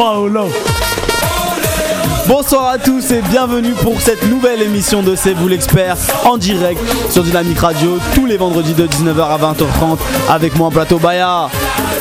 [0.00, 0.48] Paolo.
[2.26, 6.80] Bonsoir à tous et bienvenue pour cette nouvelle émission de C'est vous l'expert en direct
[7.10, 9.98] sur Dynamique Radio tous les vendredis de 19h à 20h30
[10.30, 11.50] avec moi en plateau Baya,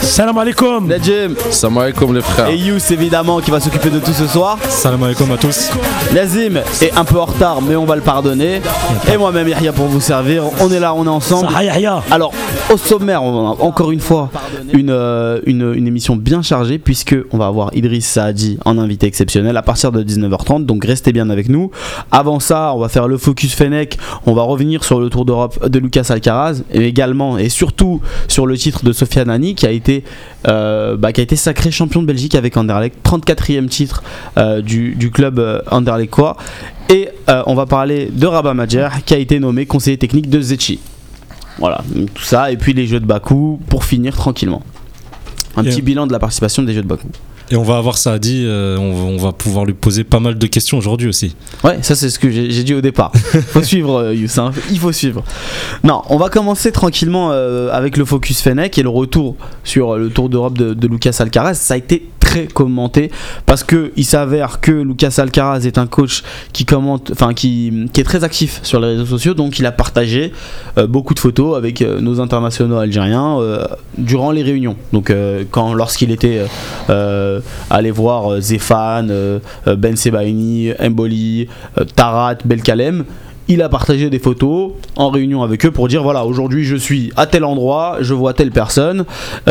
[0.01, 0.87] Salam alaikum.
[0.87, 2.47] Najim Salam alaikum les frères.
[2.49, 4.57] et Yous évidemment qui va s'occuper de tout ce soir.
[4.69, 5.69] Salam alaikum à tous.
[6.13, 8.61] Nazim est un peu en retard mais on va le pardonner.
[9.11, 10.43] Et moi-même Yahya pour vous servir.
[10.61, 11.49] On est là, on est ensemble.
[12.11, 12.33] Alors,
[12.71, 14.29] au sommaire, on a encore une fois
[14.73, 19.07] une, euh, une, une émission bien chargée puisque on va avoir Idriss Saadi en invité
[19.07, 20.65] exceptionnel à partir de 19h30.
[20.65, 21.71] Donc restez bien avec nous.
[22.11, 23.97] Avant ça, on va faire le focus Fennec.
[24.25, 28.45] On va revenir sur le Tour d'Europe de Lucas Alcaraz et également et surtout sur
[28.45, 30.03] le titre de Sofia Nani qui a été
[30.47, 34.03] euh, bah, qui a été sacré champion de Belgique avec Anderlecht, 34e titre
[34.37, 36.37] euh, du, du club euh, Anderlechtois.
[36.89, 37.09] Et
[37.45, 40.79] on va parler de Rabat Majer qui a été nommé conseiller technique de Zetchi.
[41.59, 41.83] Voilà,
[42.15, 44.63] tout ça, et puis les jeux de Bakou pour finir tranquillement.
[45.57, 47.09] Un Et- petit bilan de la participation des jeux de Bakou.
[47.51, 50.37] Et on va avoir ça dit, euh, on, on va pouvoir lui poser pas mal
[50.37, 51.35] de questions aujourd'hui aussi.
[51.63, 53.11] Ouais, ça c'est ce que j'ai dit au départ.
[53.47, 54.51] faut suivre, euh, hein.
[54.69, 55.23] il faut suivre.
[55.83, 60.09] Non, on va commencer tranquillement euh, avec le focus Fennec et le retour sur le
[60.09, 61.55] Tour d'Europe de, de Lucas Alcaraz.
[61.55, 63.09] Ça a été très commenté
[63.47, 68.01] parce que il s'avère que Lucas Alcaraz est un coach qui commente, enfin qui, qui
[68.01, 70.31] est très actif sur les réseaux sociaux, donc il a partagé
[70.77, 73.65] euh, beaucoup de photos avec euh, nos internationaux algériens euh,
[73.97, 74.75] durant les réunions.
[74.93, 76.45] Donc euh, quand lorsqu'il était
[76.91, 81.47] euh, euh, allé voir euh, Zéphane, euh, Ben Sebaini, Mboli,
[81.95, 83.05] Tarat, Belkalem.
[83.47, 87.11] Il a partagé des photos en réunion avec eux pour dire voilà aujourd'hui je suis
[87.15, 89.05] à tel endroit, je vois telle personne.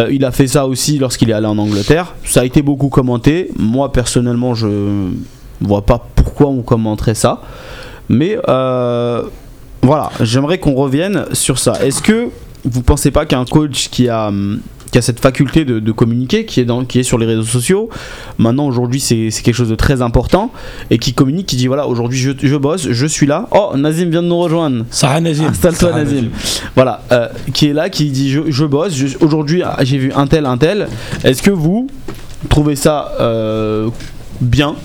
[0.08, 2.14] Il a fait ça aussi lorsqu'il est allé en Angleterre.
[2.22, 3.50] Ça a été beaucoup commenté.
[3.58, 4.68] Moi personnellement je
[5.60, 7.42] vois pas pourquoi on commenterait ça.
[8.08, 8.38] Mais
[9.82, 11.84] voilà, j'aimerais qu'on revienne sur ça.
[11.84, 12.28] Est-ce que
[12.64, 16.44] vous pensez pas qu'un coach qui a, hum, qui a cette faculté de, de communiquer,
[16.44, 17.88] qui est, dans, qui est sur les réseaux sociaux,
[18.38, 20.52] maintenant aujourd'hui c'est quelque chose de très important,
[20.90, 23.48] et qui communique, qui dit voilà, aujourd'hui je, je bosse, je suis là.
[23.52, 24.84] Oh, Nazim vient de nous rejoindre.
[24.90, 25.46] Sahaya Nazim.
[25.46, 26.28] Installe-toi Nazim.
[26.74, 30.26] Voilà, euh, qui est là, qui dit je, je bosse, aujourd'hui ah, j'ai vu un
[30.26, 30.88] tel, un tel.
[31.24, 31.88] Est-ce que vous
[32.48, 33.88] trouvez ça euh,
[34.40, 34.76] bien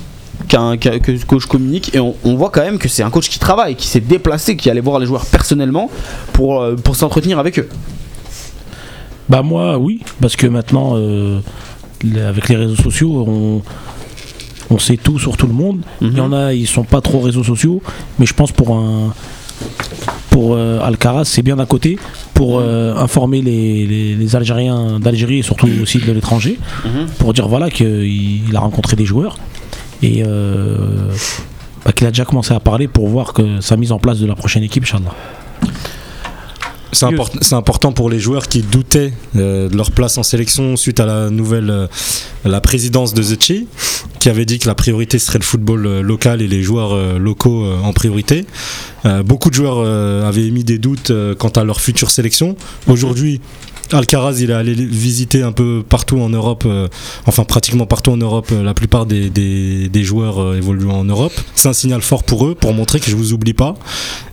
[0.47, 1.94] qu'un qu'un- que ce coach communique?
[1.96, 4.56] Et on, on voit quand même que c'est un coach qui travaille, qui s'est déplacé,
[4.58, 5.90] qui allait voir les joueurs personnellement
[6.34, 7.69] pour, euh, pour s'entretenir avec eux.
[9.29, 11.39] Bah moi oui, parce que maintenant euh,
[12.28, 13.61] avec les réseaux sociaux on,
[14.69, 15.81] on sait tout sur tout le monde.
[16.01, 17.81] Il y en a ils sont pas trop réseaux sociaux,
[18.19, 19.13] mais je pense pour un
[20.29, 21.97] pour euh, Alcaraz c'est bien d'un côté
[22.33, 27.06] pour euh, informer les, les- les Algériens d'Algérie et surtout aussi de l'étranger Mhm.
[27.19, 29.38] pour dire voilà qu'il il a rencontré des joueurs
[30.01, 31.12] et euh,
[31.85, 34.25] bah, qu'il a déjà commencé à parler pour voir que sa mise en place de
[34.25, 35.13] la prochaine équipe, Inch'Allah.
[36.94, 41.00] C'est import- important pour les joueurs qui doutaient euh, de leur place en sélection suite
[41.00, 41.88] à la nouvelle euh,
[42.46, 43.68] la présidence de Zetchi,
[44.20, 47.66] qui avait dit que la priorité serait le football euh, local et les joueurs locaux
[47.84, 48.46] en priorité.
[49.26, 49.80] Beaucoup de joueurs
[50.26, 52.56] avaient émis des doutes quant à leur future sélection.
[52.88, 53.42] Aujourd'hui,
[53.91, 56.88] Alcaraz, il est allé visiter un peu partout en Europe, euh,
[57.27, 61.33] enfin pratiquement partout en Europe, euh, la plupart des, des- joueurs euh, évoluant en Europe.
[61.53, 63.75] C'est un signal fort pour eux, pour montrer que je vous oublie pas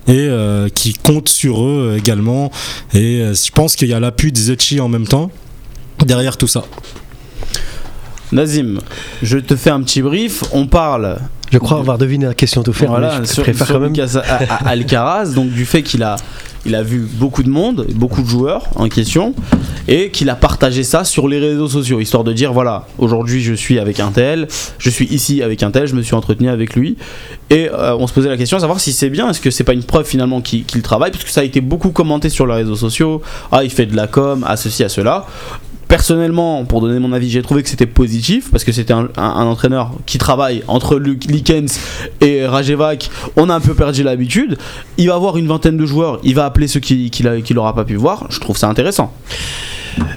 [0.08, 0.28] et
[0.74, 2.50] qui compte sur eux également.
[2.94, 5.30] Et je pense qu'il y a l'appui de Zetchi en même temps
[6.04, 6.64] derrière tout ça.
[8.32, 8.80] Nazim,
[9.22, 10.42] je te fais un petit brief.
[10.52, 11.18] On parle
[11.50, 13.80] Je crois avoir deviné la question tout faire, voilà, mais je sur, préfère sur quand
[13.80, 13.90] même.
[13.90, 14.22] Lucas
[14.64, 16.16] Alcaraz, donc du fait qu'il a,
[16.64, 19.34] il a vu beaucoup de monde, beaucoup de joueurs en question,
[19.88, 23.54] et qu'il a partagé ça sur les réseaux sociaux, histoire de dire voilà, aujourd'hui je
[23.54, 24.46] suis avec un tel,
[24.78, 26.96] je suis ici avec un tel, je me suis entretenu avec lui,
[27.50, 29.64] et euh, on se posait la question à savoir si c'est bien, est-ce que c'est
[29.64, 32.46] pas une preuve finalement qu'il qu'il travaille, parce que ça a été beaucoup commenté sur
[32.46, 35.26] les réseaux sociaux, ah il fait de la com, à ceci, à cela.
[35.90, 39.90] Personnellement, pour donner mon avis, j'ai trouvé que c'était positif parce que c'était un, entraîneur
[40.06, 41.80] qui travaille entre Luc Likens
[42.20, 43.10] et Rajevac.
[43.34, 44.56] On a un peu perdu l'habitude.
[44.98, 47.74] Il va avoir une vingtaine de joueurs, il va appeler ceux qu'il qui, qui n'aura
[47.74, 48.28] pas pu voir.
[48.30, 49.12] Je trouve ça intéressant.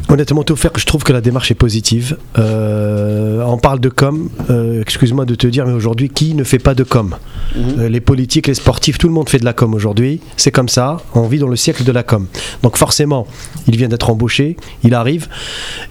[0.10, 2.18] Honnêtement, tout faire, je trouve que la démarche est positive.
[2.38, 4.30] Euh, on parle de com.
[4.50, 7.16] euh, Excuse-moi de te dire, mais aujourd'hui, qui ne fait pas de com?
[7.56, 7.64] Mhm.
[7.80, 10.22] Euh, Les politiques, les sportifs, tout le monde fait de la com aujourd'hui.
[10.38, 10.98] C'est comme ça.
[11.16, 12.28] On vit dans le siècle de la com.
[12.62, 13.26] Donc forcément,
[13.68, 14.58] il vient d'être embauché.
[14.84, 15.28] Il arrive.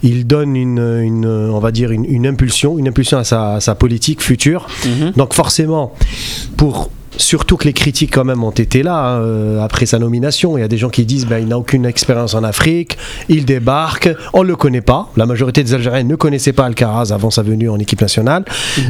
[0.03, 3.61] Il donne une, une, on va dire, une, une impulsion, une impulsion à sa, à
[3.61, 4.67] sa politique future.
[4.85, 5.13] Mhm.
[5.17, 5.93] Donc forcément,
[6.57, 10.57] pour surtout que les critiques quand même ont été là hein, euh, après sa nomination.
[10.57, 12.97] Il y a des gens qui disent ben, il n'a aucune expérience en Afrique,
[13.29, 15.11] il débarque, on ne le connaît pas.
[15.17, 18.45] La majorité des Algériens ne connaissaient pas Alcaraz avant sa venue en équipe nationale.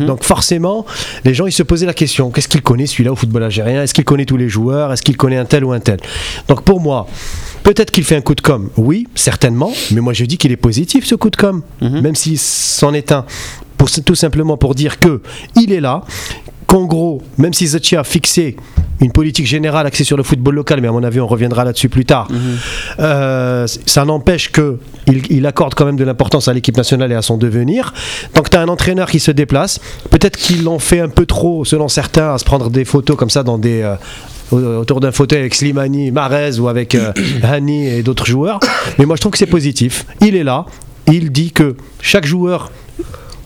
[0.06, 0.86] Donc forcément,
[1.24, 2.30] les gens ils se posaient la question.
[2.30, 3.82] Qu'est-ce qu'il connaît celui-là au football algérien?
[3.82, 4.92] Est-ce qu'il connaît tous les joueurs?
[4.92, 5.98] Est-ce qu'il connaît un tel ou un tel?
[6.48, 7.06] Donc pour moi,
[7.62, 10.56] peut-être qu'il fait un coup de com, oui, certainement, mais moi je dis qu'il est
[10.56, 12.00] positif ce coup de com, Mhm.
[12.00, 13.24] même s'il s'en est un.
[13.76, 15.22] Pour, tout simplement pour dire que
[15.56, 16.02] il est là,
[16.72, 18.56] qu'en gros, même si Zetchi a fixé
[19.02, 21.88] une politique générale axée sur le football local, mais à mon avis on reviendra là-dessus
[21.90, 22.28] plus tard,
[23.00, 27.14] euh, ça n'empêche que il, il accorde quand même de l'importance à l'équipe nationale et
[27.14, 27.92] à son devenir.
[28.32, 29.80] Que tu as un entraîneur qui se déplace,
[30.10, 33.30] peut-être qu'il en fait un peu trop, selon certains, à se prendre des photos comme
[33.30, 33.94] ça dans des, euh,
[34.50, 38.60] au- autour d'un fauteuil avec Slimani, Marez ou avec euh, Hani et d'autres joueurs.
[38.98, 40.06] Mais moi je trouve que c'est positif.
[40.20, 40.64] Il est là,
[41.06, 42.70] il dit que chaque joueur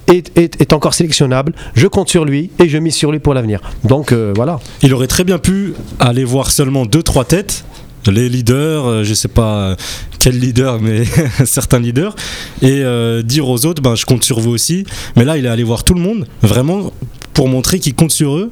[0.09, 3.61] est, est- encore sélectionnable, je compte sur lui et je mise sur lui pour l'avenir.
[3.85, 4.59] Donc euh, voilà.
[4.83, 7.65] Il aurait très bien pu aller voir seulement deux trois têtes,
[8.07, 9.77] les leaders, euh, je sais pas euh,
[10.19, 11.03] quel leader, mais
[11.45, 12.15] certains leaders,
[12.63, 12.83] et
[13.23, 14.85] dire aux autres, ben je compte sur vous aussi.
[15.17, 16.93] Mais là, il est allé voir tout le monde, vraiment
[17.33, 18.51] pour montrer qu'il compte sur eux,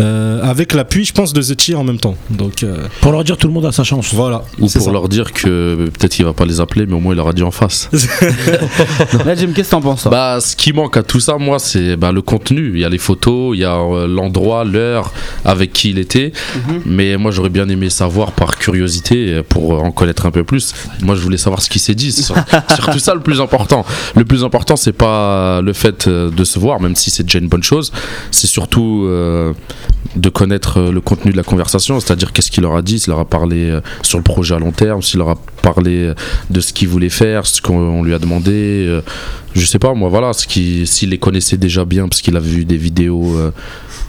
[0.00, 2.16] euh, avec l'appui, je pense, de Zetchi en même temps.
[2.30, 4.12] Donc euh, Pour leur dire tout le monde a sa chance.
[4.14, 4.42] voilà.
[4.58, 4.90] Ou pour ça.
[4.90, 7.32] leur dire que peut-être qu'il va pas les appeler, mais au moins il leur a
[7.32, 7.88] dit en face.
[9.24, 11.96] Là, Jim, qu'est-ce que t'en penses Bah, ce qui manque à tout ça, moi, c'est
[11.96, 12.72] bah, le contenu.
[12.74, 15.12] Il y a les photos, il y a euh, l'endroit, l'heure
[15.44, 16.32] avec qui il était.
[16.54, 16.82] Mhm.
[16.86, 20.72] Mais moi, j'aurais bien aimé savoir par curiosité euh, pour en connaître un peu plus.
[21.02, 22.12] Moi, je voulais savoir ce qui s'est dit.
[22.12, 22.36] C'est sur-
[22.74, 23.84] surtout ça le plus important.
[24.16, 27.38] Le plus important, c'est pas le fait euh, de se voir, même si c'est déjà
[27.38, 27.92] une bonne chose.
[28.30, 29.52] C'est surtout euh,
[30.16, 33.10] de connaître euh, le contenu de la conversation, c'est-à-dire qu'est-ce qu'il leur a dit, s'il
[33.10, 36.14] leur a parlé euh, sur le projet à long terme, s'il leur a parlé euh,
[36.50, 39.00] de ce qu'il voulait faire, ce qu'on lui a demandé.
[39.54, 42.40] je sais pas, moi, voilà, ce qui, s'il les connaissait déjà bien, parce qu'il a
[42.40, 43.36] vu des vidéos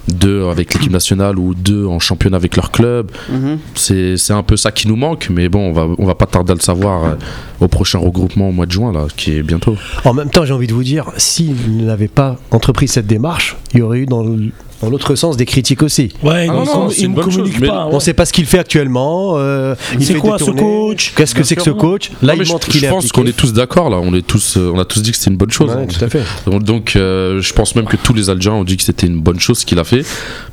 [0.07, 3.59] d'eux avec l'équipe nationale ou d'eux en championnat avec leur club, Mhm.
[3.75, 6.25] c'est c'est un peu ça qui nous manque, mais bon, on va, on va pas
[6.25, 7.17] tarder à le savoir
[7.59, 9.75] au prochain regroupement au mois de juin, là, qui est bientôt.
[10.05, 13.79] En même temps, j'ai envie de vous dire, s'il n'avait pas entrepris cette démarche, il
[13.79, 14.51] y aurait eu dans le-
[14.81, 16.11] dans l'autre sens des critiques aussi.
[16.23, 17.87] Ouais, Ah il non, non, ne communique chose, pas.
[17.91, 19.33] On ne sait pas ce qu'il fait actuellement.
[19.37, 21.77] euh, il C'est fait quoi ce coach Qu'est-ce que c'est que ce non.
[21.77, 23.21] coach Là, Non, il je, montre je qu'il est pense impliqué.
[23.21, 25.37] qu'on est tous d'accord là, on est tous, on a tous dit que c'était une
[25.37, 25.69] bonne chose.
[25.71, 25.87] Ouais, hein.
[25.87, 26.21] tout à fait.
[26.49, 29.19] Donc, donc, euh, je pense même que tous les Algériens ont dit que c'était une
[29.19, 30.03] bonne chose ce qu'il a fait.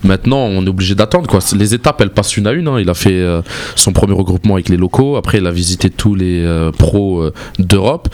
[0.04, 1.26] Maintenant, on est obligé d'attendre.
[1.28, 1.40] Quoi.
[1.56, 2.68] Les étapes, elles passent une à une.
[2.68, 2.78] hein.
[2.80, 3.40] Il a fait euh,
[3.76, 5.16] son premier regroupement avec les locaux.
[5.16, 8.08] Après, il a visité tous les euh, pros euh, d'Europe.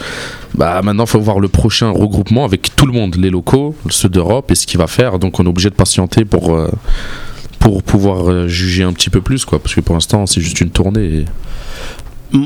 [0.54, 4.08] Bah, maintenant, il faut voir le prochain regroupement avec tout le monde, les locaux, ceux
[4.08, 5.18] d'Europe, et ce qu'il va faire.
[5.18, 6.70] Donc, on est obligé de patienter pour, euh,
[7.58, 9.44] pour pouvoir euh, juger un petit peu plus.
[9.44, 9.58] Quoi.
[9.58, 11.24] Parce que pour l'instant, c'est juste une tournée.
[12.32, 12.38] et-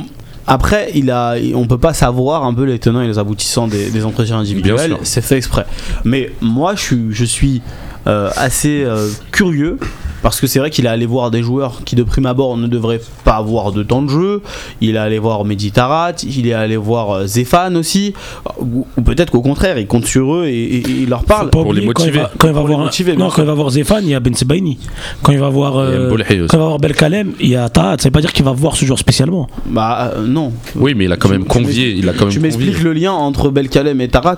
[0.47, 3.91] Après, il a, on peut pas savoir un peu les tenants et les aboutissants des,
[3.91, 4.97] des entretiens individuels.
[5.03, 5.67] C'est fait exprès.
[6.05, 7.61] Mais moi, je suis, je suis
[8.07, 9.79] euh, assez euh, curieux
[10.23, 12.67] parce que c'est vrai qu'il est allé voir des joueurs qui, de prime abord, ne
[12.67, 14.43] devraient pas avoir de temps de jeu.
[14.81, 18.15] Il est allé voir Mehdi Tarat, il est allé voir euh, Zéphane aussi.
[18.61, 21.51] Ou, ou peut-être qu'au contraire, il compte sur eux et, et- et il leur parle.
[21.51, 22.23] Pour les oublier, quand il motiver.
[22.25, 22.79] va- Quand il va voir,
[23.17, 24.79] non, quand il va voir Zéphane, il y a Ben Sebaini.
[25.23, 26.09] Quand il va voir, euh,
[26.49, 27.97] quand il va voir Belkalem, il y a Tahat.
[27.99, 29.49] Ça veut pas dire qu'il va voir ce joueur spécialement.
[29.67, 30.53] Bah euh, non.
[30.77, 31.91] Oui, mais il a quand même convié.
[31.97, 34.37] Il a quand même Tu m'expliques le lien entre Belkalem et Tarat?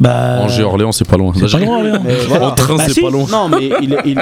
[0.00, 1.32] Bah, Angers-Orléans, c'est pas loin.
[1.34, 1.98] c'est pas loin, Léon.
[2.28, 2.48] Voilà.
[2.48, 3.00] En train, Bah c'est si.
[3.00, 3.24] pas loin.
[3.30, 4.16] Non, mais il, il-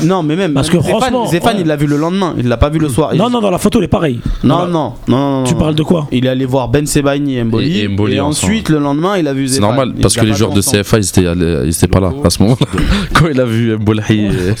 [0.00, 0.52] il- non, mais même.
[0.52, 1.60] Parce que Zéphane, franchement, Zéphane, ouais.
[1.62, 2.34] il l'a vu le lendemain.
[2.38, 3.14] Il l'a pas vu le soir.
[3.14, 4.20] Non, Il- non, dans la photo, il est pareil.
[4.44, 7.44] non, non, non, non, Tu parles de quoi Il est allé voir Ben Sebaini et
[7.44, 7.78] Mboli.
[7.80, 9.68] Et- et Mboli ensuite, le lendemain, il a vu C'est Zéphane.
[9.70, 10.60] normal, Il parce que les joueurs de.
[10.60, 12.66] CFA, ils étaient, allés- ils étaient pas là à ce moment-là.
[13.14, 14.52] Quand il a vu Mbolahi, euh,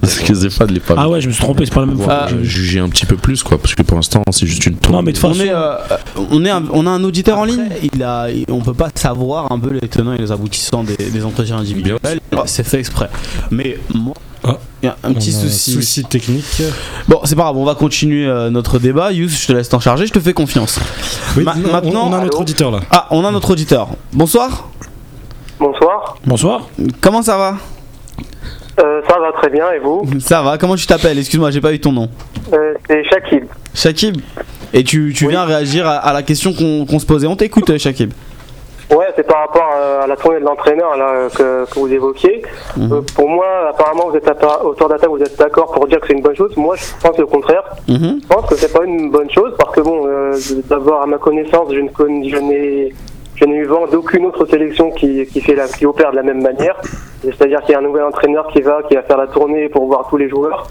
[0.00, 1.98] parce que Zéphane n'est pas Ah ouais, je me suis trompé, c'est pas la même
[1.98, 2.26] fois.
[2.42, 4.92] Juger un petit peu plus, quoi, parce que pour l'instant, c'est juste une tour.
[4.94, 5.74] Non, mais de façon, est, euh,
[6.32, 7.68] on, est a un auditeur en ligne.
[7.82, 8.04] Il
[8.50, 11.98] on peut pas savoir un peu les tenants et les aboutissants des, des entretiens individuels.
[12.46, 13.08] C'est fait exprès.
[13.50, 14.56] Mais moi, Ah.
[14.82, 15.72] il y a un petit a souci.
[15.72, 16.62] souci technique.
[17.08, 19.10] Bon, c'est pas grave, on va continuer euh, notre débat.
[19.12, 20.78] Yous, je te laisse t'en charger, je te fais confiance.
[21.36, 22.80] Oui, Ma- non, maintenant- on, a notre auditeur là.
[22.90, 23.88] Ah, on a notre auditeur.
[24.12, 24.68] Bonsoir.
[25.58, 26.16] Bonsoir.
[26.24, 26.68] bonsoir.
[27.00, 27.56] Comment ça va?
[28.80, 30.08] Euh, ça va très bien et vous?
[30.20, 30.56] Ça va.
[30.56, 31.18] Comment tu t'appelles?
[31.18, 32.08] Excuse-moi, j'ai pas eu ton nom.
[32.52, 33.44] Euh, C'est Shakib.
[33.74, 34.18] Shakib?
[34.72, 35.30] Et tu, tu Oui.
[35.30, 37.26] viens réagir à, à la question qu'on se posait.
[37.26, 38.12] On t'écoute, Shakib.
[38.90, 39.70] Ouais, c'est par rapport
[40.02, 42.42] à, la tournée de l'entraîneur là que, que vous évoquiez.
[42.76, 42.92] Mhm.
[42.92, 46.06] Euh, pour moi, apparemment, vous êtes à- autour table, vous êtes d'accord pour dire que
[46.06, 46.56] c'est une bonne chose.
[46.56, 47.64] Moi, je pense le contraire.
[47.86, 48.20] Mhm.
[48.22, 50.32] Je pense que c'est pas une bonne chose parce que bon, euh,
[50.70, 52.94] d'abord à ma connaissance, je ne connais, je n'ai,
[53.34, 56.22] je n'ai eu vent d'aucune autre sélection qui, qui fait la, qui opère de la
[56.22, 56.80] même manière.
[57.22, 59.86] C'est-à-dire qu'il y a un nouvel entraîneur qui va, qui va faire la tournée pour
[59.86, 60.66] voir tous les joueurs.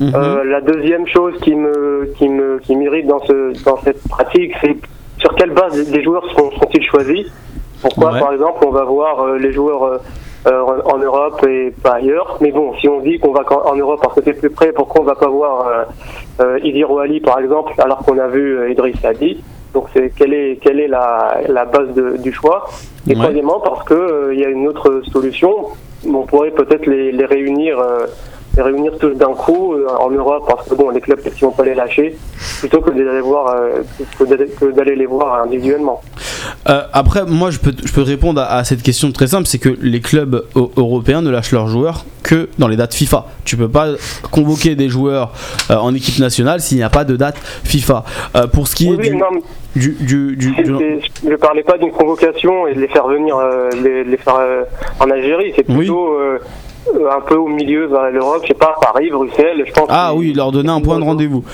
[0.00, 0.12] Mhm.
[0.12, 4.52] Euh, la deuxième chose qui me qui me qui m'irrite dans ce dans cette pratique,
[4.60, 4.76] c'est
[5.18, 7.26] sur quelle base les joueurs seront sont-ils choisis
[7.84, 8.20] Pourquoi, Ouais.
[8.20, 9.98] par exemple, on va voir euh, les joueurs euh,
[10.46, 14.00] euh, en Europe et pas ailleurs Mais bon, si on dit qu'on va en Europe
[14.02, 15.86] parce que c'est plus près, pourquoi on va pas voir
[16.62, 19.42] Idir Ali, par exemple, alors qu'on a vu Idriss Adi
[19.74, 22.66] Donc, c'est quelle est quelle est la, la base de- du choix?
[23.06, 23.16] Et Ouais.
[23.22, 25.52] troisièmement, parce que euh, il y a une autre solution,
[26.06, 27.78] on pourrait peut-être les, les réunir.
[27.78, 28.06] euh,
[28.56, 31.50] les réunir tous d'un coup euh, en Europe parce que bon les clubs qui vont
[31.50, 32.16] pas les lâcher
[32.60, 33.82] plutôt que d'aller voir euh,
[34.18, 34.24] que
[34.72, 36.00] d'aller- les voir individuellement.
[36.68, 39.58] Euh, après, moi, je peux, je peux répondre à, à cette question très simple c'est
[39.58, 43.26] que les clubs eu- européens ne lâchent leurs joueurs que dans les dates FIFA.
[43.44, 43.88] Tu peux pas
[44.30, 45.32] convoquer des joueurs
[45.70, 48.04] euh, en équipe nationale s'il n'y a pas de date FIFA.
[48.36, 49.26] Euh, pour ce qui Oui, est oui, du, non,
[51.28, 53.36] je parlais pas d'une convocation et de les faire venir,
[53.82, 54.38] les, les faire
[55.00, 55.52] en Algérie.
[55.56, 56.16] C'est plutôt
[56.88, 59.86] un peu au milieu vers l'Europe, je sais pas, Paris, Bruxelles, je pense.
[59.88, 61.44] Ah oui, leur donner un point de rendez-vous.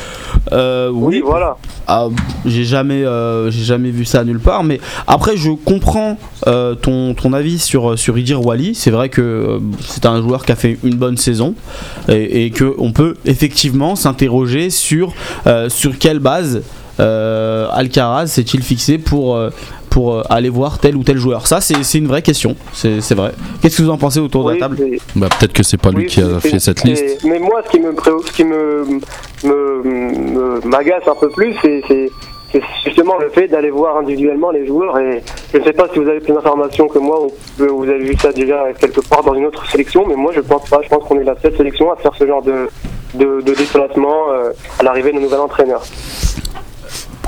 [0.53, 1.57] Euh, Oui, oui, voilà.
[1.87, 2.09] Ah,
[2.45, 4.65] j'ai jamais, euh, j'ai jamais vu ça nulle part.
[4.65, 8.75] Mais après, je comprends euh, ton, ton avis sur sur Idir Wali.
[8.75, 11.55] C'est vrai que c'est un joueur qui a fait une bonne saison
[12.09, 15.13] et, et que on peut effectivement s'interroger sur
[15.69, 16.63] sur quelle base
[16.99, 19.51] Alcaraz s'est-il fixé pour euh,
[19.91, 21.47] pour euh, aller voir tel ou tel joueur?
[21.47, 22.57] Ça, c'est c'est une vraie question.
[22.73, 23.33] C'est c'est vrai.
[23.61, 24.77] Qu'est-ce que vous en pensez autour de la table?
[25.17, 27.25] Bah, peut-être que c'est pas lui qui a fait cette liste.
[27.25, 27.95] Mais moi, ce qui me
[28.27, 28.85] ce qui me
[29.45, 31.83] me- me- m'agace un peu plus, c'est
[32.85, 34.99] justement le fait d'aller voir individuellement les joueurs.
[34.99, 37.85] Et je ne sais pas si vous avez plus d'informations que moi ou que vous
[37.85, 40.81] avez vu ça déjà quelque part dans une autre sélection, mais moi, je pense pas.
[40.83, 42.69] Je pense qu'on est la seule sélection à faire ce genre de
[43.15, 45.83] de, de déplacement euh, à l'arrivée de nos nouvel entraîneur.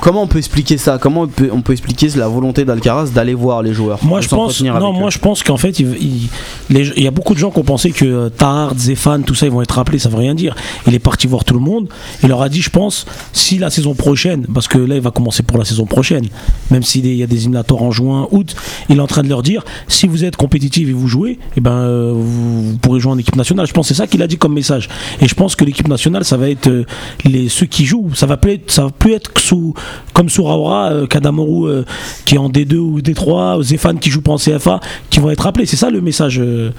[0.03, 0.97] Comment on peut expliquer ça?
[0.97, 4.27] Comment on peut, on peut expliquer la volonté d'Alcaraz d'aller voir les joueurs Moi je
[4.27, 5.11] pense, non, moi eux?
[5.11, 6.29] je pense qu'en fait, il, il-
[6.69, 9.33] les- il y a beaucoup de gens qui ont pensé que euh, Tahar, Zéphane, tout
[9.33, 10.55] ça, ils vont être rappelés, ça veut rien dire.
[10.87, 11.87] Il est parti voir tout le monde.
[12.21, 15.11] Il leur a dit, je pense, si la saison prochaine, parce que là il va
[15.11, 16.25] commencer pour la saison prochaine,
[16.69, 18.55] même s'il y a des éliminatoires en juin, août,
[18.89, 21.61] il est en train de leur dire, si vous êtes compétitif et vous jouez, eh
[21.61, 23.67] ben euh, vous, vous pourrez jouer en équipe nationale.
[23.67, 24.89] Je pense que c'est ça qu'il a dit comme message.
[25.21, 26.85] Et je pense que l'équipe nationale, ça va être euh,
[27.23, 28.09] les ceux qui jouent.
[28.15, 29.73] Ça va plus être, ça va plus être sous
[30.13, 31.85] comme sous Raoura, euh, Kadamorou euh,
[32.25, 35.45] qui est en D2 ou D3, Zéphane qui joue pas en CFA, qui vont être
[35.47, 35.65] appelés.
[35.65, 36.39] C'est ça le message.
[36.39, 36.71] euh,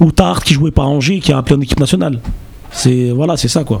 [0.00, 2.18] ou Tahar qui jouait pas à Angers, qui est appelé en équipe nationale.
[2.72, 3.80] C'est voilà, c'est ça quoi.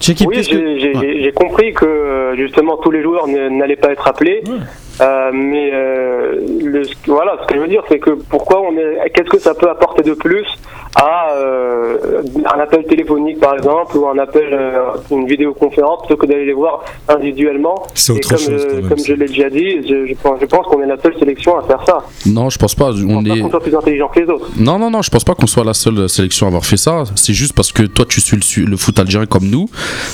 [0.00, 1.32] Check it, Oui, que- j'ai Ouais.
[1.34, 4.42] compris que euh, justement tous les joueurs ne- n'allaient pas être appelés.
[5.00, 9.10] Euh, mais euh, le, voilà, ce que je veux dire, c'est que pourquoi on est,
[9.14, 10.46] qu'est-ce que ça peut apporter de plus
[10.96, 16.26] à euh, un appel téléphonique par exemple ou un appel, euh, une vidéoconférence plutôt que
[16.26, 17.82] d'aller les voir individuellement?
[17.94, 20.40] C'est Et autre comme, chose, quand même, comme je l'ai déjà dit, je, je pense,
[20.40, 21.98] je pense qu'on est la seule sélection à faire ça.
[22.26, 22.90] Non, je pense pas.
[22.92, 23.40] Je On pense pas est.
[23.40, 24.48] qu'on soit plus intelligent que les autres.
[24.58, 27.04] Non, non, non, je pense pas qu'on soit la seule sélection à avoir fait ça.
[27.14, 29.66] C'est juste parce que toi, tu suis le, le foot algérien comme nous.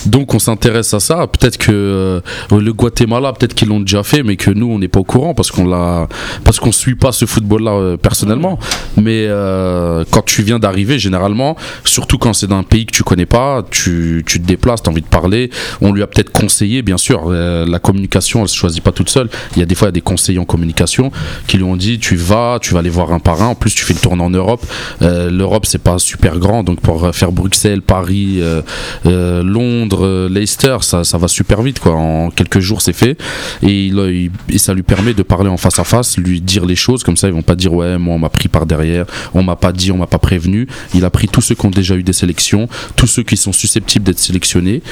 [0.06, 1.26] Donc, on s'intéresse à ça.
[1.26, 4.88] Peut-être que euh, le Guatemala, peut-être qu'ils l'ont déjà fait, mais que nous, on n'est
[4.88, 6.08] pas au courant parce qu'on l'a,
[6.44, 8.58] parce qu'on suit pas ce football-là euh, personnellement.
[8.96, 13.02] Mais euh, quand tu viens d'arriver, généralement, surtout quand c'est dans un pays que tu
[13.04, 15.50] connais pas, tu, tu te déplaces, tu as envie de parler.
[15.80, 17.24] On lui a peut-être conseillé, bien sûr.
[17.28, 19.28] euh, la communication, elle se choisit pas toute seule.
[19.56, 21.10] Il y a des fois il y a des conseillers en communication
[21.46, 23.46] qui lui ont dit tu vas, tu vas aller voir un par un.
[23.48, 24.64] En plus, tu fais le tournée en Europe.
[25.02, 28.40] Euh, L'Europe, c'est pas super grand, donc pour faire Bruxelles, Paris,
[29.42, 31.92] Londres, Leicester, ça, ça va super vite quoi.
[31.94, 33.16] En quelques jours, c'est fait.
[33.62, 36.76] Et, il, il- ça lui permet de parler en face à face, lui dire les
[36.76, 37.28] choses comme ça.
[37.28, 39.04] Ils vont pas dire ouais, moi on m'a pris par derrière,
[39.34, 40.66] on m'a pas dit, on m'a pas prévenu.
[40.94, 43.52] Il a pris tous ceux qui ont déjà eu des sélections, tous ceux qui sont
[43.52, 44.82] susceptibles d'être sélectionnés.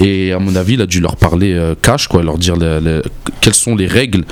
[0.00, 2.80] Et à mon avis, il a dû leur parler euh, cash, quoi, leur dire le-
[2.80, 3.02] le-
[3.40, 4.24] quelles sont les règles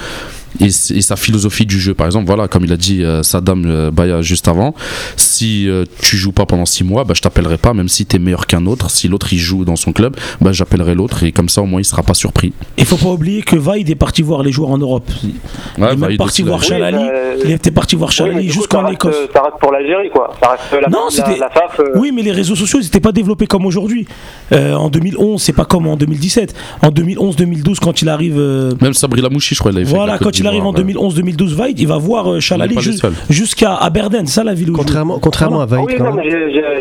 [0.60, 1.94] et, sa philosophie du jeu.
[1.94, 4.74] Par exemple, voilà, comme il a dit euh, Saddam euh, Baya juste avant,
[5.16, 8.16] si euh, tu joues pas pendant 6 mois, bah, je t'appellerai pas, même si tu
[8.16, 8.90] es meilleur qu'un autre.
[8.90, 11.80] Si l'autre il joue dans son club, bah, j'appellerai l'autre et comme ça au moins
[11.80, 12.52] il sera pas surpris.
[12.78, 15.08] Il faut pas oublier que Vaid est parti voir les joueurs en Europe.
[15.24, 15.30] Ouais,
[15.78, 16.62] il est même parti voir.
[16.62, 16.96] Chalali.
[16.98, 19.14] euh, Il était parti voir oui, Chalali ça jusqu'en Écosse.
[19.32, 20.34] Ça reste pour l'Algérie, quoi.
[20.42, 21.80] Ça reste la, Non, la, FAF.
[21.80, 24.06] euh, Oui, mais les réseaux sociaux, ils n'étaient pas développés comme aujourd'hui.
[24.52, 26.54] Euh, en 2011, c'est pas comme en 2017.
[26.82, 28.38] En 2011-2012, quand il arrive.
[28.38, 29.94] euh, Même Sabri Lamouchi, je crois, il avait fait.
[29.94, 31.23] voilà, quand il arrive en d'Ivoire, ouais.
[31.23, 32.76] 2011-2012, Vaid, il va voir euh, Chalali
[33.28, 34.75] jusqu'à Aberdeen, c'est ça la ville où.
[34.75, 35.97] Contrairement, contrairement à Vaïd, oui,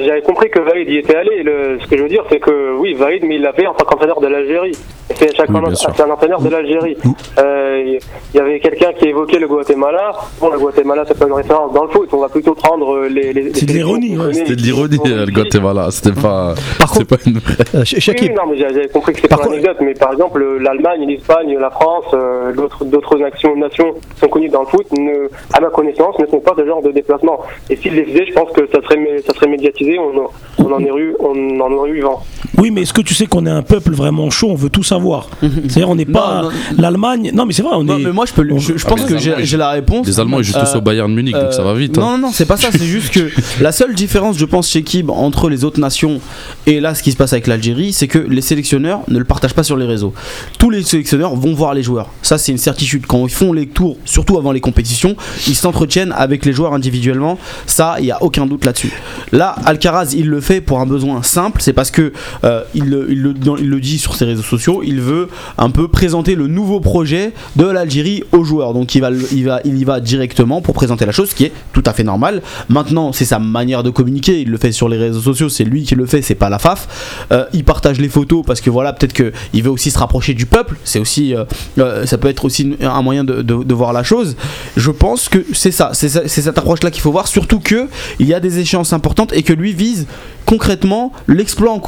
[0.05, 1.43] j'avais compris que Vaïd y était allé.
[1.43, 3.73] Le, ce que je veux dire, c'est que oui, Vaïd, mais il l'a fait en
[3.73, 4.73] tant qu'entraîneur de l'Algérie.
[5.15, 6.95] C'est chaque Oui, un entraîneur de l'Algérie.
[7.39, 7.97] Euh,
[8.33, 10.11] Il y avait quelqu'un qui évoquait le Guatemala.
[10.39, 12.09] Bon, le Guatemala, c'est pas une référence dans le foot.
[12.13, 13.33] On va plutôt prendre euh, les.
[13.33, 14.33] les C'est de l'ironie, ouais.
[14.33, 15.87] C'était de l'ironie, euh, le Guatemala.
[15.91, 16.53] C'était pas.
[16.77, 17.55] Par c'est pas une vraie.
[17.85, 19.85] Ch- Oui, Shakib, oui, non, mais j'avais compris que c'était Par pas une contre- anecdote,
[19.87, 24.49] mais par exemple, l'Allemagne, l'Espagne, la France, euh, d'autres d'autres nations, nations qui sont connues
[24.49, 27.41] dans le foot, ne, à ma connaissance, ne font pas ce genre de déplacement.
[27.69, 30.65] Et s'ils les faisaient, je pense que ça serait, ça serait médiatisé, on, en- on
[30.71, 32.21] en aurait eu, on en aurait eu vent.
[32.57, 34.49] Oui, mais est-ce que tu sais qu'on est un peuple vraiment chaud?
[34.51, 35.29] On veut tout savoir.
[35.41, 36.49] C'est-à-dire, on n'est pas.
[36.77, 37.31] l'Allemagne.
[37.33, 38.03] Non, mais c'est vrai, on Non, est.
[38.03, 40.07] mais moi je peux, je, je Ah, pense mais que j'ai la réponse.
[40.07, 41.97] Les Allemands, ils jouent tous Euh, au Bayern Munich, donc ça va vite.
[41.97, 42.01] hein.
[42.01, 42.69] Non, non, non, c'est pas ça.
[42.71, 43.29] C'est juste que
[43.61, 46.19] la seule différence, je pense, chez Kib entre les autres nations
[46.65, 49.53] et là, ce qui se passe avec l'Algérie, c'est que les sélectionneurs ne le partagent
[49.53, 50.13] pas sur les réseaux.
[50.57, 52.09] Tous les sélectionneurs vont voir les joueurs.
[52.21, 53.05] Ça, c'est une certitude.
[53.07, 55.15] Quand ils font les tours, surtout avant les compétitions,
[55.47, 57.37] ils s'entretiennent avec les joueurs individuellement.
[57.65, 58.91] Ça, il y a aucun doute là-dessus.
[59.31, 61.61] Là, Alcaraz, il le fait pour un besoin simple.
[61.61, 62.11] C'est parce que
[62.43, 66.35] euh, il, le- il le, dit sur ses réseaux sociaux, il veut un peu présenter
[66.35, 68.73] le nouveau projet de l'Algérie aux joueurs.
[68.73, 71.45] Donc il va, il, va, il y va directement pour présenter la chose, ce qui
[71.45, 72.41] est tout à fait normal.
[72.69, 75.83] Maintenant, c'est sa manière de communiquer, il le fait sur les réseaux sociaux, c'est lui
[75.83, 77.25] qui le fait, c'est pas la FAF.
[77.31, 80.45] Euh, il partage les photos parce que voilà, peut-être qu'il veut aussi se rapprocher du
[80.45, 81.35] peuple, c'est aussi,
[81.77, 84.35] euh, ça peut être aussi un moyen de, voir la chose.
[84.75, 87.87] Je pense que c'est ça, c'est cette approche-là qu'il faut voir, surtout que
[88.19, 90.05] il y a des échéances importantes et que lui vise
[90.45, 91.79] concrètement l'exploit en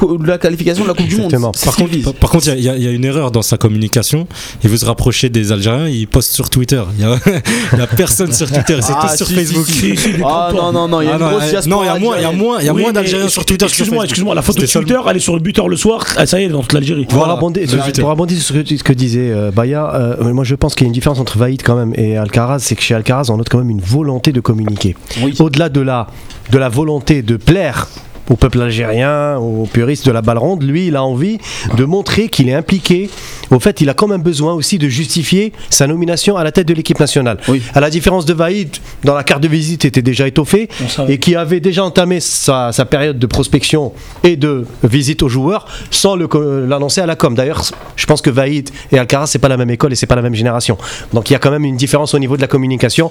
[0.42, 1.16] qualification de la Coupe du.
[1.16, 1.30] Monde.
[1.64, 2.04] Par contre, vise.
[2.04, 4.26] par, par contre, il y a- y, une erreur dans sa communication.
[4.62, 6.82] Il veut se rapprocher des Algériens, il poste sur Twitter.
[6.98, 9.66] Il y a, personne sur Twitter, c'est Ah, sur si, Facebook.
[9.66, 10.10] si, si.
[10.24, 11.98] Ah non, non, non, il y a Ah une grosse diaspora non, il y a
[11.98, 13.64] moins, il y a moins, il y a Oui, moins mais d'Algériens sur Twitter.
[13.64, 16.38] Excuse-moi, excuse-moi, la photo de Twitter, elle est sur le buteur le soir, ah, ça
[16.38, 17.06] y est, elle est dans toute l'Algérie.
[17.06, 20.84] Pour, rebondir sur ce que, ce que disait euh, Baya, euh, moi je pense qu'il
[20.84, 23.36] y a une différence entre Vaïd quand même et Alcaraz, c'est que chez Alcaraz on
[23.36, 24.96] note quand même une volonté de communiquer.
[25.38, 26.08] Au-delà de la,
[26.50, 27.88] de la volonté de plaire
[28.30, 31.38] au peuple algérien, aux puristes de la balle ronde, lui il a envie
[31.76, 33.10] de montrer qu'il est impliqué.
[33.50, 36.66] Au fait, il a quand même besoin aussi de justifier sa nomination à la tête
[36.66, 37.38] de l'équipe nationale.
[37.48, 37.62] Oui.
[37.74, 40.68] À la différence de Vaïd, dans la carte de visite était déjà étoffée
[41.08, 43.92] et qui avait déjà entamé sa, sa période de prospection
[44.24, 47.34] et de visite aux joueurs sans l'annoncer à la com.
[47.34, 47.62] D'ailleurs,
[47.96, 50.22] je pense que Vaïd et Alcaraz, c'est pas la même école et c'est pas la
[50.22, 50.78] même génération.
[51.12, 53.10] Donc il y a quand même une différence au niveau de la communication.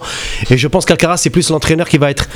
[0.49, 2.27] Et je pense qu'Alcaraz, c'est plus l'entraîneur qui va être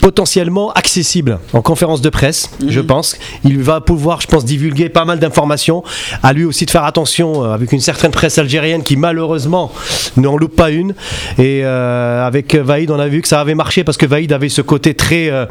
[0.00, 2.19] potentiellement accessible en conférence de presse,
[2.66, 3.16] je pense.
[3.44, 5.82] Il va pouvoir, je pense, divulguer pas mal d'informations.
[6.22, 9.72] À lui aussi de faire attention euh, avec une certaine presse algérienne qui malheureusement
[10.16, 10.94] n'en loupe pas une.
[11.38, 14.48] Et euh, avec Vaïd, on a vu que ça avait marché parce que Vaïd avait
[14.48, 15.46] ce côté très euh,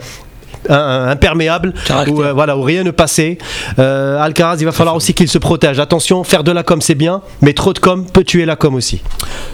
[0.70, 1.74] imperméable
[2.10, 3.38] où, euh, voilà, où rien ne passait.
[3.80, 5.80] Euh, Alcaraz, il va falloir aussi qu'il se protège.
[5.80, 8.76] Attention, faire de la com c'est bien, mais trop de com peut tuer la com
[8.76, 9.02] aussi.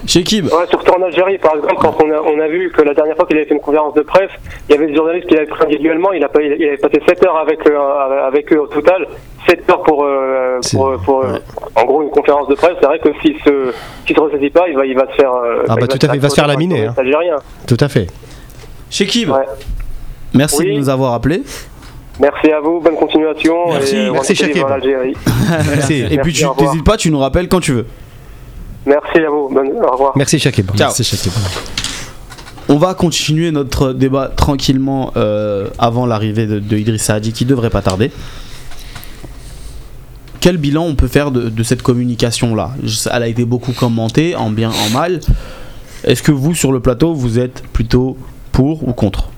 [0.07, 2.93] Shekib, Ouais, surtout en Algérie, par exemple, quand on a, on a vu que la
[2.93, 4.29] dernière fois qu'il avait fait une conférence de presse,
[4.69, 7.01] il y avait des journalistes qui l'avaient pris individuellement, il, a pas, il avait passé
[7.07, 9.05] 7 heures avec, eux, euh, avec eux au total,
[9.47, 10.59] 7 heures pour, euh,
[11.05, 11.38] pour, euh,
[11.75, 12.74] en gros, une conférence de presse.
[12.79, 13.71] C'est vrai que s'il se,
[14.07, 15.31] s'il se ressaisit pas, il va, il va se faire.
[15.33, 16.93] euh, Ah bah, tout à fait, il va se faire laminer, hein.
[16.97, 17.38] Algériens.
[17.67, 18.07] Tout à fait.
[18.89, 19.38] Shekib, Ouais.
[20.35, 20.73] Merci Oui.
[20.73, 21.43] de nous avoir appelés.
[22.19, 23.53] Merci à vous, bonne continuation.
[23.74, 25.13] Merci, et, euh, merci, Algérie.
[25.69, 25.93] Merci.
[25.95, 27.85] Et puis Merci, tu n'hésites pas, tu nous rappelles quand tu veux.
[28.85, 30.13] Merci à vous, bonne, au revoir.
[30.15, 30.67] Merci Shakib.
[30.77, 30.93] Ciao.
[30.98, 31.29] Merci.
[32.69, 37.69] On va continuer notre débat tranquillement euh, avant l'arrivée de, de Idriss Saadi qui devrait
[37.69, 38.11] pas tarder.
[40.39, 42.71] Quel bilan on peut faire de, de cette communication-là?
[43.11, 45.19] Elle a été beaucoup commentée, en bien, en mal.
[46.03, 48.15] Est-ce que vous, sur le plateau, vous êtes plutôt
[48.51, 49.29] pour ou contre?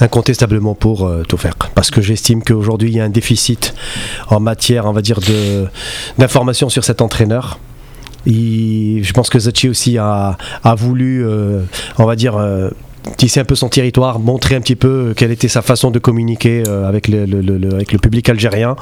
[0.00, 1.54] Incontestablement pour euh, tout faire.
[1.74, 3.74] Parce que j'estime qu'aujourd'hui, il y a un déficit
[4.28, 5.66] en matière, on va dire, de-
[6.18, 7.58] d'information sur cet entraîneur.
[8.26, 11.62] Je pense que Zachi aussi a, a voulu, euh,
[11.98, 12.70] on va dire, euh,
[13.16, 16.62] tisser un peu son territoire, montrer un petit peu quelle était sa façon de communiquer
[16.68, 18.76] euh, avec, le, le- le- avec le public algérien.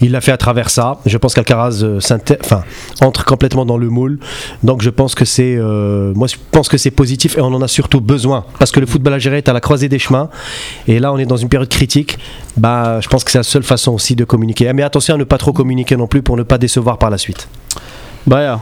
[0.00, 0.98] Il l'a fait à travers ça.
[1.06, 2.00] Je pense qu'Alcaraz euh,
[2.40, 2.62] enfin,
[3.00, 4.18] entre complètement dans le moule.
[4.62, 7.62] Donc je pense que c'est, euh, moi je pense que c'est positif et on en
[7.62, 10.28] a surtout besoin parce que le football algérien est à la croisée des chemins
[10.86, 12.18] et là on est dans une période critique.
[12.56, 14.70] Bah, je pense que c'est la seule façon aussi de communiquer.
[14.72, 17.18] Mais attention à ne pas trop communiquer non plus pour ne pas décevoir par la
[17.18, 17.48] suite.
[18.26, 18.60] Baya,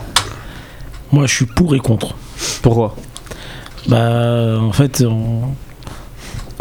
[1.13, 2.15] Moi, je suis pour et contre.
[2.63, 2.95] pourquoi?
[3.89, 5.55] Bah, en fait, on-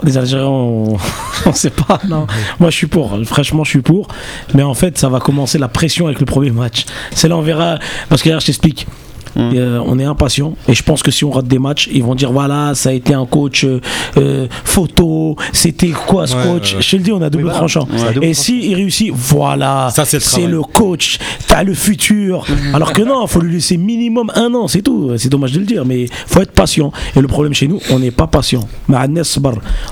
[0.03, 0.97] les Algériens, on...
[1.45, 1.99] on sait pas.
[2.07, 2.27] Non.
[2.59, 3.17] Moi, je suis pour.
[3.25, 4.07] Franchement, je suis pour.
[4.53, 6.85] Mais en fait, ça va commencer la pression avec le premier match.
[7.11, 7.79] C'est là, on verra.
[8.09, 8.87] Parce que là, je t'explique.
[9.35, 9.39] Mm.
[9.53, 12.03] Et, euh, on est impatient et je pense que si on rate des matchs, ils
[12.03, 13.81] vont dire voilà, ça a été un coach euh,
[14.17, 16.71] euh, photo, c'était quoi ce Ouais, coach?
[16.71, 16.81] ouais, ouais.
[16.81, 17.59] Je te le dis, on a double voilà.
[17.59, 17.87] tranchant.
[18.13, 22.45] Double et si il réussit, voilà, Ça, c'est le coach, t'as le futur.
[22.73, 25.11] Alors que non, faut lui laisser minimum un an, c'est tout.
[25.17, 26.91] C'est dommage de le dire, mais faut être patient.
[27.15, 28.67] Et le problème chez nous, on n'est pas patient.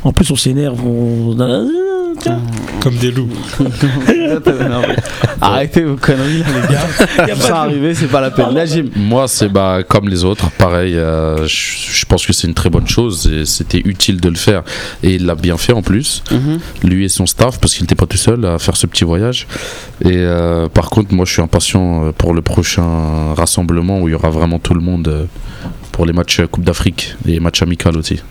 [0.04, 0.80] En plus, on s'énerve.
[0.86, 1.36] On...
[2.82, 3.30] Comme des loups.
[5.42, 6.46] Arrêtez vos conneries là,
[7.18, 7.36] les gars.
[7.36, 8.48] Ça arrivé, c'est pas la peine.
[8.96, 10.96] Moi, c'est bah, comme les autres, pareil.
[10.96, 14.36] euh, je je pense que c'est une très bonne chose et c'était utile de le
[14.36, 14.64] faire.
[15.04, 16.24] Et il l'a bien fait en plus,
[16.84, 19.48] lui et son staff, parce qu'il n'était pas tout seul à faire ce petit voyage.
[20.02, 24.12] Et euh, par contre, moi, je suis impatient euh, pour le prochain rassemblement où il
[24.12, 25.28] y aura vraiment tout le monde
[25.92, 28.22] pour les matchs Coupe d'Afrique et matchs amicaux aussi.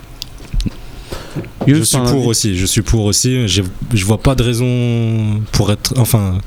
[1.66, 2.56] Je suis pour aussi.
[2.56, 3.48] Je suis pour aussi.
[3.48, 3.62] J'ai-
[3.94, 5.94] Je vois pas de raison pour être.
[5.96, 6.38] Enfin,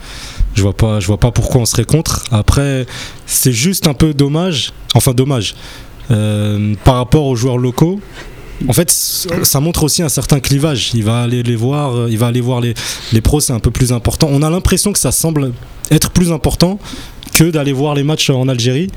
[0.55, 0.99] je vois pas.
[0.99, 2.23] Je vois pas pourquoi on serait contre.
[2.31, 2.85] Après,
[3.25, 4.73] c'est juste un peu dommage.
[4.95, 5.55] Enfin, dommage
[6.11, 7.99] euh, par rapport aux joueurs locaux.
[8.69, 10.91] En fait, ça montre aussi un certain clivage.
[10.93, 11.93] Il va aller les voir.
[11.95, 12.73] euh, Il va aller voir les
[13.11, 13.41] les pros.
[13.41, 14.27] C'est un peu plus important.
[14.31, 15.51] On a l'impression que ça semble
[15.91, 16.79] être plus important
[17.33, 18.89] que d'aller voir les matchs en Algérie.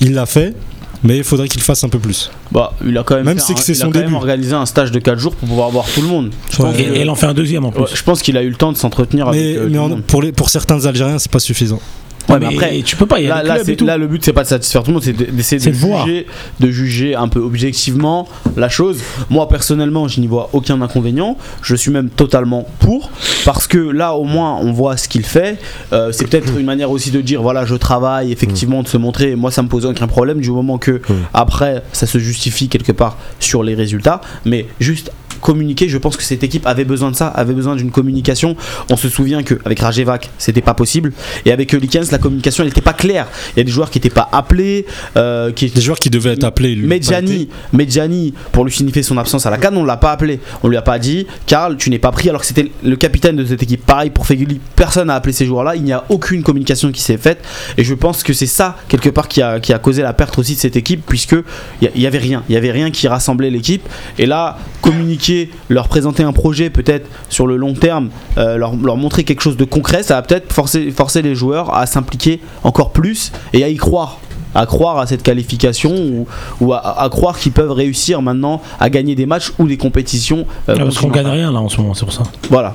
[0.00, 0.54] Il l'a fait.
[1.04, 2.30] Mais il faudrait qu'il fasse un peu plus.
[2.52, 4.00] Bah, il a quand même, Même fait si un- que c'est il a son quand
[4.00, 6.30] même organisé un stage de 4 jours pour pouvoir voir tout le monde.
[6.50, 7.82] Je pense Et, que- et elle en fait un deuxième en plus.
[7.82, 9.78] Ouais, je pense qu'il a eu le temps de s'entretenir avec Mais, euh, mais tout
[9.78, 10.02] en- le monde.
[10.04, 11.80] pour, les, pour certains Algériens, c'est pas suffisant.
[12.28, 13.86] Ouais, mais après, tu peux pas, y là, là, clubs c'est- et tout.
[13.86, 15.74] là, le but c'est pas de satisfaire tout le monde, c'est de- d'essayer de, de
[16.04, 16.26] juger,
[16.60, 19.00] de juger un peu objectivement la chose.
[19.30, 21.36] Moi personnellement, je n'y vois aucun inconvénient.
[21.62, 23.10] Je suis même totalement pour
[23.44, 25.58] parce que là au moins on voit ce qu'il fait.
[25.92, 29.34] Euh, c'est peut-être une manière aussi de dire voilà je travaille effectivement de se montrer.
[29.36, 31.00] Moi ça me pose aucun problème du moment que
[31.34, 35.10] après ça se justifie quelque part sur les résultats, mais juste
[35.40, 38.56] communiquer, je pense que cette équipe avait besoin de ça, avait besoin d'une communication.
[38.90, 41.12] On se souvient qu'avec Rajevac, c'était pas possible.
[41.44, 43.26] Et avec Likens, la communication, elle n'était pas claire.
[43.54, 46.32] Il y a des joueurs qui n'étaient pas appelés, euh, qui Des joueurs qui devaient
[46.32, 46.76] être appelés.
[46.76, 47.48] Medjani.
[47.72, 50.40] Medjani, pour lui signifier son absence à la canne, on l'a pas appelé.
[50.62, 53.36] On lui a pas dit, Karl, tu n'es pas pris alors que c'était le capitaine
[53.36, 53.84] de cette équipe.
[53.84, 55.76] Pareil pour Feguli, personne n'a appelé ces joueurs-là.
[55.76, 57.44] Il n'y a aucune communication qui s'est faite.
[57.76, 60.38] Et je pense que c'est ça, quelque part, qui a, qui a causé la perte
[60.38, 61.36] aussi de cette équipe, puisque
[61.80, 62.42] il y, y avait rien.
[62.48, 63.82] Il y avait rien qui rassemblait l'équipe.
[64.18, 65.27] Et là, communiquer,
[65.68, 69.56] leur présenter un projet peut-être sur le long terme, euh, leur, leur montrer quelque chose
[69.56, 73.68] de concret, ça va peut-être forcer, forcer les joueurs à s'impliquer encore plus et à
[73.68, 74.18] y croire
[74.54, 76.26] à croire à cette qualification ou,
[76.60, 80.46] ou à, à croire qu'ils peuvent réussir maintenant à gagner des matchs ou des compétitions.
[80.68, 82.22] euh, Ah, parce qu'on gagne rien là en ce moment, c'est pour ça.
[82.48, 82.74] Voilà.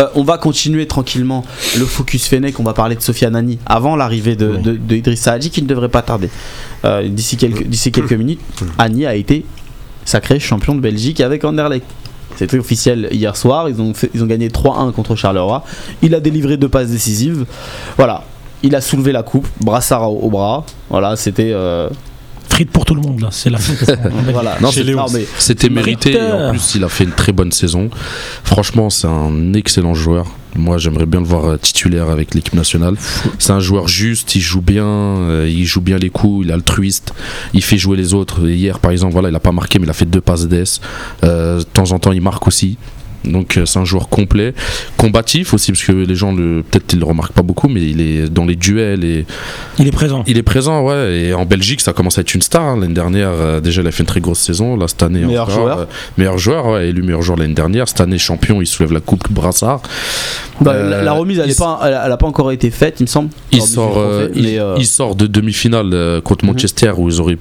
[0.00, 1.44] Euh, on va continuer tranquillement
[1.78, 2.58] le focus Fennec.
[2.58, 5.68] On va parler de Sofia Nani avant l'arrivée de, de, de Idrissa Hadji qui ne
[5.68, 6.28] devrait pas tarder.
[6.84, 8.40] Euh, D'ici quelques, d'ici quelques minutes,
[8.76, 9.44] Annie a été
[10.04, 11.86] sacré champion de Belgique avec Anderlecht.
[12.36, 13.68] C'était officiel hier soir.
[13.68, 13.92] Ils ont,
[14.26, 15.62] gagné 3-1 contre Charleroi.
[16.02, 17.46] Il a délivré deux passes décisives.
[17.96, 18.24] Voilà.
[18.62, 20.64] Il a soulevé la coupe, brassard au, au bras.
[20.90, 21.52] Voilà, c'était.
[21.52, 21.88] euh,
[22.48, 23.98] Frites pour tout le monde là, c'est la fête.
[24.32, 24.56] voilà.
[25.38, 26.12] C'était mérité.
[26.12, 26.32] et.
[26.32, 27.90] En plus, il a fait une très bonne saison.
[28.44, 30.26] Franchement, c'est un excellent joueur.
[30.56, 32.94] Moi, j'aimerais bien le voir euh, titulaire avec l'équipe nationale.
[33.38, 36.54] C'est un joueur juste, il joue bien, euh, il joue bien les coups, il est
[36.54, 37.12] altruiste,
[37.54, 38.48] il fait jouer les autres.
[38.48, 40.46] Et hier, par exemple, voilà, il a pas marqué, mais il a fait deux passes
[40.46, 40.80] d'ess.
[41.24, 42.78] Euh, de temps en temps, il marque aussi.
[43.24, 44.54] Donc euh, c'est un joueur complet,
[44.96, 48.00] combatif aussi parce que les gens le peut-être ils le remarquent pas beaucoup, mais il
[48.00, 49.24] est dans les duels et
[49.78, 50.22] Il est présent.
[50.26, 51.18] il est présent, ouais.
[51.20, 52.62] Et en Belgique, ça commence à être une star.
[52.62, 52.78] hein.
[52.80, 54.76] L'année dernière, euh, déjà, il a fait une très grosse saison.
[54.76, 55.78] Là, cette année, Meilleur encore, joueur.
[55.80, 55.84] euh,
[56.18, 57.88] meilleur joueur, ouais, élu meilleur joueur l'année dernière.
[57.88, 59.80] Cette année, champion, il soulève la coupe Brassard.
[60.60, 62.96] bah, Euh, la, la remise, elle n'a pas, elle, elle a pas encore été faite,
[63.00, 63.30] il me semble.
[63.52, 66.50] Il sort, euh, il, mais, euh, il sort de demi-finale euh, contre Mhm.
[66.52, 67.38] Manchester où ils auraient.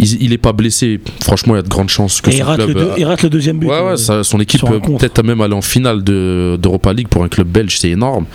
[0.00, 1.00] Il, il est pas blessé.
[1.22, 2.68] Franchement, il y a de grandes chances que Et il son rate, club.
[2.68, 3.66] le deux- euh, il rate le deuxième but.
[3.66, 7.08] Ouais, euh, ouais, ça- son équipe peut peut-être même aller en finale de- d'Europa League
[7.08, 8.26] pour un club belge, c'est énorme.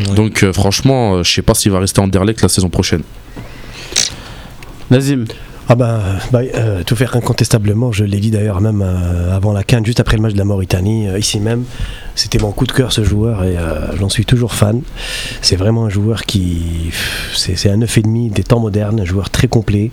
[0.00, 0.14] Ouais.
[0.14, 3.02] Donc, euh, franchement, euh, je sais pas s'il va rester en Anderlecht la saison prochaine.
[4.90, 5.24] Nazim,
[5.72, 9.64] Ah ben, bah, euh, tout faire incontestablement, je l'ai dit d'ailleurs même euh, avant la
[9.64, 11.64] quinte, juste après le match de la Mauritanie, euh, ici même,
[12.14, 13.56] c'était mon coup de cœur ce joueur et
[13.98, 14.82] j'en suis toujours fan.
[15.40, 16.90] C'est vraiment un joueur qui,
[17.34, 19.90] c'est un 9,5 des temps modernes, un joueur très complet,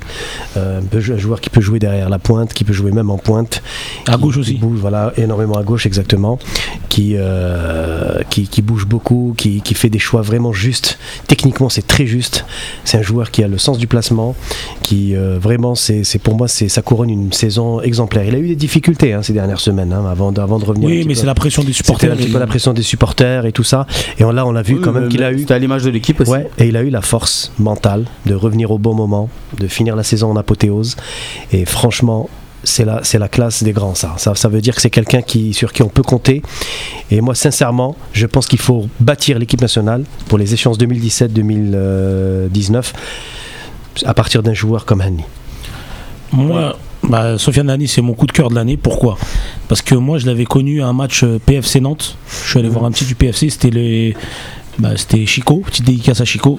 [0.57, 0.81] un
[1.17, 3.63] joueur qui peut jouer derrière la pointe, qui peut jouer même en pointe.
[4.05, 4.53] À qui- gauche qui aussi.
[4.55, 6.39] bouge, voilà, énormément à gauche exactement,
[6.89, 7.15] qui,
[8.29, 10.99] qui, qui bouge beaucoup, qui, qui fait des choix vraiment justes.
[11.27, 12.43] Techniquement, c'est très juste.
[12.83, 14.35] C'est un joueur qui a le sens du placement,
[14.83, 15.37] qui euh,
[15.69, 18.23] vraiment, c'est c'est- pour moi, c'est ça couronne une saison exemplaire.
[18.25, 20.87] Il a eu des difficultés hein, ces dernières semaines, hein, avant, de, avant de revenir.
[20.89, 22.13] Oui, mais c'est la pression des C'était supporters.
[22.13, 23.85] un petit et- peu la pression des supporters et tout ça.
[24.17, 25.39] Et on, là, on a vu Oui, quand même qu'il a eu.
[25.39, 26.31] C'était à l'image de l'équipe aussi.
[26.31, 29.29] Ouais, et il a eu la force mentale de revenir au bon moment,
[29.59, 30.95] de finir la saison en apothéose.
[31.51, 32.29] Et franchement,
[32.63, 34.13] c'est la, c'est la classe des grands, ça.
[34.17, 34.35] ça.
[34.35, 36.41] Ça veut dire que c'est quelqu'un qui, sur qui on peut compter.
[37.11, 42.93] Et moi, sincèrement, je pense qu'il faut bâtir l'équipe nationale pour les échéances 2017-2019
[44.05, 45.23] à partir d'un joueur comme Hanni.
[46.31, 48.77] Moi, bah, Sofiane Nani, c'est mon coup de cœur de l'année.
[48.77, 49.17] Pourquoi?
[49.67, 52.17] Parce que moi, je l'avais connu à un match euh, PFC Nantes.
[52.43, 53.49] Je suis allé voir un petit du PFC.
[53.49, 54.15] C'était les.
[54.79, 56.57] Bah, c'était Chico, petite dédicace à Chico.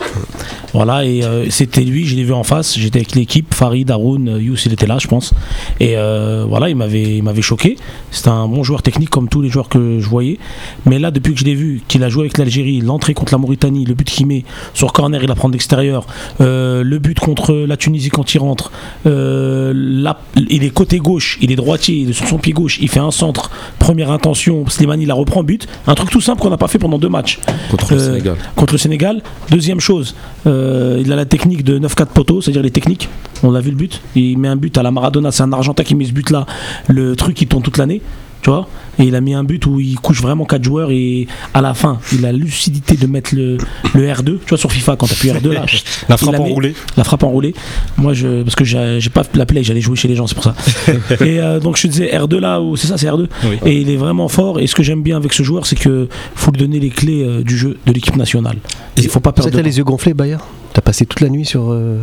[0.75, 2.79] Voilà, et euh, c'était lui, je l'ai vu en face.
[2.79, 5.33] J'étais avec l'équipe, Farid, Haroun, euh, Youss, il était là, je pense.
[5.81, 7.77] Et euh, voilà, il m'avait, il m'avait choqué.
[8.11, 10.39] C'était un bon joueur technique comme tous les joueurs que je voyais.
[10.85, 13.39] Mais là, depuis que je l'ai vu, qu'il a joué avec l'Algérie, l'entrée contre la
[13.39, 16.07] Mauritanie, le but qu'il met sur corner, il la prend d'extérieur,
[16.41, 18.71] euh, le but contre la Tunisie quand il rentre,
[19.05, 22.89] là, il est côté gauche, il est droitier, il est sur son pied gauche, il
[22.89, 25.67] fait un centre, première intention, Slimani la reprend, but.
[25.87, 28.37] Un truc tout simple qu'on n'a pas fait pendant deux matchs Contre Sénégal.
[28.57, 29.23] contre le Sénégal.
[29.51, 30.15] Deuxième chose,
[30.47, 33.09] euh, il a la technique de 9-4 poteaux, c'est-à-dire les techniques.
[33.43, 34.01] On l'a vu le but.
[34.15, 36.47] Il met un but à la Maradona, c'est un Argentin qui met ce but-là.
[36.89, 38.01] Le truc, il tourne toute l'année.
[38.43, 38.67] Tu vois
[38.99, 41.75] Et il a mis un but où il couche vraiment 4 joueurs et à la
[41.75, 43.59] fin, il a la lucidité de mettre le,
[43.95, 44.25] le R2.
[44.25, 45.67] Tu vois, sur FIFA, quand tu appuies R2 là,
[46.09, 46.75] La frappe enroulée.
[46.97, 47.55] la frappe enroulée.
[47.99, 50.45] Moi, je, parce que j'ai pas la play, j'allais jouer chez les gens, c'est pour
[50.45, 50.55] ça.
[51.25, 53.27] et euh, donc je te disais R2 là, où c'est ça, c'est R2.
[53.45, 53.59] Oui.
[53.67, 54.59] Et il est vraiment fort.
[54.59, 57.23] Et ce que j'aime bien avec ce joueur, c'est que faut lui donner les clés
[57.23, 58.57] euh, du jeu de l'équipe nationale.
[58.97, 59.51] Il faut pas perdre.
[59.51, 60.39] T'as les yeux gonflés, Bayer?
[60.73, 61.73] T'as passé toute la nuit sur.
[61.73, 61.99] euh,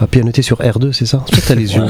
[0.00, 1.82] à pianoter sur R2, c'est ça t'as les yeux.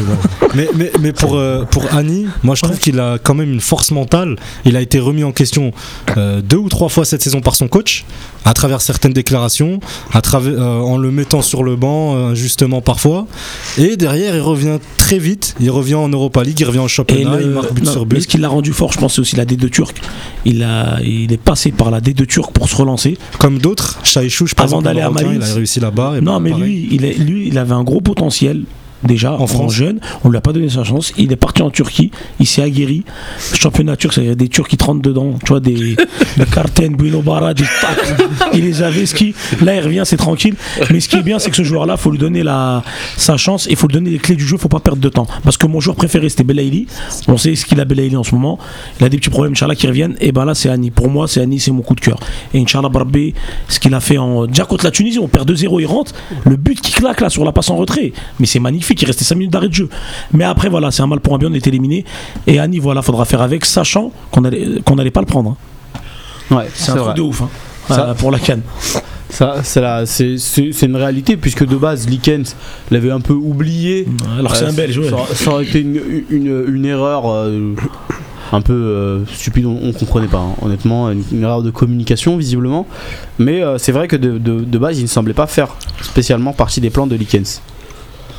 [0.54, 3.60] Mais, mais, mais pour, euh, pour Annie, moi je trouve qu'il a quand même une
[3.60, 4.36] force mentale.
[4.64, 5.72] Il a été remis en question
[6.16, 8.04] euh, deux ou trois fois cette saison par son coach,
[8.44, 9.80] à travers certaines déclarations,
[10.12, 13.26] à travers, euh, en le mettant sur le banc, euh, injustement parfois.
[13.78, 15.54] Et derrière, il revient très vite.
[15.60, 17.92] Il revient en Europa League, il revient en Et championnat, le- il marque but non,
[17.92, 18.20] sur mais but.
[18.22, 20.00] ce qui l'a rendu fort, je pense, c'est aussi la D2 turque.
[20.44, 23.18] Il, a, il est passé par la D2 turque pour se relancer.
[23.38, 26.14] Comme d'autres, Chaïchouche, par Avant exemple, d'aller le à il a réussi là-bas.
[26.22, 26.64] Non, mais pareil.
[26.64, 28.66] lui il, est, lui, il avait un gros potentiel.
[29.04, 29.72] Déjà en, France.
[29.72, 31.12] jeune, on lui a pas donné sa chance.
[31.16, 33.04] Il est parti en Turquie, il s'est aguerri.
[33.54, 35.38] Championnat turc, c'est des Turcs qui te rentrent dedans.
[35.44, 35.96] Tu vois, des,
[36.36, 37.64] des Karten, Bruno Barra, des.
[38.52, 39.34] Il les avait ski.
[39.62, 40.54] Là, il revient, c'est tranquille.
[40.90, 42.82] Mais ce qui est bien, c'est que ce joueur-là, faut lui donner la,
[43.16, 44.56] sa chance et faut lui donner les clés du jeu.
[44.58, 45.26] Faut pas perdre de temps.
[45.44, 46.86] Parce que mon joueur préféré, c'était Belaïli.
[47.28, 48.58] On sait ce qu'il a Belaïli en ce moment.
[49.00, 50.16] Il a des petits problèmes, Inch'Allah, qui reviennent.
[50.20, 50.90] Et ben là, c'est Annie.
[50.90, 52.20] Pour moi, c'est Annie, c'est mon coup de cœur.
[52.52, 53.34] Et Inch'Allah, Barbé,
[53.68, 54.46] ce qu'il a fait en.
[54.46, 56.12] Déjà contre la Tunisie, on perd 2-0, il rentre.
[56.44, 58.12] Le but qui claque là sur la passe en retrait.
[58.38, 59.88] Mais c'est magnifique, il restait 5 minutes d'arrêt de jeu.
[60.32, 62.04] Mais après, voilà, c'est un mal pour un bien, on est éliminé.
[62.46, 65.50] Et Annie, voilà, faudra faire avec, sachant qu'on allait, qu'on n'allait pas le prendre.
[65.50, 66.54] hein.
[66.54, 67.42] Ouais, C'est un truc de ouf.
[67.42, 67.48] hein.
[67.88, 68.62] Ça- Euh, pour la canne.
[69.28, 70.36] Ça, c'est la- c'est
[70.82, 72.54] une réalité puisque de base, Likens
[72.90, 74.06] l'avait un peu oublié.
[74.38, 75.08] Alors que c'est Euh, un belge, ouais.
[75.08, 76.00] Ça, ça aurait été une,
[76.30, 77.74] une- une erreur euh,
[78.52, 82.36] un peu euh, stupide, on, on comprenait pas, hein, honnêtement, une, une erreur de communication
[82.36, 82.86] visiblement.
[83.38, 85.68] Mais euh, c'est vrai que de, de- de base, il ne semblait pas faire
[86.02, 87.60] spéciaalement partie des plans de Likens.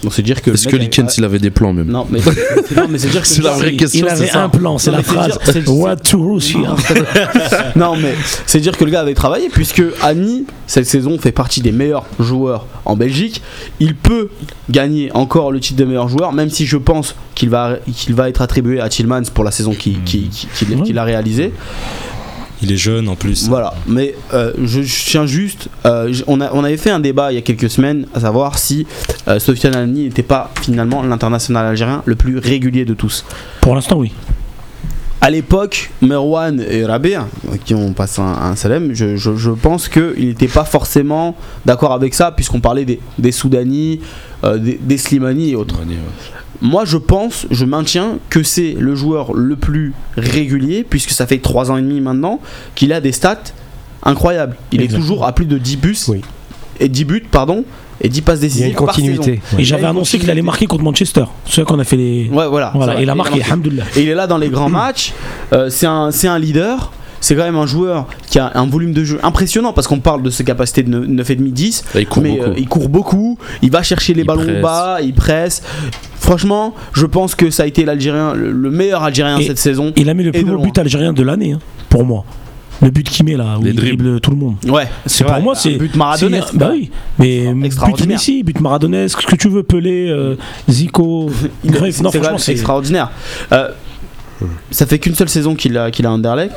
[0.04, 0.50] Donc c'est dire que.
[0.50, 2.20] le Est-ce que avait- Likens il avait des plans même Non, mais
[2.76, 4.44] non, mais c'est dire que C'est la vraie question, Il avait ça.
[4.44, 5.38] un plan, c'est la phrase.
[5.68, 6.76] What to Russia.
[7.76, 11.62] non mais c'est dire que le gars avait travaillé puisque Annie cette saison fait partie
[11.62, 13.42] des meilleurs joueurs en Belgique.
[13.80, 14.30] Il peut
[14.70, 18.30] gagner encore le titre de meilleur joueur même si je pense qu'il va, qu'il va
[18.30, 20.82] être attribué à Tillmans pour la saison qu'il qui, qui- Ouais.
[20.84, 21.54] qu'il a réalisée.
[22.64, 23.48] Il est jeune en plus.
[23.50, 27.32] Voilà, mais euh, je, je tiens juste, euh, on, a, on avait fait un débat
[27.32, 28.86] il y a quelques semaines à savoir si
[29.28, 33.26] euh, Sofiane Annie n'était pas finalement l'international algérien le plus régulier de tous.
[33.62, 34.12] Pour l'instant, oui.
[35.24, 37.28] À l'époque, Merwan et Rabia,
[37.64, 41.94] qui ont passé un, un salam, je, je- je pense qu'il n'était pas forcément d'accord
[41.94, 44.00] avec ça, puisqu'on parlait des, des Soudani,
[44.44, 45.76] euh, des, des Slimani et autres.
[46.62, 51.40] Moi, je pense, je maintiens que c'est le joueur le plus régulier, puisque ça fait
[51.40, 52.40] 3 ans et demi maintenant,
[52.76, 53.42] qu'il a des stats
[54.04, 54.56] incroyables.
[54.72, 54.98] Il Exactement.
[54.98, 56.22] est toujours à plus de 10 buts, Oui.
[56.80, 57.64] et 10 buts, pardon,
[58.00, 59.08] et 10 passes Il y a décisives une par saison.
[59.16, 59.42] continuité.
[59.58, 61.26] Et j'avais annoncé qu'il allait marquer contre Manchester.
[61.48, 62.30] C'est qu'on a fait les.
[62.32, 62.72] Ouais, voilà.
[62.76, 63.40] Voilà, et il a marqué.
[63.96, 65.14] Et il est là dans les grands matchs.
[65.54, 66.92] Euh, c'est un, c'est un leader.
[67.22, 70.24] C'est quand même un joueur qui a un volume de jeu impressionnant parce qu'on parle
[70.24, 71.84] de ses capacités de 9,5-10.
[71.96, 72.44] Il court Mais beaucoup.
[72.50, 74.62] euh, il court beaucoup, il va chercher les Il ballons presse.
[74.62, 75.62] bas, il presse.
[76.20, 79.94] Franchement, je pense que ça a été l'Algérien, le, le meilleur Algérien Et- cette saison.
[79.96, 80.64] Il a mis le plus beau loin.
[80.66, 82.26] but algérien de l'année, hein, pour moi.
[82.84, 84.04] Le but qu'il met là, où Les il dribbles.
[84.04, 84.56] dribble tout le monde.
[84.68, 85.76] Ouais, C'est pour moi, un c'est.
[85.76, 86.48] but maradonesque.
[86.52, 88.18] c'est- Bah oui, mais but Extraordinaire.
[88.18, 90.36] Messi, but maradonesque, ce que tu veux, Pelé, euh,
[90.68, 91.30] Zico,
[91.64, 92.54] c'est Non, franchement, c'est.
[92.54, 93.12] extraordinaire.
[93.52, 93.70] Euh,
[94.72, 96.54] ça fait qu'une seule saison qu'il a, qu'il a Anderlecht.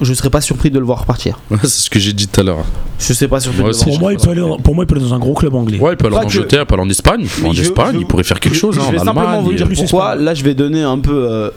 [0.00, 1.38] Je serais pas surpris de le voir partir.
[1.62, 2.64] C'est ce que j'ai dit tout à l'heure.
[2.98, 4.56] Je sais pas surpris Moi de le aussi, voir Pour moi, il peut aller dans-
[4.58, 5.78] pour moi, il peut aller dans un gros club anglais.
[5.78, 7.26] Ouais, il peut aller en que- Angleterre, il peut aller en Espagne.
[7.44, 8.74] En je- Espagne, je- il pourrait faire quelque chose.
[8.74, 9.44] Je, hein, je vais en simplement Allemagne.
[9.44, 10.10] vous dire pourquoi.
[10.10, 10.24] Espagne.
[10.24, 11.50] Là, je vais donner un peu euh,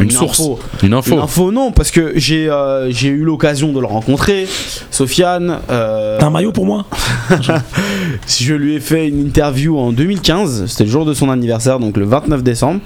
[0.00, 0.40] Une source.
[0.40, 0.58] info.
[0.84, 1.12] Une info.
[1.16, 4.48] Une info, non, parce que j'ai euh, j'ai eu l'occasion de le rencontrer.
[4.90, 5.58] Sofiane.
[5.68, 6.86] euh, T'as un maillot pour moi
[8.26, 10.64] je lui ai fait une interview en 2015.
[10.66, 12.80] C'était le jour de son anniversaire, donc le 29 décembre.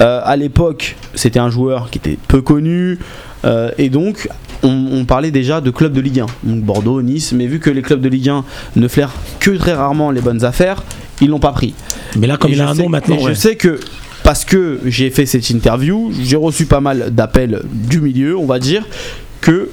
[0.00, 2.98] Euh, à l'époque, c'était un joueur qui était peu connu.
[3.44, 4.28] euh, et donc,
[4.62, 6.26] on, on parlait déjà de clubs de Ligue 1.
[6.44, 7.32] Donc Bordeaux, Nice.
[7.32, 8.44] Mais vu que les clubs de Ligue 1
[8.76, 10.82] ne flairent que très rarement les bonnes affaires,
[11.20, 11.74] ils l'ont pas pris.
[12.16, 13.34] Mais là, comme Et il a un nom maintenant, ouais.
[13.34, 13.78] je sais que
[14.22, 18.58] parce que j'ai fait cette interview, j'ai reçu pas mal d'appels du milieu, on va
[18.58, 18.84] dire,
[19.42, 19.68] que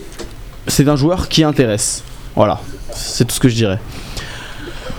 [0.67, 2.03] c'est un joueur qui intéresse.
[2.35, 2.61] Voilà,
[2.93, 3.79] c'est tout ce que je dirais.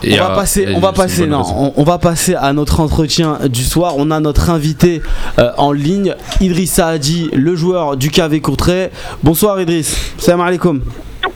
[0.04, 2.80] Et, on va euh, passer, on va passer, non, on, on va passer à notre
[2.80, 3.94] entretien du soir.
[3.96, 5.02] On a notre invité
[5.38, 8.90] euh, en ligne, Idrissa Hadi, le joueur du KV Courtrai.
[9.22, 10.14] Bonsoir Idriss.
[10.18, 10.82] Salam alaikum.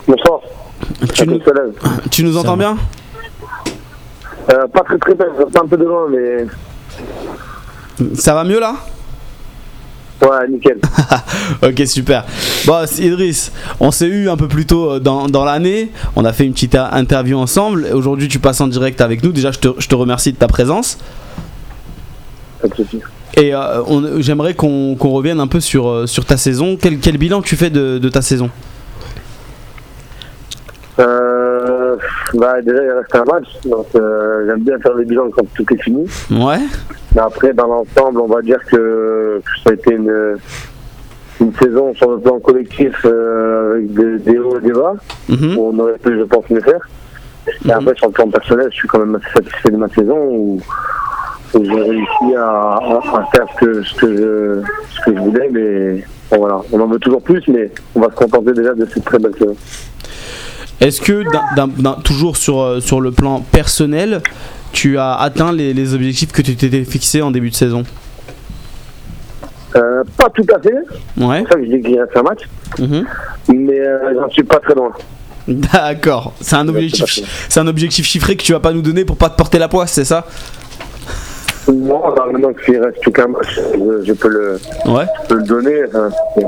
[0.08, 0.40] Bonsoir.
[1.14, 1.40] Tu nous,
[2.10, 2.76] tu nous entends bien?
[4.50, 6.46] Euh, pas très très bien, ça un peu de loin, mais
[8.14, 8.74] Ça va mieux là?
[10.22, 10.78] Ouais, nickel.
[11.62, 12.24] Ok, super.
[12.66, 15.90] Bon, Idriss, on s'est eu un peu plus tôt euh, dans, dans l'année.
[16.16, 17.86] On a fait une petite interview ensemble.
[17.92, 19.32] Aujourd'hui, tu passes en direct avec nous.
[19.32, 20.98] Déjà, je te, je te remercie de ta présence.
[22.60, 23.00] Pas de soucis.
[23.36, 26.78] Et euh, j'aimerais qu'on revienne un peu sur, euh, sur ta saison.
[26.80, 28.48] Quel, quel bilan tu fais de, de ta saison?
[30.98, 31.35] Euh,
[32.34, 35.64] bah, déjà, il reste un match, donc euh, j'aime bien faire le bilan quand tout
[35.74, 36.06] est fini.
[36.30, 36.58] Ouais
[37.14, 40.36] Mais après, dans l'ensemble, on va dire que ça a été une,
[41.40, 44.94] une saison sur le plan collectif euh, avec des, des hauts et des bas,
[45.28, 45.56] Mhm.
[45.58, 46.86] où on aurait pu, je pense, mieux faire.
[47.64, 50.16] Et après, sur le plan personnel, je suis quand même assez satisfait de ma saison
[50.18, 50.60] où,
[51.54, 54.62] où j'ai réussi à, à- à faire ce que, ce, que je,
[54.96, 55.48] ce que je voulais.
[55.52, 58.84] Mais bon, voilà, on en veut toujours plus, mais on va se contenter déjà de
[58.86, 59.54] cette très belle saison.
[60.80, 61.24] Est-ce que,
[62.02, 64.20] toujours sur, euh, sur le plan personnel,
[64.72, 67.84] tu as atteint les, les objectifs que tu t'étais fixés en début de saison?
[69.74, 70.74] Euh, pas tout à fait,
[71.22, 71.42] Ouais.
[71.46, 72.40] c'est ça que je dis qu'il reste un match,
[72.78, 73.04] Mhm.
[73.48, 74.90] mais euh, j'en suis pas très loin.
[75.48, 76.32] D'accord.
[76.40, 77.20] C'est un objectif,
[77.56, 79.92] un objectif chiffré que tu vas pas nous donner pour pas te porter la poisse,
[79.92, 80.26] c'est ça?
[81.68, 84.52] Moi, maintenant qu'il reste qu'un match, je, je peux le,
[84.86, 85.04] Ouais.
[85.22, 85.82] je peux le donner.
[86.36, 86.46] C'est-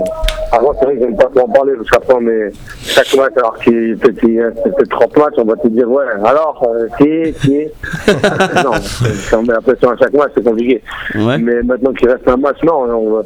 [0.50, 2.52] avant, c'est vrai que j'aime pas trop en parler, parce qu'après, est
[2.85, 7.33] chaque match, alors qu'il peut-être 30 matchs, on va te dire, ouais, alors, euh, est,
[7.40, 7.72] qui est?
[8.64, 10.83] Non, si on met la pression à chaque match, c'est compliqué.
[11.16, 11.37] Ouais.
[11.38, 13.22] Mais maintenant qu'il reste un match, non, on va-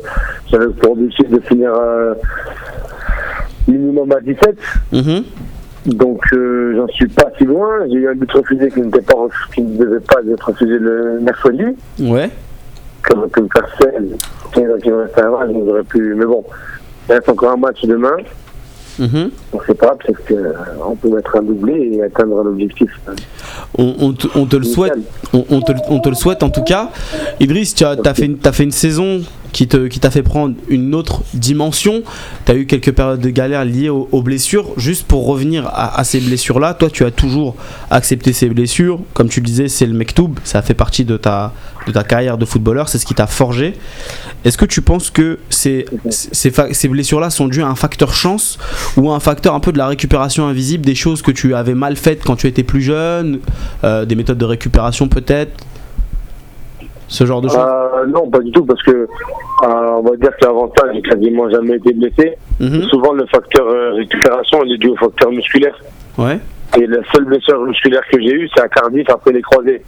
[0.50, 2.14] j'avais pour objectif de finir euh,
[3.68, 4.56] minimum à 17.
[4.92, 5.24] Mhm.
[5.86, 7.86] Donc euh, j'en suis pas si loin.
[7.88, 9.14] J'ai eu un but refusé qui n'était pas
[9.54, 11.64] qui ne devait pas être refusé le mercredi.
[11.98, 12.30] Ouais.
[13.02, 13.48] Comme comme
[15.24, 16.14] un match, donc j'aurais pu.
[16.14, 16.44] Mais bon,
[17.08, 18.16] il reste encore un match demain.
[19.00, 22.88] On sait pas, peut-être qu'on peut mettre un doublé et atteindre l'objectif.
[23.76, 24.94] On, on te, on te le souhaite.
[25.32, 26.90] On, te, le- on te le souhaite en tout cas.
[27.40, 29.20] Idriss, tu as, fait, une- t'as fait une saison
[29.52, 32.02] qui t'a fait prendre une autre dimension.
[32.46, 34.70] Tu as eu quelques périodes de galère liées aux, aux blessures.
[34.78, 37.54] Juste pour revenir à, à ces blessures-là, toi tu as toujours
[37.90, 39.00] accepté ces blessures.
[39.12, 41.52] Comme tu le disais, c'est le mektoub, ça fait partie de ta,
[41.86, 43.74] de ta carrière de footballeur, c'est ce qui t'a forgé.
[44.46, 48.58] Est-ce que tu penses que ces, ces blessures-là sont dues à un facteur chance
[48.96, 51.74] ou à un facteur un peu de la récupération invisible, des choses que tu avais
[51.74, 53.40] mal faites quand tu étais plus jeune,
[53.84, 55.64] euh, des méthodes de récupération peut-être
[57.08, 59.06] Ce genre de choses Euh, non, pas du tout, parce que euh,
[59.64, 62.36] on va dire que l'avantage, j'ai quasiment jamais été blessé.
[62.60, 62.82] Mhm.
[62.84, 65.76] Souvent, le facteur euh, récupération, il est dû au facteur musculaire.
[66.18, 66.38] Ouais,
[66.78, 69.82] Et la seule blessure musculaire que j'ai eue, c'est à Cardiff après les croisés.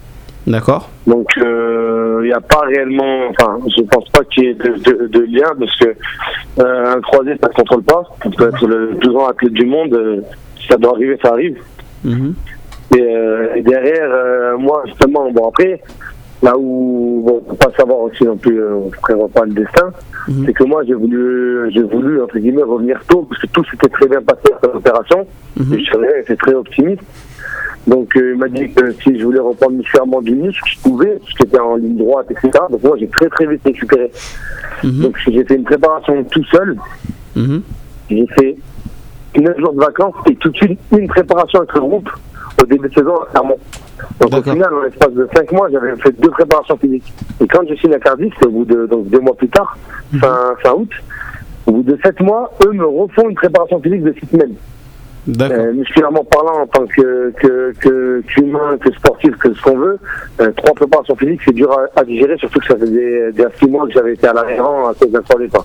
[0.46, 0.88] D'accord.
[1.06, 5.06] Donc il n'y a pas réellement, enfin je pense pas qu'il y ait de, de-
[5.08, 5.88] de lien parce que
[6.60, 8.02] euh, un croisé ça ne contrôle pas.
[8.24, 10.20] On peut être le plus grand athlète du monde, euh,
[10.58, 11.58] si ça doit arriver, ça arrive.
[12.04, 12.34] Mhm.
[12.96, 15.82] Et, euh, et derrière, euh, moi justement, bon après,
[16.42, 19.44] là où bon, on peut pas savoir aussi non plus, euh, on ne prévoit pas
[19.44, 19.90] le destin,
[20.28, 20.44] Mhm.
[20.46, 23.88] c'est que moi j'ai voulu, j'ai voulu entre guillemets revenir tôt parce que tout s'était
[23.88, 25.26] très bien passé après l'opération.
[25.58, 25.74] Mhm.
[25.74, 27.02] Et je j'étais très optimiste.
[27.86, 31.16] Donc euh, il m'a dit que si je voulais reprendre musculairement du muscle, je pouvais,
[31.16, 32.50] parce que j'étais en ligne droite, etc.
[32.70, 34.10] Donc moi j'ai très très vite récupéré.
[34.82, 35.02] Mhm.
[35.02, 36.76] Donc j'ai fait une préparation tout seul.
[37.36, 37.62] Mhm.
[38.10, 38.56] J'ai fait
[39.36, 42.08] 9 jours de vacances et tout de suite une préparation avec le groupe
[42.62, 43.58] au début de saison à Clermont.
[44.20, 47.12] Donc au final, en l'espace de 5 mois, j'avais fait deux préparations physiques.
[47.40, 49.76] Et quand je signe à Cardiff, c'est au bout de donc deux mois plus tard,
[50.20, 50.90] fin, fin août,
[51.66, 54.54] au bout de 7 mois, eux me refont une préparation physique de 6 semaines.
[55.26, 59.98] Euh, musculairement parlant, en tant que que que qu'humain, que sportif, que ce qu'on veut,
[60.40, 63.66] euh, trois préparations physiques, c'est dur à, à digérer, surtout que ça faisait des six
[63.66, 65.64] mois que j'avais été à l'arrière à cause d'un croisé pas.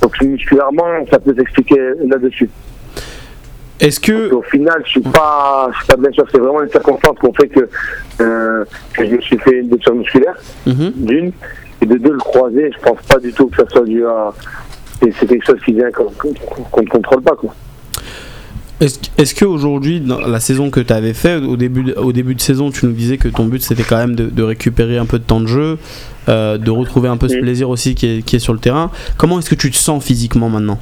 [0.00, 2.50] Donc musculairement, ça peut s'expliquer là-dessus.
[3.78, 4.32] Est-ce que.
[4.32, 6.24] au final, je suis pas, je suis pas bien sûr.
[6.32, 7.68] C'est vraiment les circonstances qui ont fait que
[8.20, 8.64] euh,
[8.94, 10.92] que je me suis fait une blessure musculaire Mhm.
[10.96, 11.32] d'une
[11.80, 12.70] et de deux le croisé.
[12.76, 14.32] Je pense pas du tout que ça soit dû à
[15.00, 16.10] c'est quelque chose qui vient qu'on
[16.82, 17.52] ne contrôle pas quoi.
[18.82, 22.40] Est-ce qu'aujourd'hui, dans la saison que tu avais fait, au début, de- au début de
[22.40, 25.18] saison, tu nous disais que ton but c'était quand même de, de récupérer un peu
[25.20, 25.78] de temps de jeu,
[26.28, 27.42] euh, de retrouver un peu ce Oui.
[27.42, 28.90] plaisir aussi qui est, qui est sur le terrain.
[29.16, 30.78] Comment est-ce que tu te sens physiquement maintenant?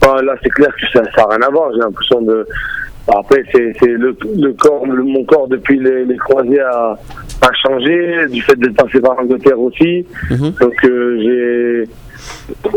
[0.00, 1.70] Bah, là, c'est clair que ça n'a rien à voir.
[1.72, 2.46] J'ai l'impression de.
[3.06, 6.98] bah, Après, c'est le, le corps, le- mon corps depuis les, les croisés a,
[7.42, 10.04] a changé, du fait d'être passé par l'Angleterre aussi.
[10.30, 10.50] Mhm.
[10.60, 12.72] Donc, euh, j'ai.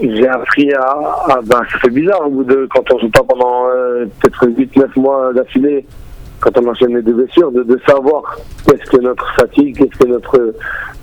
[0.00, 0.80] J'ai appris à,
[1.28, 4.46] à- ben, ça fait bizarre au bout de quand on joue pas pendant euh, peut-être
[4.46, 5.84] 8-9 mois d'affilée,
[6.40, 10.08] quand on enchaîne les deux blessures, de, de savoir qu'est-ce que notre fatigue, qu'est-ce que
[10.08, 10.54] notre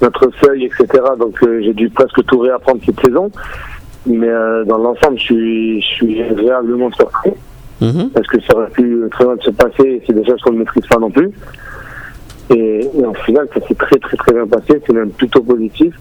[0.02, 0.88] notre seuil, etc.
[1.20, 3.32] Donc euh, j'ai dû presque tout réapprendre cette saison.
[4.06, 7.32] Mais euh, dans l'ensemble, je suis, je suis agréablement surpris
[7.80, 8.10] Mhm.
[8.10, 10.88] parce que ça aurait pu très mal se passer c'est des choses qu'on ne maîtrise
[10.88, 11.30] pas non plus.
[12.50, 15.94] Et, et en final, ça s'est très très très bien passé, c'est même plutôt positif.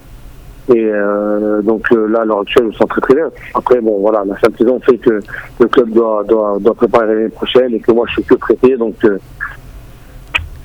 [0.69, 3.31] Et euh, donc euh, là, à l'heure actuelle, me sens très très bien.
[3.55, 5.21] Après, bon, voilà, la fin de saison fait que
[5.61, 8.77] le club doit, doit, doit préparer l'année prochaine et que moi, je suis que prêté.
[8.77, 9.19] Donc, euh,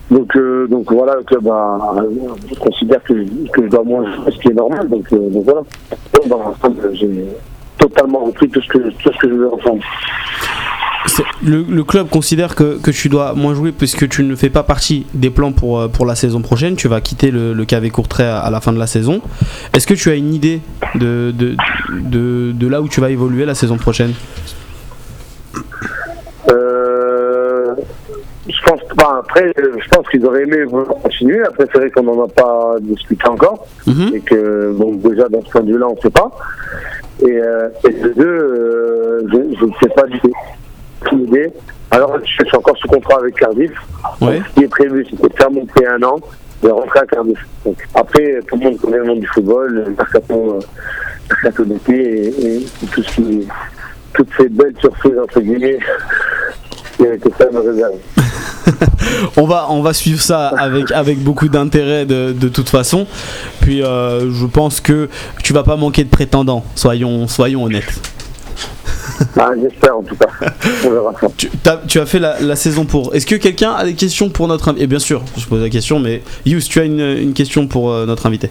[0.10, 1.48] donc, euh, donc voilà, le club
[2.50, 4.90] je considère que, que je dois moins ce qui est normal.
[4.90, 5.62] Donc, euh, donc voilà.
[6.28, 7.26] Dans l'ensemble, j'ai
[7.78, 9.84] totalement repris tout ce que, tout ce que je voulais reprendre.
[11.44, 14.64] Le, le club considère que, que tu dois moins jouer puisque tu ne fais pas
[14.64, 16.76] partie des plans pour, euh, pour la saison prochaine.
[16.76, 19.22] Tu vas quitter le, le KV Courtrai à, à la fin de la saison.
[19.74, 20.62] Est-ce que tu as une idée
[20.96, 21.56] de, de,
[21.90, 24.14] de, de là où tu vas évoluer la saison prochaine?
[26.50, 27.74] Euh,
[29.20, 30.66] après, euh, je pense qu'ils auraient aimé
[31.02, 31.42] continuer.
[31.44, 33.68] Après, c'est vrai qu'on n'en a pas discuté encore.
[33.88, 34.12] Mhm.
[34.16, 36.32] Et que, bon, déjà, dans ce point de vue-là, on ne sait pas.
[37.22, 40.34] Et, euh, et de deux, euh, je je ne sais pas du tout.
[41.12, 41.52] Idée.
[41.90, 43.72] Alors, je suis encore sous contrat avec Cardiff.
[44.22, 44.38] Ouais.
[44.38, 46.20] Donc, ce qui est prévu, c'était de faire monter un an,
[46.64, 47.40] de rentrer à Cardiff.
[47.66, 50.60] Donc, après, tout le monde connaît le monde du football, le mercato, euh,
[51.30, 53.48] mercato d'été et, et tout ce qui,
[54.14, 55.80] toutes ces belles surprises, entre guillemets,
[57.38, 57.96] ça me réserve.
[59.36, 63.08] On va, on va suivre ça avec, avec beaucoup d'intérêt de, de toute façon.
[63.62, 65.10] Puis euh, je pense que
[65.44, 68.00] tu vas pas manquer de prétendants, soyons, soyons honnêtes.
[69.38, 70.28] Ah, J'espère en tout cas.
[70.86, 71.28] On verra ça.
[71.38, 73.14] Tu, t'as- tu as fait la, la saison pour.
[73.16, 74.84] Est-ce que quelqu'un a des questions pour notre invité?
[74.84, 77.92] Et bien sûr, je pose la question, mais Yous, tu as une, une question pour
[77.92, 78.50] euh, notre invité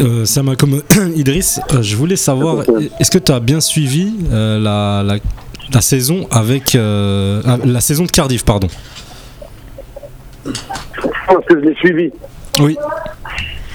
[0.00, 0.82] Euh, ça m'a comme
[1.16, 2.64] Idriss, euh, je voulais savoir,
[3.00, 5.18] est-ce que tu as bien suivi euh, la, la,
[5.72, 8.68] la saison avec la saison de Cardiff, pardon?
[10.44, 10.50] Je
[11.26, 12.10] pense que je l'ai suivi,
[12.60, 12.76] Oui,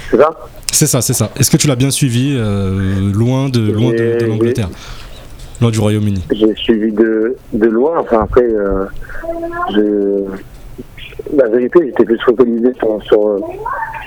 [0.09, 0.29] c'est ça?
[0.71, 1.29] C'est ça, c'est ça.
[1.37, 4.69] Est-ce que tu l'as bien suivi euh, loin de loin de, l'Angleterre,
[5.69, 7.99] du Royaume-Uni J'ai suivi de, de loin.
[7.99, 8.85] Enfin, après, euh,
[9.73, 10.23] je...
[11.35, 13.39] la vérité, j'étais plus focalisé sur, sur,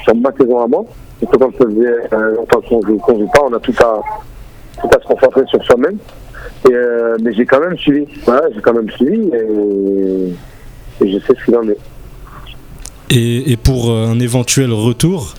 [0.03, 0.85] sur ma saison à moi.
[1.23, 4.03] Et quand ça faisait euh, longtemps qu'on qu'on joue pas, on a tout à,
[4.81, 5.99] tout à se concentrer sur soi-même.
[6.71, 8.07] Euh, mais j'ai quand même suivi.
[8.25, 11.79] Voilà, j'ai quand même suivi et, et je sais ce qu'il en est.
[13.11, 15.35] et, et pour euh, un éventuel retour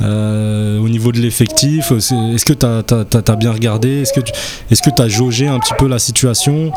[0.00, 4.02] au niveau de l'effectif, euh, est-ce que tu as, bien regardé?
[4.02, 4.12] Est-ce
[4.82, 6.72] que tu as jaugé un petit peu la situation?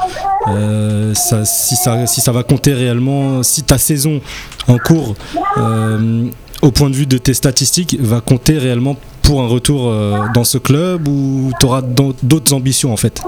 [0.47, 4.21] Euh, si, ça, si ça va compter réellement, si ta saison
[4.67, 5.15] en cours,
[5.57, 6.25] euh,
[6.61, 10.43] au point de vue de tes statistiques, va compter réellement pour un retour euh, dans
[10.43, 13.21] ce club ou tu auras d'autres ambitions en fait?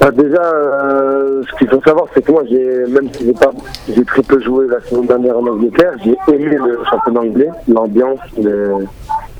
[0.00, 3.50] Bah, déjà, euh, ce qu'il faut savoir, c'est que moi, j'ai, même si j'ai pas,
[3.86, 8.18] j'ai très peu joué la saison dernière en Angleterre, j'ai aimé le championnat anglais, l'ambiance,
[8.42, 8.86] le-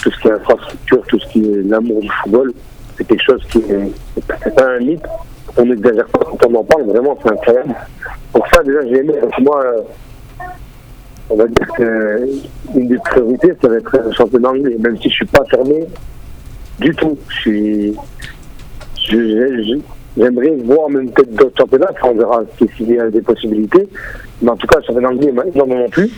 [0.02, 2.52] tout ce qui est infrastructure, tout ce qui est l'amour du football.
[2.98, 3.90] C'est quelque chose qui est,
[4.44, 5.06] c'est pas un mythe.
[5.56, 7.74] On n'exagère pas quand on en parle, vraiment, c'est incroyable.
[8.34, 9.14] Donc ça, déjà, j'ai aimé.
[9.22, 9.64] Donc, moi,
[11.30, 12.28] on va dire que
[12.76, 15.86] une des priorités, ça va être le championnat anglais, même si je suis pas fermé
[16.78, 17.16] du tout.
[17.28, 17.94] Je suis,
[19.08, 23.08] je- je- je- J'aimerais voir même peut-être d'autres championnats, on verra si- s'il y a
[23.10, 23.88] des possibilités.
[24.42, 26.10] Mais en tout cas, le championnat anglais m'a énormément plu.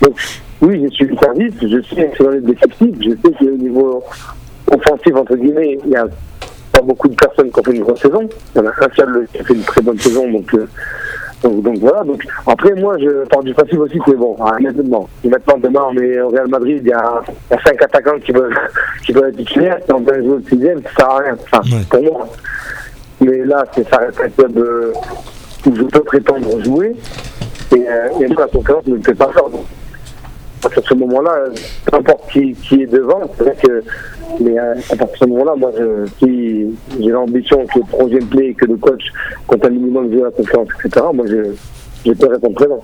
[0.00, 0.14] Donc,
[0.60, 4.02] oui, j'ai suivi Cardiff, je sais que c'est dans les je sais qu'au niveau
[4.70, 6.06] offensif, entre guillemets, il n'y a
[6.72, 8.28] pas beaucoup de personnes qui ont fait une grosse saison.
[8.54, 10.66] Il y en a un seul qui a fait une très bonne saison, donc, euh,
[11.42, 12.04] donc, donc voilà.
[12.04, 15.96] Donc, après, moi, je pars du principe aussi que bon, maintenant, si maintenant, demain, on
[15.98, 18.52] est au Real Madrid, il y a, il y a cinq attaquants qui peuvent,
[19.04, 21.36] qui être titulaires, si on peut jouer sixième, ça sert à rien.
[21.52, 21.82] Enfin, Ouais.
[21.90, 22.28] pour moi.
[23.22, 24.92] Mais là, c'est ça reste un club euh,
[25.66, 26.92] où je peux prétendre jouer.
[27.74, 29.48] Et, euh, et moi, la concurrence ne me fait pas peur.
[29.48, 29.64] Donc,
[30.58, 31.54] à partir de ce moment-là, euh,
[31.86, 33.82] peu importe qui, qui est devant, c'est vrai que.
[34.40, 36.66] Mais euh, à partir de ce moment-là, moi, je, si
[37.00, 39.02] j'ai l'ambition que le projet me plaît et que le coach
[39.46, 41.54] compte un minimum de la confiance, etc., moi, je,
[42.04, 42.80] je peux répondre présent.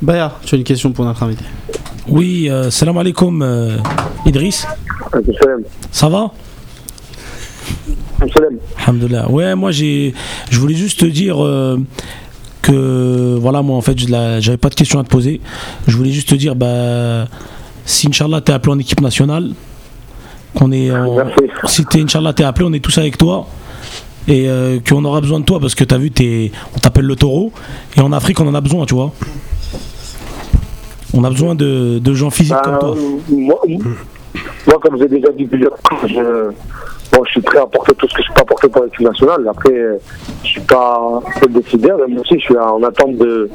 [0.00, 1.44] Baya, tu as une question pour notre invité
[2.08, 3.76] Oui, euh, salam alaikum euh,
[4.26, 4.66] Idriss,
[5.90, 6.30] ça va?
[8.86, 9.30] Alhamdoulilah.
[9.30, 10.14] Ouais, moi j'ai,
[10.50, 11.78] je voulais juste te dire euh,
[12.62, 15.40] que voilà, moi en fait, j'avais pas de questions à te poser.
[15.86, 17.26] Je voulais juste te dire, bah,
[17.84, 19.50] si Inch'Allah t'es appelé en équipe nationale,
[20.54, 21.16] qu'on est, en-
[21.66, 23.46] si t'es Inch'Allah t'es appelé, on est tous avec toi.
[24.26, 27.14] Et euh, qu'on aura besoin de toi parce que t'as vu, t'es, on t'appelle le
[27.14, 27.52] taureau.
[27.94, 29.12] Et en Afrique, on en a besoin, tu vois.
[31.12, 32.96] On a besoin de, de gens physiques comme Bah, toi.
[33.30, 33.60] moi,
[34.66, 36.50] moi, comme j'ai déjà dit plusieurs fois, je,
[37.14, 39.46] bon, je suis prêt à porter tout ce que je peux apporter pour l'équipe nationale.
[39.48, 39.98] Après,
[40.42, 41.98] je suis pas le décideur.
[42.08, 43.50] Moi aussi, je suis en attente de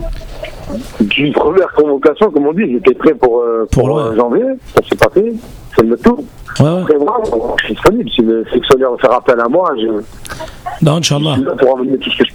[1.02, 2.72] d'une première convocation, comme on dit.
[2.72, 4.46] J'étais prêt pour, euh, pour, Pour euh, janvier.
[4.76, 5.34] Ça s'est passé.
[5.76, 6.26] C'est le tout.
[6.60, 6.82] Ouais, ouais.
[6.82, 7.22] Après, moi,
[7.60, 8.10] je suis disponible.
[8.10, 9.88] Si le sélectionneur fait appel à moi, je
[10.86, 11.38] Non, Inch'Allah.
[11.60, 12.34] pour amener tout ce que je.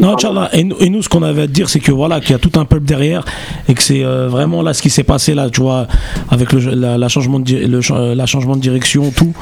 [0.00, 0.48] Non, Inch'Allah.
[0.52, 2.34] Et, nous- et nous, ce qu'on avait à te dire, c'est que voilà, qu'il y
[2.34, 3.24] a tout un peuple derrière
[3.68, 5.86] et que c'est euh, vraiment là ce qui s'est passé là, tu vois,
[6.30, 9.32] avec le, la, la changement de, le, euh, la changement de direction, tout.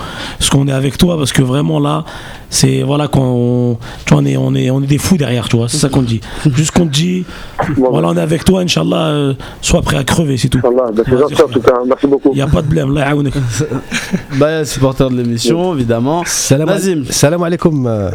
[0.40, 2.05] Ce qu'on est avec toi, parce que vraiment là,
[2.51, 5.57] c'est voilà qu'on, tu vois, on est, on est, on est des fous derrière, tu
[5.57, 5.68] vois.
[5.68, 6.20] C'est ça qu'on dit.
[6.55, 7.24] Juste qu'on te dit,
[7.76, 10.59] Bon, voilà, on est avec toi, Inch'Allah, euh, sois prêt à crever, c'est tout.
[10.59, 10.90] Inch'Allah.
[10.94, 11.74] Ben, c'est gentil en tout cas.
[11.86, 12.30] Merci beaucoup.
[12.32, 12.92] Il n'y a pas de blême.
[12.94, 13.07] Là,
[14.39, 16.22] Baya, supporter de l'émission, évidemment.
[16.26, 17.05] Salam, Nazim.
[17.11, 17.87] salam alaikum.
[17.87, 18.11] euh,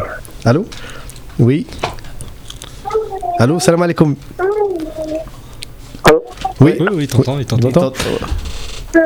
[0.46, 0.66] allô?
[1.40, 1.66] Oui
[3.40, 4.16] Allô, salam alaikum.
[4.38, 6.24] Allô?
[6.60, 7.72] Oui, Oui, oui, t'entends, il t'entend.
[7.72, 7.94] T'entends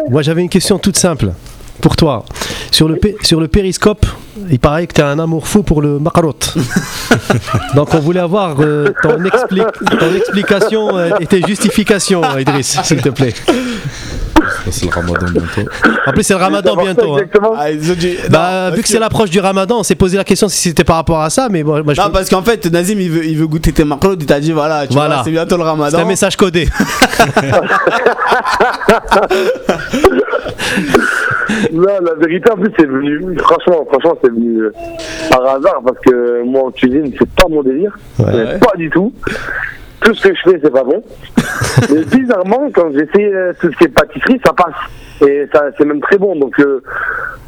[0.09, 1.31] Moi, j'avais une question toute simple
[1.81, 2.25] pour toi.
[2.71, 4.05] sur le, pé- sur le périscope,
[4.49, 6.33] il paraît que tu as un amour fou pour le macarot.
[7.75, 13.01] Donc on voulait avoir euh, ton, expli- ton explication euh, et tes justifications, Idriss, s'il
[13.01, 13.33] te plaît.
[14.69, 15.69] C'est le ramadan bientôt.
[16.07, 17.13] En plus, c'est le ramadan bientôt.
[17.13, 17.17] hein.
[17.19, 17.53] Exactement.
[17.57, 17.67] Ah,
[18.29, 20.97] Bah, vu que c'est l'approche du ramadan, on s'est posé la question si c'était par
[20.97, 23.37] rapport à ça, mais bon, moi, je Non, parce qu'en fait, Nazim il veut, il
[23.37, 24.15] veut goûter tes marclos.
[24.19, 25.15] Il t'a dit voilà, tu Voilà.
[25.15, 25.99] vois, c'est bientôt le c'est ramadan.
[25.99, 26.67] un message codé.
[31.71, 34.73] Non, la vérité, en plus, c'est venu, franchement, franchement, c'est venu euh,
[35.29, 37.95] par hasard parce que moi, en cuisine, c'est pas mon délire.
[38.19, 38.57] Ouais.
[38.59, 39.13] Pas du tout.
[40.01, 41.03] Tout ce que je fais, c'est pas bon.
[41.89, 44.75] Mais bizarrement, quand j'essaie euh, tout ce qui est pâtisserie, ça passe.
[45.21, 46.35] Et ça, c'est même très bon.
[46.35, 46.81] Donc, euh,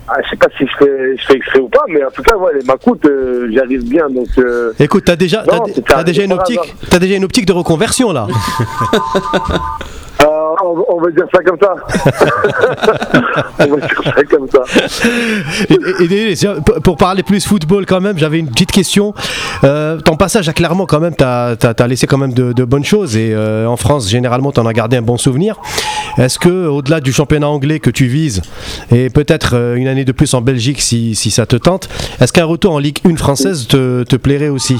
[0.07, 2.21] ah, je sais pas si je fais, je fais exprès ou pas, mais en tout
[2.23, 4.09] cas, ouais, les macoutes, euh, j'y arrive bien.
[4.09, 5.57] Donc, euh, Écoute, t'as déjà, t'as,
[5.97, 8.27] Non, déjà une optique, t'as déjà une optique de reconversion là.
[10.21, 10.25] euh,
[10.63, 11.75] on, on va dire ça comme ça.
[13.59, 14.61] on va dire ça comme ça.
[15.69, 19.13] Et- et- et- et- pour- pour parler plus football quand même, j'avais une petite question.
[19.63, 22.83] Euh, ton passage à Clermont quand même, t'as as, laissé quand même de, de bonnes
[22.85, 25.59] choses et euh, en France généralement t'en as gardé un bon souvenir.
[26.17, 28.41] Est-ce que au-delà du championnat anglais que tu vises
[28.91, 31.89] et peut-être euh, une année de plus en Belgique si, si ça te tente,
[32.21, 34.77] est-ce qu'un retour en Ligue 1 française te, te plairait aussi?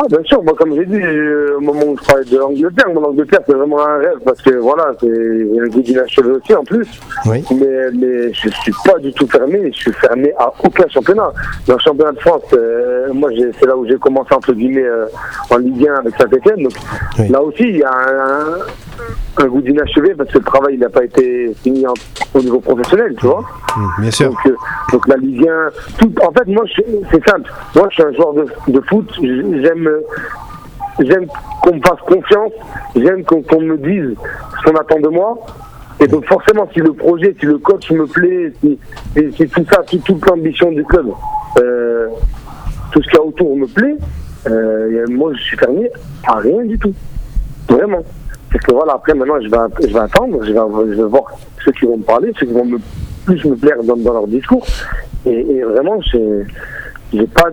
[0.00, 2.86] Ah, bien sûr, moi, comme j'ai dit, euh, au moment où je parlais de l'Angleterre,
[2.94, 6.62] mon Angleterre, c'est vraiment un rêve parce que voilà, c'est un goût d'inachevé aussi en
[6.62, 6.86] plus.
[7.26, 7.42] Oui.
[7.50, 11.32] Mais, mais je suis pas du tout fermé, je suis fermé à aucun championnat.
[11.66, 13.28] Dans le championnat de France, euh, moi,
[13.58, 15.06] c'est là où j'ai commencé, entre guillemets, euh,
[15.50, 16.62] en Ligue 1 avec Saint-Etienne.
[16.62, 16.74] Donc
[17.18, 17.28] Oui.
[17.28, 18.58] là aussi, il y a un, un
[19.48, 21.94] goût d'inachevé parce que le travail il n'a pas été fini en-
[22.34, 23.42] au niveau professionnel, tu vois.
[23.76, 24.30] Mmh, Bien sûr.
[24.30, 24.56] Donc, euh,
[24.92, 27.50] donc la Ligue 1, tout, en fait, moi, c'est simple.
[27.76, 29.10] Moi, je suis un joueur de, de foot.
[29.22, 29.88] J'aime,
[31.00, 31.26] j'aime
[31.62, 32.52] qu'on me fasse confiance.
[32.96, 34.16] J'aime qu'on me dise
[34.58, 35.38] ce qu'on attend de moi.
[36.00, 39.98] Et donc, forcément, si le projet, si le coach me plaît, si tout ça, si
[40.00, 41.08] toute l'ambition du club,
[41.60, 42.08] euh,
[42.92, 43.96] tout ce qu'il y a autour me plaît,
[44.48, 45.90] euh, moi, je suis fermé
[46.26, 46.94] à rien du tout.
[47.68, 48.02] Vraiment.
[48.50, 50.58] C'est que voilà, après, maintenant, je vais, je vais attendre, je vais,
[50.96, 51.24] je vais voir
[51.64, 52.78] ceux qui vont me parler, ceux qui vont me,
[53.26, 54.64] plus me plaire dans, dans leur discours.
[55.26, 57.50] Et, et vraiment, j'ai, pas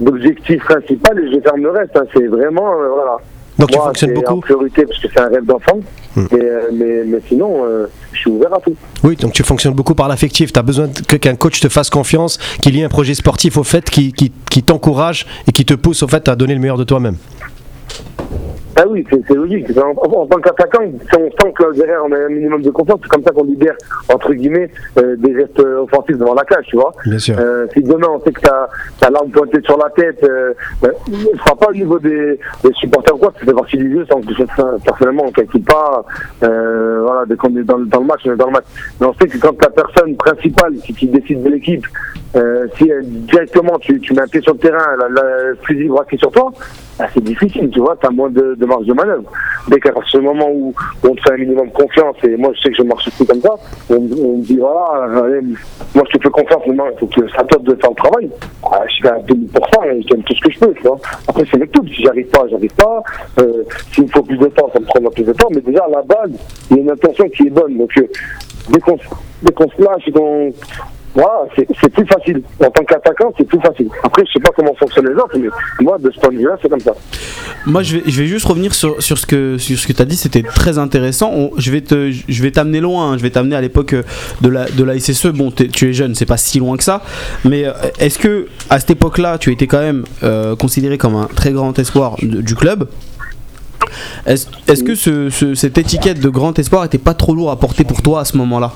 [0.00, 1.96] d'objectif principal et je ferme le reste.
[1.96, 2.04] hein.
[2.14, 3.16] C'est vraiment, euh, voilà.
[3.58, 4.40] Donc tu Moi, fonctionnes c'est en beaucoup.
[4.40, 5.80] priorité parce que c'est un rêve d'enfant.
[6.14, 6.26] Hmm.
[6.30, 8.74] Mais, euh, mais, mais sinon, euh, je suis ouvert à tout.
[9.02, 10.52] Oui, donc tu fonctionnes beaucoup par l'affectif.
[10.52, 13.64] Tu as besoin qu'un coach te fasse confiance, qu'il y ait un projet sportif au
[13.64, 16.76] fait qui, qui, qui t'encourage et qui te pousse au fait à donner le meilleur
[16.78, 17.16] de toi-même.
[18.80, 19.66] Ah oui, c'est c'est logique.
[19.76, 23.08] En, tant qu'attaquant, si on sent que derrière on a un minimum de confiance, c'est
[23.08, 23.74] comme ça qu'on libère,
[24.12, 26.92] entre guillemets, euh, des gestes offensifs devant la cage, tu vois.
[27.04, 27.36] Bien sûr.
[27.40, 28.68] Euh, si demain on sait que t'as
[29.04, 32.72] as l'arme pointée sur la tête, euh, ben, ce sera pas au niveau des, des
[32.74, 36.04] supporters ou quoi, ça fait partie du jeu, sans que je- personnellement on calcule pas,
[36.44, 38.64] euh, voilà, dès qu'on est dans, le- dans le match, on est dans le match.
[39.00, 41.84] Mais on sait que quand la personne principale qui, qui décide de l'équipe,
[42.36, 45.88] euh, si euh, directement tu, tu mets un pied sur le terrain, la, la fusil
[45.88, 46.52] braqué sur toi,
[46.98, 49.30] bah, c'est difficile, tu vois, t'as moins de, de marge de manœuvre.
[49.68, 50.74] Dès qu'à ce moment où,
[51.04, 53.40] on te fait un minimum confiance, et moi je sais que je marche plus comme
[53.40, 53.54] ça,
[53.90, 55.40] on, on me dit voilà, allez,
[55.94, 58.30] moi je te fais confiance, maintenant il faut que ça t'aide de faire le travail.
[58.70, 60.98] Ah, je fais un 2000% et j'aime tout ce que je peux, tu vois.
[61.28, 63.02] Après c'est tout, si j'arrive pas, j'arrive pas.
[63.40, 63.62] Euh,
[63.92, 65.88] S'il me faut plus de temps, ça me prendra plus de temps, mais déjà à
[65.88, 66.30] la base,
[66.70, 67.78] il y a une intention qui est bonne.
[67.78, 68.06] Donc euh,
[68.70, 68.98] dès qu'on
[69.54, 70.12] qu'on se lâche et
[71.14, 72.42] voilà, c'est plus facile.
[72.60, 73.88] En tant qu'attaquant, c'est plus facile.
[74.04, 75.48] Après, je sais pas comment fonctionnent les autres, mais
[75.80, 76.94] moi, de ce point de vue-là, c'est comme ça.
[77.66, 81.50] Moi, je vais, juste revenir sur, ce que, tu as dit, c'était très intéressant.
[81.56, 83.18] Je vais t'amener loin, hein.
[83.18, 84.02] je vais t'amener à l'époque euh,
[84.42, 84.48] de
[84.84, 85.28] la, SSE.
[85.28, 87.02] Bon, t'es- tu es jeune, c'est pas si loin que ça.
[87.44, 91.26] Mais euh, est-ce que, à cette époque-là, tu étais quand même euh, considéré comme un
[91.26, 92.88] très grand espoir du club?
[94.26, 97.84] Est-ce que ce- ce- cette étiquette de grand espoir était pas trop lourd à porter
[97.84, 98.72] pour toi à ce moment-là?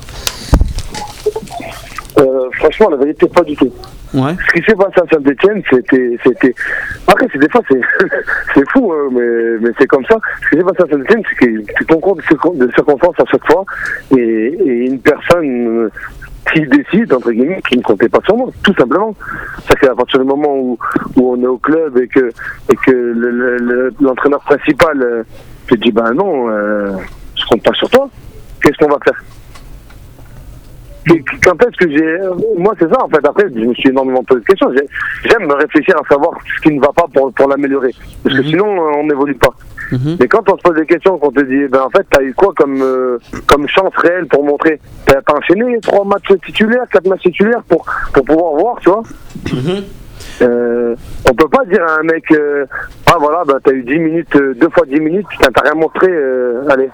[2.19, 3.73] Euh, franchement, la vérité, pas du tout.
[4.15, 4.35] Ouais.
[4.47, 6.55] Ce qui s'est passé à Saint-Etienne, c'était, c'était.
[7.09, 7.81] Après, c'est des fois, c'est,
[8.55, 10.17] c'est fou, hein, mais, mais c'est comme ça.
[10.45, 13.25] Ce qui s'est passé à Saint-Etienne, c'est que tu concours de, circon- de circonstances à
[13.31, 13.65] chaque fois,
[14.15, 15.91] et, et une personne euh,
[16.53, 19.15] qui décide, entre guillemets, qui ne comptait pas sur moi, tout simplement.
[19.67, 20.79] Ça fait à partir du moment où,
[21.17, 22.29] où on est au club et que,
[22.71, 25.23] et que le- le- le- l'entraîneur principal euh,
[25.69, 26.91] te dit, ben non, euh,
[27.37, 28.11] je compte pas sur toi,
[28.63, 29.23] qu'est-ce qu'on va faire?
[31.45, 32.19] Quand est-ce que j'ai.
[32.59, 33.27] Moi, c'est ça, en fait.
[33.27, 34.71] Après, je me suis énormément posé de questions.
[34.73, 37.93] J'ai- J'aime me réfléchir à savoir ce qui ne va pas pour, pour l'améliorer.
[38.23, 39.51] Parce que sinon, euh, on n'évolue pas.
[39.93, 40.17] Mhm.
[40.21, 42.33] Mais quand on se pose des questions, qu'on te dit, ben, en fait, t'as eu
[42.35, 44.81] quoi comme, euh, comme chance réelle pour montrer?
[45.07, 47.85] T'as enchaîné trois matchs titulaires, quatre matchs titulaires pour,
[48.15, 49.03] pour pouvoir voir, tu vois?
[50.41, 50.95] Euh,
[51.29, 52.65] on peut pas dire à un mec, euh,
[53.07, 55.75] ah voilà, bah, t'as eu 10 minutes, euh, deux fois 10 minutes, putain, t'as rien
[55.75, 56.89] montré, euh, allez.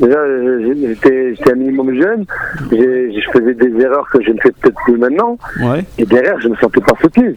[0.00, 0.16] Déjà,
[0.64, 2.24] j'étais un minimum jeune,
[2.70, 5.84] je faisais des erreurs que je ne fais peut-être plus maintenant, Ouais.
[5.98, 7.36] et derrière, je me sentais pas soutenu.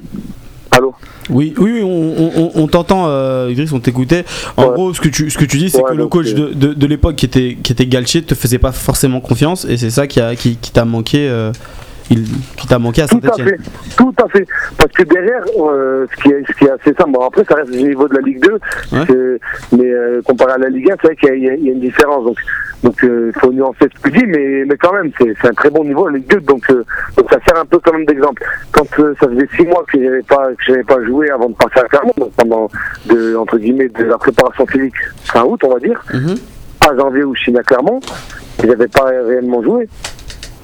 [0.72, 0.94] Allô?
[1.30, 4.26] Oui, oui, on, on- on- on t'entend, euh, Idriss, on t'écoutait.
[4.58, 4.74] En Ouais.
[4.74, 6.54] gros, ce que tu, ce que tu dis, c'est Ouais, que le coach euh, de,
[6.68, 9.90] de, de l'époque qui était, qui était Galtier te faisait pas forcément confiance et c'est
[9.90, 11.52] ça qui a- qui, qui t'a manqué, euh,
[12.10, 12.26] il-
[12.58, 13.48] qui t'a manqué à Tout à Saint-Etienne.
[13.48, 14.46] fait, tout à fait.
[14.78, 17.56] Parce que derrière, euh, ce, qui est, ce qui est assez simple, bon, après ça
[17.56, 19.04] reste au niveau de la Ligue 2, Ouais.
[19.08, 21.80] c'est- mais euh, comparé à la Ligue 1, c'est vrai qu'il y, a- y une
[21.80, 22.24] différence.
[22.26, 22.38] Donc
[22.84, 25.54] donc euh, il faut nuancer ce que je dis, mais, mais quand même, c'est un
[25.54, 28.44] très bon niveau la Ligue 2, donc, donc ça sert un peu quand même d'exemple.
[28.72, 28.86] Quand
[29.20, 31.88] ça faisait six mois que j'avais pas que j'avais pas joué avant de passer à
[31.88, 32.70] Clermont, donc pendant
[33.08, 34.94] de, entre guillemets de la préparation physique
[35.24, 36.36] fin août, on va dire, Mhm.
[36.88, 38.00] à janvier où je suis à Clermont,
[38.64, 39.88] et j'avais pas réellement joué.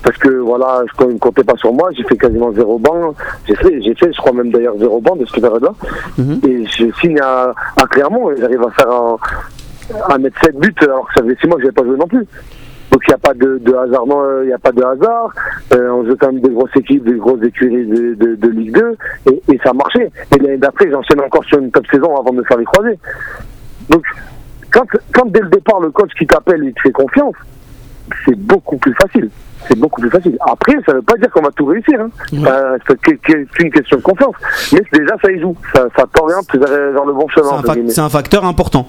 [0.04, 3.14] Parce que voilà, je ne comptais pas sur moi, j'ai fait quasiment zéro banc.
[3.48, 5.74] J'ai fait, j'ai fait, je crois même d'ailleurs zéro banc de cette période-là.
[6.18, 6.40] Mhm.
[6.48, 9.18] Et je signe à, à Clermont et j'arrive à faire un,
[10.10, 11.98] à mettre 7 buts alors que ça faisait 6 mois que je n'avais pas joué
[11.98, 12.26] non plus.
[12.92, 15.34] Donc il n'y a pas de, de hasard, non, il n'y a pas de hasard.
[15.74, 18.74] Euh, on joue quand même des grosses équipes, des grosses écuries de, de, de Ligue
[18.74, 18.98] 2
[19.32, 20.12] et, et ça marchait.
[20.36, 23.00] Et l'année d'après, j'enchaîne encore sur une top saison avant de me faire les croiser.
[23.90, 24.04] Donc
[24.72, 27.36] quand, quand dès le départ le coach qui t'appelle, il te fait confiance,
[28.26, 29.30] c'est beaucoup plus facile.
[29.68, 30.38] C'est beaucoup plus facile.
[30.42, 32.00] Après, ça ne veut pas dire qu'on va tout réussir.
[32.00, 32.10] Hein.
[32.34, 34.36] Euh, c'est qu'une question de confiance.
[34.74, 35.56] Mais déjà, ça y joue.
[35.74, 37.62] Ça, ça t'oriente vers, le bon chemin.
[37.90, 38.88] C'est un, facteur important.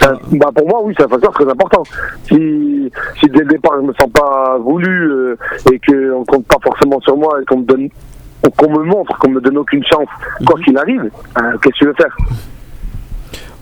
[0.00, 1.82] Ça- bah pour moi, oui, c'est un facteur très important.
[2.26, 5.36] Si, si dès le départ, je me sens pas voulu euh,
[5.70, 7.88] et qu'on compte pas forcément sur moi et qu'on me donne,
[8.56, 10.08] qu'on me montre, qu'on me donne aucune chance,
[10.46, 11.02] quoi qu'il arrive,
[11.38, 12.16] euh, qu'est-ce que tu veux faire?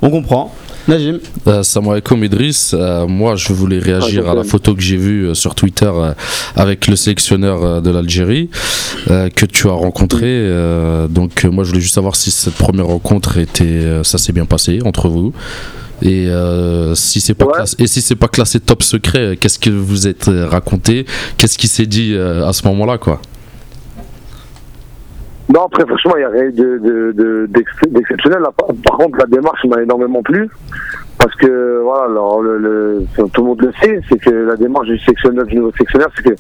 [0.01, 0.53] On comprend.
[0.89, 4.97] Najim, Euh, Salam alaikum Idriss, Euh, moi je voulais réagir à la photo que j'ai
[4.97, 6.13] vue euh, sur Twitter euh,
[6.57, 8.49] avec le sélectionneur de l'Algérie
[9.11, 10.25] euh, que tu as rencontré.
[10.27, 14.47] Euh, donc moi je voulais juste savoir si cette première rencontre était, ça s'est bien
[14.47, 15.33] passé entre vous.
[16.01, 17.53] Et euh, si c'est pas Ouais.
[17.55, 21.05] classé, et si c'est pas classé top secret, qu'est-ce que vous êtes raconté?
[21.37, 23.21] Qu'est-ce qui s'est dit à ce moment-là quoi?
[25.53, 27.49] Non, après, franchement, il n'y a rien de- de- de-
[27.89, 28.43] d'exceptionnel.
[28.85, 30.49] Par contre, la démarche m'a énormément plu.
[31.19, 34.87] Parce que, voilà, alors, le, le- tout le monde le sait, c'est que la démarche
[34.87, 36.35] du sectionnaire, du nouveau sectionnaire, c'est que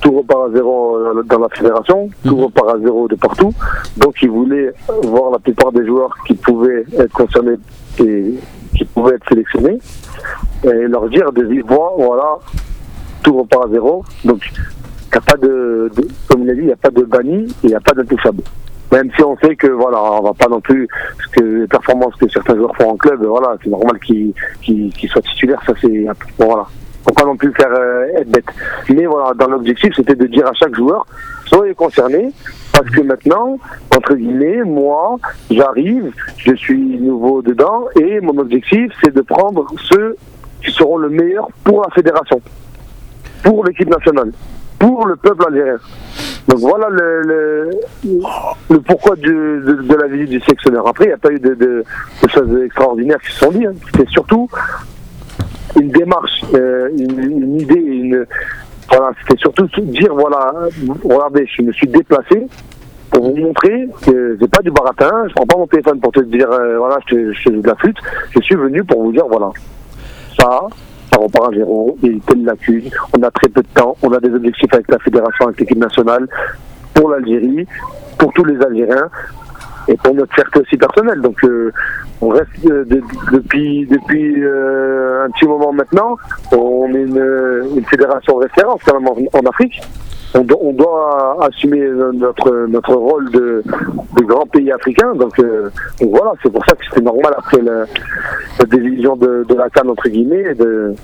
[0.00, 3.52] tout repart à zéro euh, dans la fédération, tout repart à zéro de partout.
[3.98, 7.56] Donc, il voulait voir la plupart des joueurs qui pouvaient être concernés
[7.98, 8.34] et
[8.74, 9.78] qui pouvaient être sélectionnés
[10.64, 12.36] et leur dire de vive voix, voilà,
[13.22, 14.04] tout repart à zéro.
[14.24, 14.40] Donc,
[15.16, 15.90] a pas de,
[16.28, 18.42] comme il dit, il n'y a pas de banni et il n'y a pas d'intouchable.
[18.92, 20.86] Même si on sait que voilà, on va pas non plus
[21.32, 24.34] que les performances que certains joueurs font en club, voilà, c'est normal qu'ils
[25.08, 26.06] soient titulaires, ça c'est
[26.38, 26.66] bon, voilà.
[27.04, 28.46] Faut pas non plus faire euh, être bête.
[28.88, 31.06] Mais voilà, dans l'objectif, c'était de dire à chaque joueur,
[31.44, 32.30] soyez concernés,
[32.72, 33.58] parce que maintenant,
[33.94, 35.16] entre guillemets, moi,
[35.50, 40.16] j'arrive, je suis nouveau dedans, et mon objectif, c'est de prendre ceux
[40.64, 42.40] qui seront le meilleur pour la fédération,
[43.42, 44.32] pour l'équipe nationale,
[44.84, 45.78] pour le peuple algérien.
[46.46, 47.70] Donc voilà le,
[48.68, 50.86] le, pourquoi de, de la visite du sectionneur.
[50.86, 51.84] Après, il n'y a pas eu de, de-
[52.28, 53.66] choses extraordinaires qui se sont dites.
[53.66, 53.72] hein.
[53.86, 54.46] C'était surtout
[55.80, 58.26] une démarche, euh, une, idée, une,
[58.90, 60.52] voilà, c'était surtout dire voilà,
[61.02, 62.46] regardez, je me suis déplacé
[63.10, 65.24] pour vous montrer que c'est pas du baratin.
[65.28, 67.74] Je prends pas mon téléphone pour te dire euh, voilà, je te, je de la
[67.76, 67.96] flûte.
[68.36, 69.50] Je suis venu pour vous dire voilà,
[70.38, 70.66] ça,
[71.14, 73.68] ça repart à zéro, il y a une telle lacune, on a très peu de
[73.68, 76.26] temps, on a des objectifs avec la fédération, avec l'équipe nationale,
[76.92, 77.66] pour l'Algérie,
[78.18, 79.08] pour tous les Algériens,
[79.86, 81.20] et pour notre fierté aussi personnelle.
[81.20, 81.70] Donc euh,
[82.20, 83.02] on reste euh, de-
[83.32, 86.16] depuis depuis euh, un petit moment maintenant,
[86.52, 89.80] on est une, fédération référence quand même en Afrique.
[90.36, 91.80] On, do- on doit assumer
[92.12, 93.62] notre notre rôle de,
[94.16, 95.14] de grand pays africain.
[95.14, 95.70] Donc, euh,
[96.00, 97.84] voilà, c'est pour ça que c'était normal après la,
[98.58, 100.94] la division de, de la canne entre guillemets de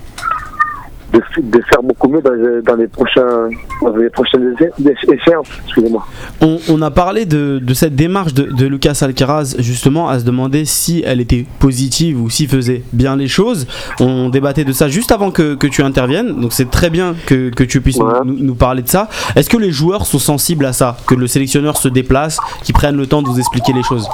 [1.13, 3.49] de, faire beaucoup mieux dans les, dans les prochains
[3.81, 5.47] dans les prochaines éche- échéances.
[5.65, 6.05] Excusez-moi.
[6.41, 10.25] on, on a parlé de, de cette démarche de, de Lucas Alcaraz justement à se
[10.25, 13.67] demander si elle était positive ou s'il faisait bien les choses.
[13.99, 17.49] On débattait de ça juste avant que, que tu interviennes, donc c'est très bien que,
[17.49, 19.09] que tu puisses nous, nous parler de ça.
[19.35, 22.97] Est-ce que les joueurs sont sensibles à ça Que le sélectionneur se déplace, qu'ils prennent
[22.97, 24.07] le temps de vous expliquer les choses?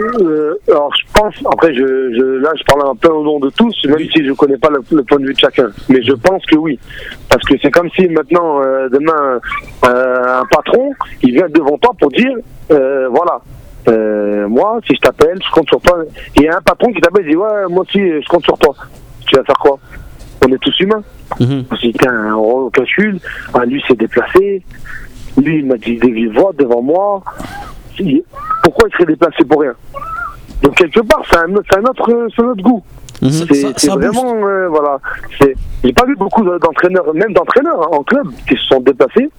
[0.00, 3.48] Euh, alors je pense, après je, je, là je parle un peu au nom de
[3.50, 5.70] tous, même si je connais pas le, le point de vue de chacun.
[5.88, 6.78] Mais je pense que oui.
[7.28, 9.40] Parce que c'est comme si maintenant, euh, demain,
[9.86, 10.92] euh, un patron,
[11.22, 12.36] il vient devant toi pour dire,
[12.72, 13.40] euh, voilà,
[13.88, 15.98] euh, moi si je t'appelle, je compte sur toi.
[16.36, 18.58] Il y a un patron qui t'appelle et dit, ouais, moi aussi je compte sur
[18.58, 18.74] toi.
[19.26, 19.78] Tu vas faire quoi?
[20.44, 21.02] On est tous humains.
[21.40, 21.64] Mhm.
[21.70, 23.18] On s'est dit, tiens, on calcule,
[23.54, 24.62] ah, lui s'est déplacé,
[25.42, 27.22] lui il m'a dit des vives voix devant moi.
[28.62, 29.72] Pourquoi il serait déplacé pour rien?
[30.62, 32.82] Donc quelque part, c'est un, c'est un, autre, c'est un autre goût.
[33.22, 33.30] Mhm.
[33.30, 34.08] C'est ça- c'est ça booste.
[34.14, 34.98] vraiment, euh, voilà.
[35.40, 39.30] C'est- J'ai pas vu beaucoup d'entraîneurs, même d'entraîneurs hein, en club, qui se sont déplacés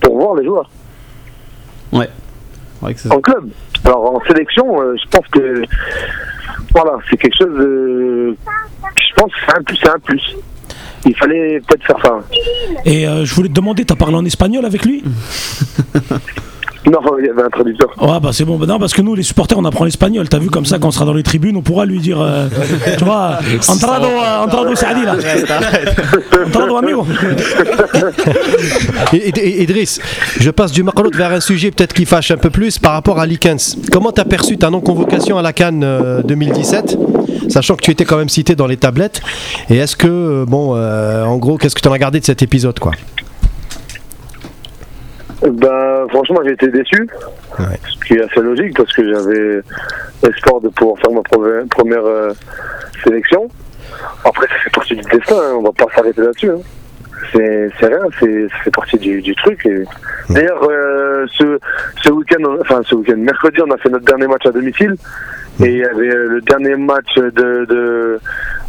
[0.00, 0.68] pour voir les joueurs
[1.92, 2.08] Ouais,
[2.96, 3.14] ça.
[3.14, 3.48] en club.
[3.84, 5.62] Alors en sélection, euh, je pense que
[6.74, 7.54] voilà, c'est quelque chose.
[7.60, 8.36] euh,
[8.96, 10.36] je pense que c'est un plus, c'est un plus.
[11.04, 12.20] Il fallait peut-être faire ça.
[12.84, 15.02] Et euh, je voulais te demander, t'as parlé en espagnol avec lui?
[16.90, 17.90] Non, il y avait un traducteur.
[18.00, 18.56] Ouais, bah c'est bon.
[18.56, 20.28] Bah non, parce que nous, les supporters, on apprend l'espagnol.
[20.28, 22.48] T'as vu comme ça, quand on sera dans les tribunes, on pourra lui dire, euh,
[22.98, 25.14] tu vois, entrado, euh, entrado, Saadi, là.
[26.46, 27.06] Entrado, amigo.
[29.12, 30.00] Et- et- et- Idriss,
[30.40, 33.20] je passe du Maroc vers un sujet peut-être qui fâche un peu plus par rapport
[33.20, 33.76] à Likens.
[33.92, 36.98] Comment t'as perçu ta non-convocation à la Cannes euh, 2017
[37.48, 39.20] Sachant que tu étais quand même cité dans les tablettes?
[39.70, 42.24] Et est-ce que, euh, bon, euh, en gros, qu'est-ce que tu en as gardé de
[42.24, 42.92] cet épisode, quoi?
[45.42, 47.08] Ben, franchement, j'ai été déçu.
[47.58, 47.64] Ouais.
[47.88, 49.60] Ce qui est assez logique parce que j'avais
[50.22, 51.22] l'espoir de pouvoir faire ma
[51.68, 52.32] première euh,
[53.04, 53.48] sélection.
[54.24, 56.50] Après, ça fait partie du destin, hein, on va pas s'arrêter là-dessus.
[56.50, 56.58] hein.
[57.32, 59.64] C'est c'est rien, c'est- ça fait partie du, du truc.
[59.66, 59.84] et-
[60.30, 61.58] D'ailleurs, euh, ce,
[62.02, 64.94] ce week-end, enfin ce week-end, mercredi, on a fait notre dernier match à domicile.
[65.60, 68.18] Et il y avait euh, le dernier match de de-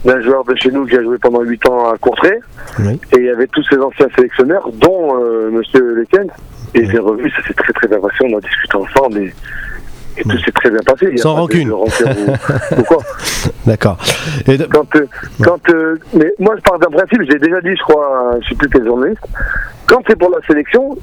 [0.05, 2.39] d'un joueur de chez nous qui a joué pendant 8 ans à Courtrai.
[2.79, 2.99] Oui.
[3.13, 6.27] Et il y avait tous ces anciens sélectionneurs, dont euh, Monsieur Lequel.
[6.75, 9.33] Et j'ai revu, ça s'est très très bien passé, on a discuté ensemble et,
[10.17, 11.07] et tout s'est très bien passé.
[11.11, 11.69] Il y a Sans rancune.
[13.65, 13.97] D'accord.
[14.71, 15.07] Quand, euh,
[15.43, 18.39] quand, euh, mais moi je pars d'un principe, je l'ai déjà dit, je crois, à-
[18.41, 19.21] je sais plus quel journaliste.
[19.85, 20.95] Quand c'est pour la sélection,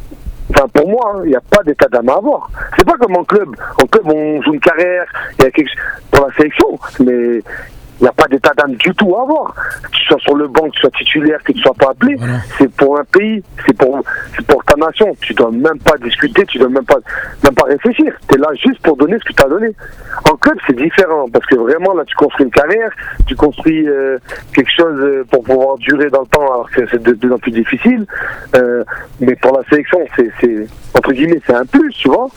[0.50, 2.50] enfin pour moi, hein, il n'y a pas d'état d'âme à avoir.
[2.76, 3.48] C'est pas comme en club.
[3.82, 5.04] En club, on joue une carrière,
[5.38, 5.78] il y a quelque chose
[6.10, 7.42] pour la sélection, mais
[8.00, 9.54] il n'y a pas d'état d'âme du tout à avoir.
[9.82, 12.14] Que tu sois sur le banc, que tu sois titulaire, que tu sois pas appelé,
[12.16, 12.34] Voilà.
[12.58, 14.02] c'est pour un pays, c'est pour,
[14.48, 15.14] pour ta nation.
[15.20, 16.96] Tu dois même pas discuter, tu dois même pas,
[17.44, 18.12] même pas réfléchir.
[18.28, 19.68] Tu es là juste pour donner ce que tu as donné.
[20.30, 22.90] En club, c'est différent parce que vraiment là, tu construis une carrière,
[23.26, 24.18] tu construis euh,
[24.54, 27.38] quelque chose euh, pour pouvoir durer dans le temps, alors que c'est de plus en
[27.38, 28.06] plus difficile.
[28.56, 28.82] Euh,
[29.20, 32.28] mais pour la sélection, c'est, entre guillemets, c'est un plus, tu vois.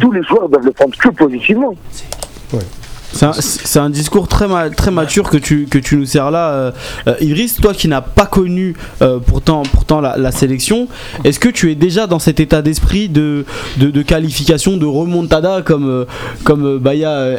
[0.00, 1.74] Tous les joueurs doivent le prendre que positivement.
[3.12, 6.70] C'est un, discours très, ma- très mature que tu, que tu nous sers là, euh,
[7.08, 7.56] euh, Idriss.
[7.56, 10.88] Toi qui n'as pas connu euh, pourtant, pourtant la, la sélection,
[11.24, 13.44] est-ce que tu es déjà dans cet état d'esprit de,
[13.78, 16.04] de, de qualification, de remontada comme, euh,
[16.44, 17.36] comme euh, Baya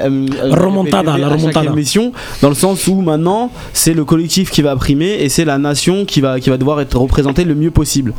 [0.52, 1.72] Remontada, la remontada.
[1.72, 2.12] émission,
[2.42, 6.06] dans le sens où maintenant c'est le collectif qui va primer et c'est la nation
[6.06, 8.14] qui va, qui va devoir être représentée le mieux possible?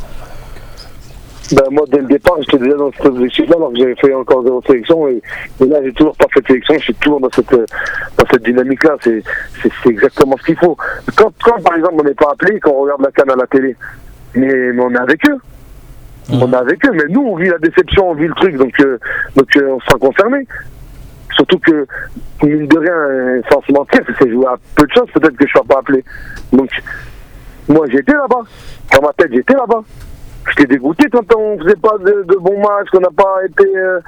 [1.53, 4.43] Ben, moi, dès le départ, j'étais déjà dans cette objectif-là, alors que j'avais fait encore
[4.43, 5.07] zéro sélection.
[5.07, 5.21] Et,
[5.61, 6.73] et là, j'ai toujours pas fait de sélection.
[6.79, 7.65] Je suis toujours dans cette, euh,
[8.17, 8.95] dans cette dynamique-là.
[9.01, 9.21] C'est,
[9.61, 10.75] c'est, c'est exactement ce qu'il faut.
[11.15, 13.45] Quand, quand, par exemple, on n'est pas appelé, quand on regarde la canne à la
[13.45, 13.75] télé,
[14.33, 15.37] mais, mais on est avec eux.
[16.31, 16.91] On est avec eux.
[16.91, 18.55] Mais nous, on vit la déception, on vit le truc.
[18.55, 18.97] Donc, euh,
[19.35, 20.47] donc euh, on se sent concerné.
[21.35, 21.85] Surtout que,
[22.41, 25.51] mine de rien, sans se mentir, c'est joué à peu de choses, peut-être que je
[25.51, 26.03] ne sois pas appelé.
[26.51, 26.69] Donc,
[27.67, 28.41] moi, j'étais là-bas.
[28.91, 29.83] Dans ma tête, j'étais là-bas.
[30.49, 33.65] J'étais dégoûté quand on faisait pas de, de bons matchs, qu'on n'a pas été.
[33.77, 33.99] euh,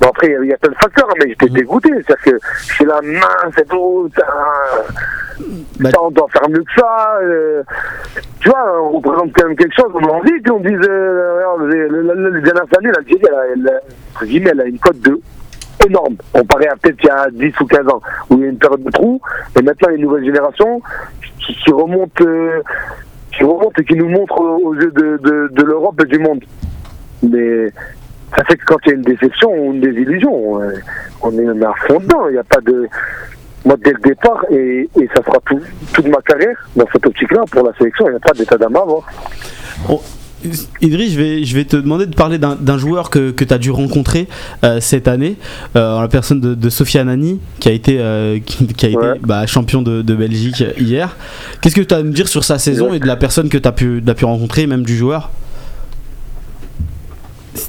[0.00, 1.90] Bon, après, il y a- il y, a plein de facteurs, mais j'étais dégoûté.
[2.06, 2.46] C'est-à-dire que
[2.78, 4.08] c'est la main, c'est tout.
[5.80, 7.18] Bah- ça, on doit faire mieux que ça.
[7.22, 7.62] euh,
[8.40, 10.78] tu vois, on représente quand même quelque chose, on a envie qu'on dise.
[10.88, 15.20] Euh, les, dernières années, l'Algérie, elle a une cote de
[15.86, 16.16] énorme.
[16.34, 18.48] On paraît à peut-être il y a 10 ou 15 ans, où il y a
[18.48, 19.20] une période de trou,
[19.58, 20.80] et maintenant il y a une nouvelle génération
[21.40, 22.62] qui, qui remonte, euh,
[23.32, 26.44] qui remonte et qui nous montre aux yeux de, de, de l'Europe et du monde.
[27.22, 27.70] Mais
[28.36, 30.72] ça fait que quand il y a une déception ou une désillusion, euh,
[31.22, 32.28] on est, on est à fond dedans.
[32.28, 32.88] Il n'y a pas de.
[33.64, 35.60] Moi, dès le départ, et, et ça sera tout,
[35.94, 38.76] toute ma carrière dans cette optique-là, pour la sélection, il n'y a pas d'état d'âme
[38.76, 38.84] à.
[40.80, 43.58] Idriss, je vais, je vais te demander de parler d'un joueur que, que tu as
[43.58, 44.26] dû rencontrer
[44.64, 45.36] euh, cette année,
[45.76, 48.88] euh, en la personne de, de Sophia Nani, qui a été, euh, qui, qui a
[48.88, 49.18] été Ouais.
[49.22, 51.16] bah, champion de, de Belgique hier.
[51.60, 53.58] Qu'est-ce que tu as à nous dire sur sa saison et de la personne que
[53.58, 55.30] tu as pu, t'as pu rencontrer, même du joueur?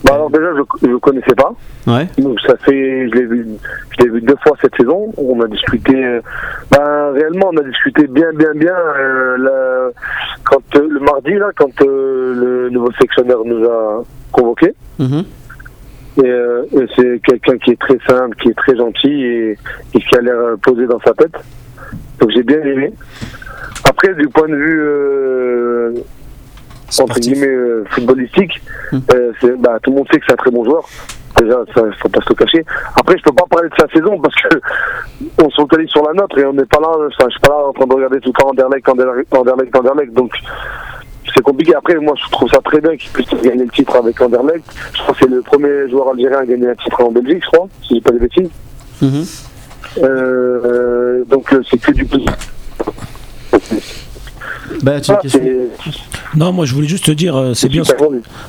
[0.05, 1.53] Bah, alors déjà, je ne connaissais pas.
[1.87, 2.07] Ouais.
[2.17, 3.45] Donc ça fait, je l'ai vu,
[3.97, 5.11] je l'ai vu deux fois cette saison.
[5.17, 6.21] On a discuté, euh,
[6.71, 8.73] ben réellement on a discuté bien, bien, bien.
[8.75, 9.89] euh, la-
[10.45, 14.73] quand euh, le mardi là, quand le nouveau sectionnaire nous a convoqués.
[14.99, 15.23] Mhm.
[16.23, 19.51] Et, et c'est quelqu'un qui est très simple, qui est très gentil et,
[19.95, 21.35] et qui a l'air posé dans sa tête.
[22.19, 22.93] Donc j'ai bien aimé.
[23.83, 26.03] Après, du point de vue
[27.01, 28.97] entre guillemets euh, footballistique, Mm.
[29.13, 30.83] euh, bah, tout le monde sait que c'est un très bon joueur.
[31.39, 32.63] Déjà, ça, faut pas se le cacher.
[32.95, 34.59] Après, je peux pas parler de sa saison parce que
[35.43, 36.89] on se focalise sur la nôtre et on n'est pas là.
[36.89, 39.75] Enfin, je suis pas là en train de regarder tout le temps Anderlecht, Anderlecht, Anderlecht,
[39.75, 40.13] Anderlecht.
[40.13, 40.31] Donc,
[41.33, 41.73] c'est compliqué.
[41.73, 44.63] Après, moi, je trouve ça très bien qu'il puisse gagner le titre avec Anderlecht.
[44.93, 47.49] Je crois que c'est le premier joueur algérien à gagner un titre en Belgique, je
[47.57, 48.49] crois, si je dis pas des bêtises.
[49.01, 49.25] Mhm.
[50.03, 52.33] Euh, donc c'est que du positif.
[54.81, 55.41] Bah, tu as c'est
[56.35, 57.83] Non, moi je voulais juste te dire, euh, c'est bien.
[57.83, 57.91] ce-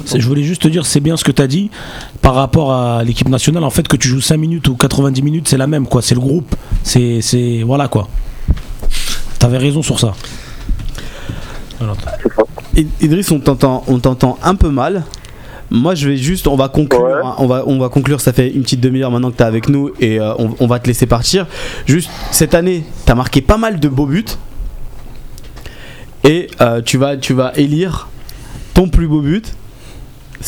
[0.05, 1.71] c'est- Je voulais juste te dire, c'est bien ce que tu as dit
[2.23, 3.65] par rapport à l'équipe nationale.
[3.65, 6.01] En fait, que tu joues 5 minutes ou 90 minutes, c'est la même, quoi.
[6.03, 6.55] C'est le groupe.
[6.83, 8.09] C'est, c'est, voilà, quoi.
[9.39, 10.15] T'avais raison sur ça.
[11.81, 11.97] Alors,
[12.77, 15.05] Id- Idriss, on t'entend, on t'entend un peu mal.
[15.71, 17.13] Moi, je vais juste, on va conclure, Ouais.
[17.25, 18.21] hein, on va, on va conclure.
[18.21, 20.79] Ça fait une petite demi-heure maintenant que t'es avec nous et euh, on, on va
[20.79, 21.47] te laisser partir.
[21.87, 24.25] Juste cette année, t'as marqué pas mal de beaux buts
[26.25, 28.09] et euh, tu vas, tu vas élire
[28.75, 29.55] ton plus beau but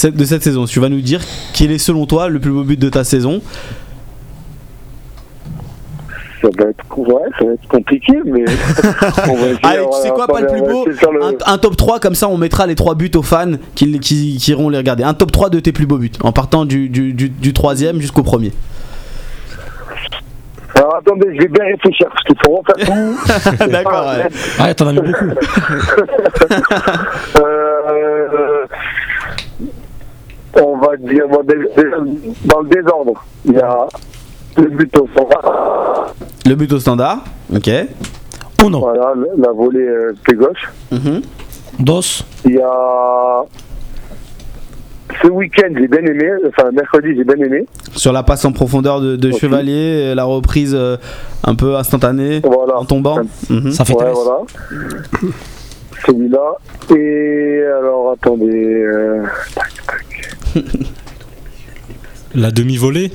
[0.04, 0.64] de cette saison.
[0.66, 1.20] Tu vas nous dire
[1.54, 3.40] quel est selon toi le plus beau but de ta saison.
[6.42, 8.44] Ça va être, ouais, ça va être compliqué, mais.
[9.28, 11.76] on va essayer, Allez, tu sais quoi, pas le plus beau le- un, un top
[11.76, 14.76] 3, comme ça on mettra les 3 buts aux fans qui, qui, qui iront les
[14.76, 15.02] regarder.
[15.02, 18.00] Un top 3 de tes plus beaux buts, en partant du, du, du, du troisième
[18.00, 18.52] jusqu'au premier.
[20.76, 23.66] Alors attendez, je vais bien réfléchir parce qu'il faut refaire tout.
[23.70, 24.28] D'accord, ouais.
[24.62, 25.24] Ouais, t'en as mis beaucoup.
[27.38, 28.64] Euh,
[30.62, 31.42] on va dire bon,
[32.44, 33.24] dans le désordre.
[33.44, 33.86] Il y a
[34.56, 35.28] le but au fond.
[36.46, 37.18] Le but au standard,
[37.54, 37.70] ok.
[38.64, 38.80] Oh non.
[38.80, 40.68] Voilà, la volée euh, pied gauche.
[40.90, 41.22] Mhm.
[41.78, 42.22] Dos.
[42.44, 43.42] Il y a
[45.22, 46.28] ce week-end, j'ai bien aimé.
[46.48, 47.66] Enfin, mercredi, j'ai bien aimé.
[47.94, 49.30] Sur la passe en profondeur de.
[49.32, 50.96] Chevalier, la reprise euh,
[51.44, 52.78] un peu instantanée Voilà.
[52.78, 53.18] en tombant.
[53.50, 53.70] Mhm.
[53.72, 54.14] Ça fait Ouais, 13.
[54.14, 54.38] voilà.
[56.06, 56.96] Celui-là.
[56.96, 58.44] Et alors, attendez.
[58.82, 59.22] euh,
[59.54, 60.64] tac, tac.
[62.34, 63.10] La demi-volée?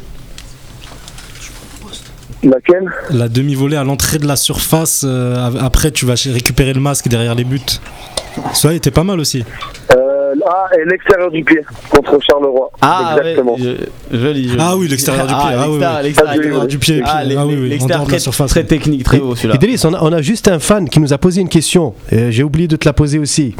[2.43, 2.91] Laquelle?
[3.11, 7.35] La demi-volée à l'entrée de la surface, euh, après tu vas récupérer le masque derrière
[7.35, 7.59] les buts.
[8.53, 9.43] Ça était pas mal aussi.
[9.95, 9.97] euh,
[10.47, 11.59] Ah, et l'extérieur du pied
[11.89, 12.69] contre Charleroi.
[12.81, 13.53] Ah, Exactement.
[13.55, 13.77] ouais,
[14.11, 14.57] je- joli, joli.
[14.59, 17.69] Ah oui, l'extérieur du pied, ah oui, l'extérieur, L'extérieur du pied, Ah, Ah oui, oui,
[17.69, 18.49] l'extérieur dehors de la très, surface.
[18.51, 19.57] très technique, très haut celui-là.
[19.85, 21.93] On a, on a juste un fan qui nous a posé une question.
[22.13, 23.55] Euh, J'ai oublié de te la poser aussi.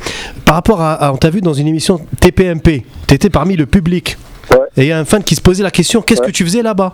[0.45, 2.83] Par rapport à, à- on t'a vu dans une émission TPMP.
[3.07, 4.17] Tu étais parmi le public.
[4.49, 4.57] Ouais.
[4.77, 6.27] Et il y a un fan qui se posait la question qu'est-ce Ouais.
[6.27, 6.91] que tu faisais là-bas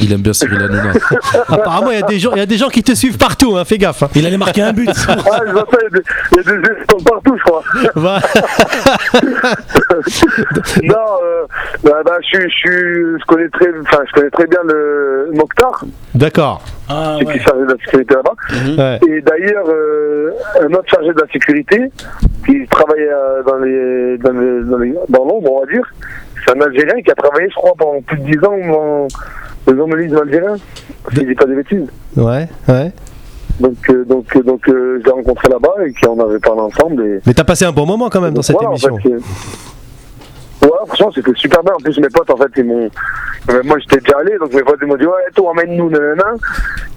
[0.00, 0.92] Il aime bien Cyril Hanouna.
[1.48, 3.56] Apparemment, il y, a des gens- il y a des gens qui te suivent partout,
[3.56, 4.02] hein, fais gaffe.
[4.02, 4.08] hein.
[4.14, 4.88] Il allait marquer un but.
[5.08, 5.16] Ah,
[5.46, 7.62] il y a des- des gestions partout, je crois.
[10.82, 11.44] Non, euh,
[11.82, 16.62] bah, bah, je, connais très, enfin, je connais très bien le Mokhtar, D'accord.
[16.88, 18.34] Ah, qui est chargé de la sécurité là-bas.
[18.82, 19.00] Ouais.
[19.08, 20.30] Et d'ailleurs, euh,
[20.62, 21.90] un autre chargé de la sécurité,
[22.46, 25.84] qui travaille euh, dans les, dans, les, dans, les- dans l'ombre, on va dire,
[26.44, 28.56] c'est un Algérien qui a travaillé, je crois, pendant plus de 10 ans
[29.66, 31.86] dans le journalisme algérien, si je dis pas des bêtises.
[32.16, 32.92] Ouais, ouais.
[33.60, 36.60] Donc, euh, donc, euh, donc, euh, je l'ai rencontré là-bas et qui en avait parlé
[36.60, 37.04] ensemble.
[37.06, 38.96] Et, Mais t'as passé un bon moment quand même dans cette Voilà, en émission.
[38.98, 39.08] fait,
[40.66, 41.72] ouais, franchement, c'était super bien.
[41.74, 42.90] En plus, mes potes, en fait, ils m'ont.
[43.64, 46.24] Moi, j'étais déjà allé, donc mes potes, ils m'ont dit, ouais, toi, emmène-nous, nanana.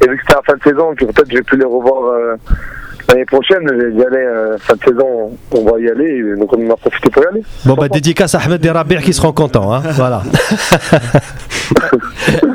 [0.04, 2.04] Et vu que c'était la fin de saison, que peut-être je vais plus les revoir
[2.06, 2.36] euh,
[3.10, 6.36] l'année prochaine, dit, allez, euh, fin de saison, on va y aller.
[6.38, 7.44] Donc, on en a profité pour y aller.
[7.66, 9.74] Bon, bah, dédicace à Ahmed Derabir qui seront contents.
[9.74, 9.82] Hein.
[9.96, 10.24] Voilà.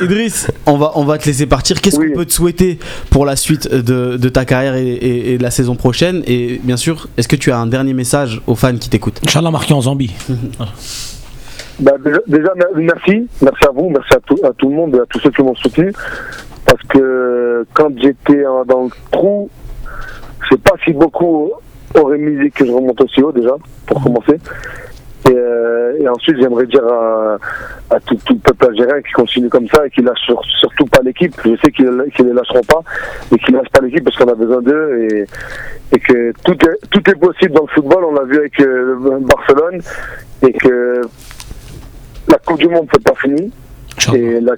[0.01, 1.81] Idriss, on va, on va te laisser partir.
[1.81, 2.09] Qu'est-ce Oui.
[2.13, 2.79] qu'on peut te souhaiter
[3.11, 6.23] pour la suite de, de ta carrière et, et- et de la saison prochaine?
[6.27, 9.21] Et bien sûr, est-ce que tu as un dernier message aux fans qui t'écoutent?
[9.25, 10.15] Inch'Allah marqué en Zambie.
[11.81, 13.27] Bah, déjà, déjà, mer- merci.
[13.41, 15.43] Merci à vous, merci à tout, à tout le monde et à tous ceux qui
[15.43, 15.93] m'ont soutenu.
[16.65, 19.51] Parce que quand j'étais euh, dans le trou,
[20.45, 21.53] je sais pas si beaucoup
[21.99, 23.55] auraient misé que je remonte aussi haut, déjà,
[23.87, 24.39] pour commencer.
[25.29, 27.37] Et, euh, et ensuite, j'aimerais dire à,
[27.91, 30.87] à tout, tout le peuple algérien qui continue comme ça et qui lâche sur- surtout
[30.87, 31.33] pas l'équipe.
[31.45, 32.81] Je sais qu'ils ne lâcheront pas
[33.33, 35.27] et qu'ils lâchent pas l'équipe parce qu'on a besoin d'eux et,
[35.93, 38.05] et que tout est, tout est possible dans le football.
[38.05, 39.81] On l'a vu avec euh, Barcelone
[40.45, 41.03] et que
[42.29, 43.53] la Coupe du Monde, c'est pas fini.
[44.15, 44.53] Et la,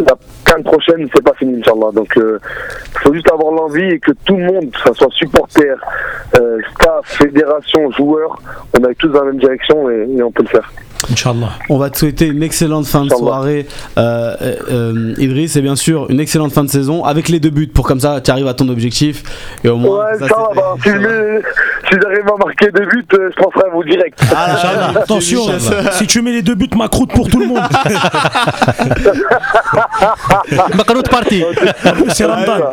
[0.00, 0.14] la
[0.44, 1.90] canne prochaine, c'est pas fini, Inch'Allah.
[1.94, 2.38] Donc, il
[3.02, 5.74] faut juste avoir l'envie et que tout le monde, que ce soit supporter,
[6.38, 8.36] euh, staff, fédération, joueurs,
[8.78, 10.70] on aille tous dans la même direction et, et on peut le faire.
[11.10, 11.50] Inch'Allah.
[11.68, 13.66] On va te souhaiter une excellente fin de soirée,
[13.98, 17.50] euh, euh, euh, Idriss, et bien sûr une excellente fin de saison avec les deux
[17.50, 19.22] buts pour comme ça tu arrives à ton objectif.
[19.62, 20.26] Et au moins, Ouais, ça, va.
[20.82, 20.98] si, Ça va.
[20.98, 21.42] je-
[21.88, 24.18] si j'arrive à marquer deux buts, euh, je penserai à vous direct.
[24.34, 24.54] Ah
[24.94, 25.92] là, Attention, Inch'Allah.
[25.92, 27.60] si tu mets les deux buts, ma croûte pour tout le monde.
[30.76, 31.42] Makanout parti.
[31.44, 32.70] En plus, c'est Ramadan.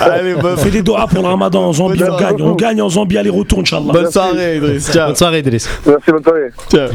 [0.00, 2.42] Allez, bonne, Fais des doigts pour le Ramadan en Zambie, on gagne.
[2.42, 3.92] On gagne en Zambie, aller-retour, Inch'Allah.
[3.92, 4.90] bonne soirée, Idriss.
[4.92, 5.06] Ciao.
[5.08, 5.68] Bonne soirée, Idriss.
[5.86, 6.50] Merci, bonne soirée.
[6.70, 6.88] Ciao.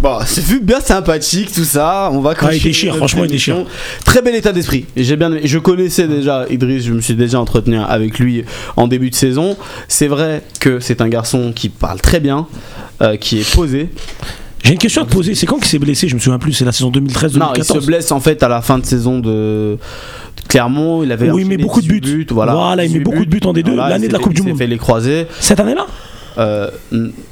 [0.00, 2.08] Bon, c'est vu bien sympathique tout ça.
[2.12, 3.66] On va Ah, il déchire, franchement, il émission.
[4.04, 4.86] Très bel état d'esprit.
[4.96, 8.44] J'ai bien, je connaissais déjà Idriss, je me suis déjà entretenu avec lui
[8.76, 9.56] en début de saison.
[9.88, 12.46] C'est vrai que c'est un garçon qui parle très bien,
[13.02, 13.88] euh, qui est posé.
[14.64, 15.34] J'ai une question à te poser.
[15.34, 16.52] C'est quand qu'il s'est blessé Je me souviens plus.
[16.52, 17.38] C'est la saison 2013-2014.
[17.38, 19.78] Non, il se blesse en fait à la fin de saison de
[20.48, 21.02] Clermont.
[21.02, 22.26] Il avait Oui, mais enchaîné beaucoup de 18 buts.
[22.30, 24.18] Voilà, Voilà, il met 18 beaucoup de buts en D2, Voilà, l'année il de la
[24.18, 24.58] Coupe du il s'est Monde.
[24.58, 25.26] fait les croisés.
[25.40, 25.86] Cette année-là?
[26.38, 26.70] Euh,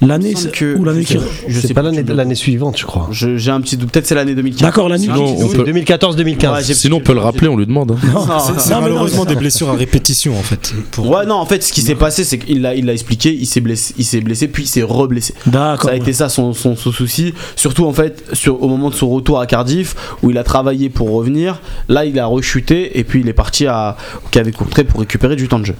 [0.02, 1.12] L'année que- ou l'année je qui.
[1.14, 3.08] sais- je sais C'est pas l'année l'année suivante, je crois.
[3.12, 3.90] Je- J'ai un petit doute.
[3.90, 4.62] Peut-être c'est l'année 2015.
[4.62, 5.04] D'accord, l'année.
[5.04, 6.52] Sinon, on C'est peut, 2014-2015.
[6.54, 7.92] Ouais, j'ai- sinon, on peut le rappeler, on lui demande.
[7.92, 7.96] hein.
[8.12, 10.72] Non, Non, C'est non, malheureusement des blessures à répétition en fait.
[10.90, 11.08] Pour...
[11.08, 13.46] Ouais, non, en fait, ce qui s'est passé, c'est qu'il l'a, il l'a expliqué, il
[13.46, 15.34] s'est blessé, il s'est blessé, puis il s'est reblessé.
[15.46, 15.88] D'accord.
[15.90, 18.94] Ça a été ça son, son, son souci, surtout en fait sur, au moment de
[18.94, 21.60] son retour à Cardiff où il a travaillé pour revenir.
[21.88, 25.36] Là, il a rechuté et puis il est parti à au KV Courtrai pour récupérer
[25.36, 25.74] du temps de jeu.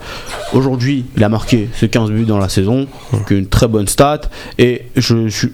[0.52, 2.86] Aujourd'hui, il a marqué ses 15 buts dans la saison,
[3.30, 4.22] une très bonne stat.
[4.58, 5.46] Et je, je,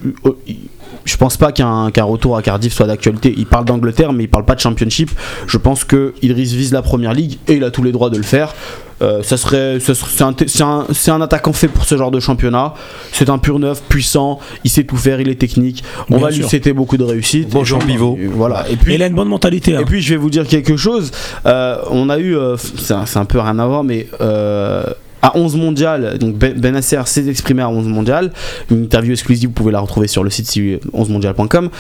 [1.05, 3.35] je pense pas qu'un qu'un retour à Cardiff soit d'actualité.
[3.37, 5.11] Il parle d'Angleterre, mais il parle pas de Championship.
[5.47, 8.17] Je pense que Idriss vise la première ligue et il a tous les droits de
[8.17, 8.55] le faire.
[9.01, 11.97] Euh, ça serait, ça serait- c'est un, c'est un- c'est un attaquant fait pour ce
[11.97, 12.75] genre de championnat.
[13.11, 15.83] C'est un pur neuf, puissant, il sait tout faire, il est technique.
[16.09, 17.49] On Bien va lui souhaiter beaucoup de réussite.
[17.49, 18.17] Bon Et Jean puis- Pivot.
[18.21, 18.65] et Voilà.
[18.71, 19.75] Et puis, il a une bonne mentalité.
[19.75, 19.81] hein.
[19.81, 21.11] et puis je vais vous dire quelque chose.
[21.47, 24.85] Euh, on a eu, euh, c'est un, peu rien à voir, mais euh,
[25.23, 28.33] à 11 mondial, donc Ben Benasser s'est exprimé à 11 mondial.
[28.71, 31.71] Une interview exclusive, vous pouvez la retrouver sur le site si- 11mondial.com.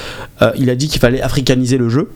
[0.42, 2.08] Euh, il a dit qu'il fallait africaniser le jeu.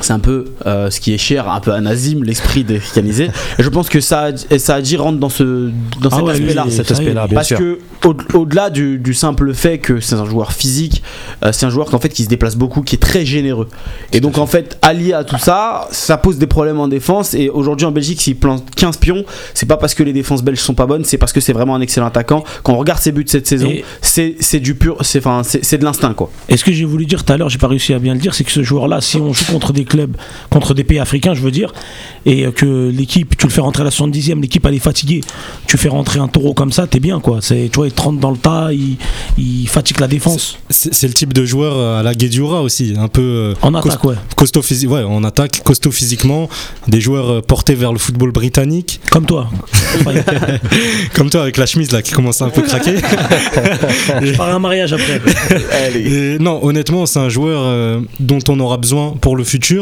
[0.00, 3.30] C'est un peu euh, ce qui est cher, un peu à Nazim, l'esprit d'africaniser.
[3.58, 4.30] Et je pense que ça,
[4.68, 5.70] a dit rentre dans, ce,
[6.00, 6.66] dans Ah cet ouais, aspect-là.
[6.68, 7.58] cet bien Parce sûr.
[7.58, 11.02] que au- au-delà du, du simple fait que c'est un joueur physique,
[11.44, 13.68] euh, c'est un joueur qu'en fait qui se déplace beaucoup, qui est très généreux.
[14.12, 17.34] Et donc en fait allié à tout ça, ça pose des problèmes en défense.
[17.34, 19.24] Et aujourd'hui en Belgique, s'il plante 15 pions,
[19.54, 21.76] c'est pas parce que les défenses belges sont pas bonnes, c'est parce que c'est vraiment
[21.76, 22.42] un excellent attaquant.
[22.64, 25.64] Quand on regarde ses buts cette saison, Et- c'est c'est du pur, c'est enfin c'est
[25.64, 26.30] c'est de l'instinct quoi.
[26.48, 28.20] Et ce que j'ai voulu dire tout à l'heure, j'ai pas réussi à bien le
[28.20, 30.16] dire, c'est que ce joueur-là, si on joue contre des clubs,
[30.50, 31.72] contre des pays africains, je veux dire,
[32.26, 35.20] et que l'équipe, tu le fais rentrer à la 70e, l'équipe elle est fatiguée,
[35.66, 37.38] tu fais rentrer un taureau comme ça, t'es bien quoi.
[37.40, 38.96] C'est, tu vois, il te rentre dans le tas, il,
[39.38, 40.58] il fatigue la défense.
[40.70, 43.74] C'est c'est le type de joueur euh, à la Guedjura aussi, un peu euh, En
[43.74, 44.14] attaque, ouais.
[44.36, 46.48] costaud physique, ouais, en attaque, costaud physiquement,
[46.88, 49.50] des joueurs euh, portés vers le football britannique, Comme toi.
[51.14, 52.96] Comme toi avec la chemise là qui commence à un peu craquer.
[54.22, 55.20] je pars à un mariage après.
[55.94, 59.73] Et non, honnêtement, c'est un joueur euh, dont on aura besoin pour le futur.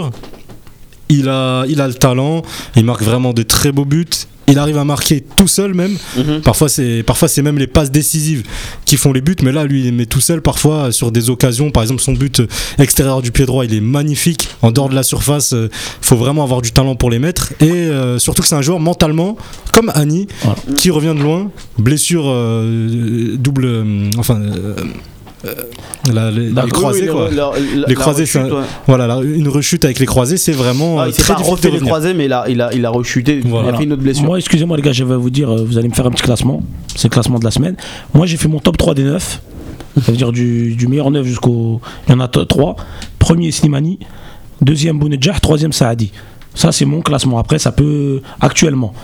[1.09, 2.43] Il a, il a le talent,
[2.75, 4.07] il marque vraiment de très beaux buts.
[4.49, 5.97] Il arrive à marquer tout seul même.
[6.43, 8.43] Parfois c'est parfois c'est même les passes décisives
[8.85, 11.31] qui font les buts, mais là lui il les met tout seul parfois sur des
[11.31, 11.71] occasions.
[11.71, 12.43] Par exemple son but
[12.79, 15.53] extérieur du pied droit il est magnifique en dehors de la surface.
[15.53, 15.69] Il
[16.01, 18.81] faut vraiment avoir du talent pour les mettre et euh, surtout que c'est un joueur
[18.81, 19.37] mentalement
[19.73, 20.57] comme Annie Voilà.
[20.77, 24.41] qui revient de loin, blessure euh, double, euh, enfin
[25.45, 25.49] euh,
[26.09, 27.29] euh, la- les, croisés quoi.
[27.87, 31.09] Les croisés, c'est un- Voilà, la- une rechute avec les croisés, c'est vraiment Ah, euh,
[31.09, 32.91] il s'est très pas difficile refait les croisés, mais il a, il a, il a
[32.91, 33.41] rechuté.
[33.45, 34.25] Il a fait une autre blessure.
[34.25, 36.23] Moi, excusez-moi les gars, je vais vous dire, euh, vous allez me faire un petit
[36.23, 36.63] classement.
[36.95, 37.77] C'est le classement de la semaine.
[38.15, 39.41] Moi, j'ai fait mon top 3 des 9.
[39.97, 41.81] Ça veut dire du, du meilleur 9 jusqu'au.
[42.09, 42.77] Il y en a 3.
[43.19, 43.99] Premier Slimani,
[44.61, 46.13] deuxième Bounedjah, troisième Saadi.
[46.55, 47.39] Ça, c'est mon classement.
[47.39, 48.21] Après, ça peut.
[48.41, 48.95] Actuellement.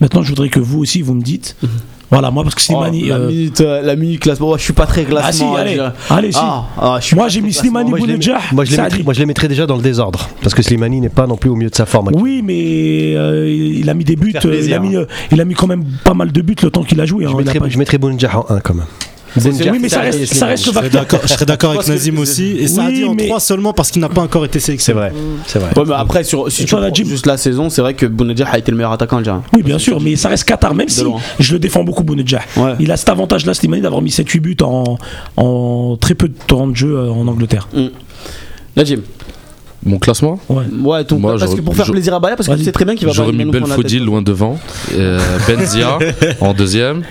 [0.00, 1.56] Maintenant, je voudrais que vous aussi, vous me dites.
[2.14, 3.08] Voilà, moi, parce que Oh, Slimani.
[3.08, 5.28] la, euh, minute, euh, la minute classement, Oh, je suis pas très classement.
[5.28, 5.80] Ah, si, hein, allez.
[6.10, 6.38] Allez, si.
[6.40, 7.80] Ah, ah, je moi, j'ai mis classement.
[7.84, 8.38] Slimani Bounedjah.
[8.52, 10.28] moi, je les mettrais, déjà dans le désordre.
[10.42, 12.10] Parce que Slimani n'est pas non plus au milieu de sa forme.
[12.14, 14.32] Oui, mais euh, il a mis des buts.
[14.44, 14.94] Euh, il, a mis,
[15.32, 17.24] il a mis quand même pas mal de buts le temps qu'il a joué.
[17.24, 17.28] hein.
[17.30, 18.86] Je a mettrais, pas- Bounedjah en 1 quand même.
[19.36, 20.64] Oui, mais ça reste, ça reste.
[20.64, 21.46] Je serais facteur.
[21.46, 22.44] d'accord- avec Nazim c'est- aussi.
[22.58, 24.60] Et Oui, ça a dit en mais- 3 seulement parce qu'il n'a pas encore été
[24.60, 25.00] C'est sélectionné.
[25.00, 25.12] vrai,
[25.46, 25.70] c'est vrai.
[25.76, 26.74] Ouais, mais après, sur, si tu
[27.04, 29.42] juste la saison, c'est vrai que Bounedjah a été le meilleur attaquant algérien.
[29.52, 31.04] Oui, bien sûr, mais ça reste Qatar, même si
[31.40, 32.42] je le défends beaucoup, Bounedjah.
[32.56, 32.72] Ouais.
[32.80, 34.98] Il a cet avantage-là, Slimani, d'avoir mis 7-8 buts en,
[35.36, 37.68] en très peu de temps de jeu euh, en Angleterre.
[38.76, 38.98] La Jim.
[39.84, 40.38] Mon classement?
[40.48, 40.64] Ouais.
[40.82, 42.72] Ouais, donc, Moi, parce que pour faire je- plaisir à Baya, parce que tu sais
[42.72, 44.58] très bien qu'il va J'aurais mis Belfodil loin devant,
[44.96, 45.98] euh, Benzia
[46.40, 47.02] en deuxième,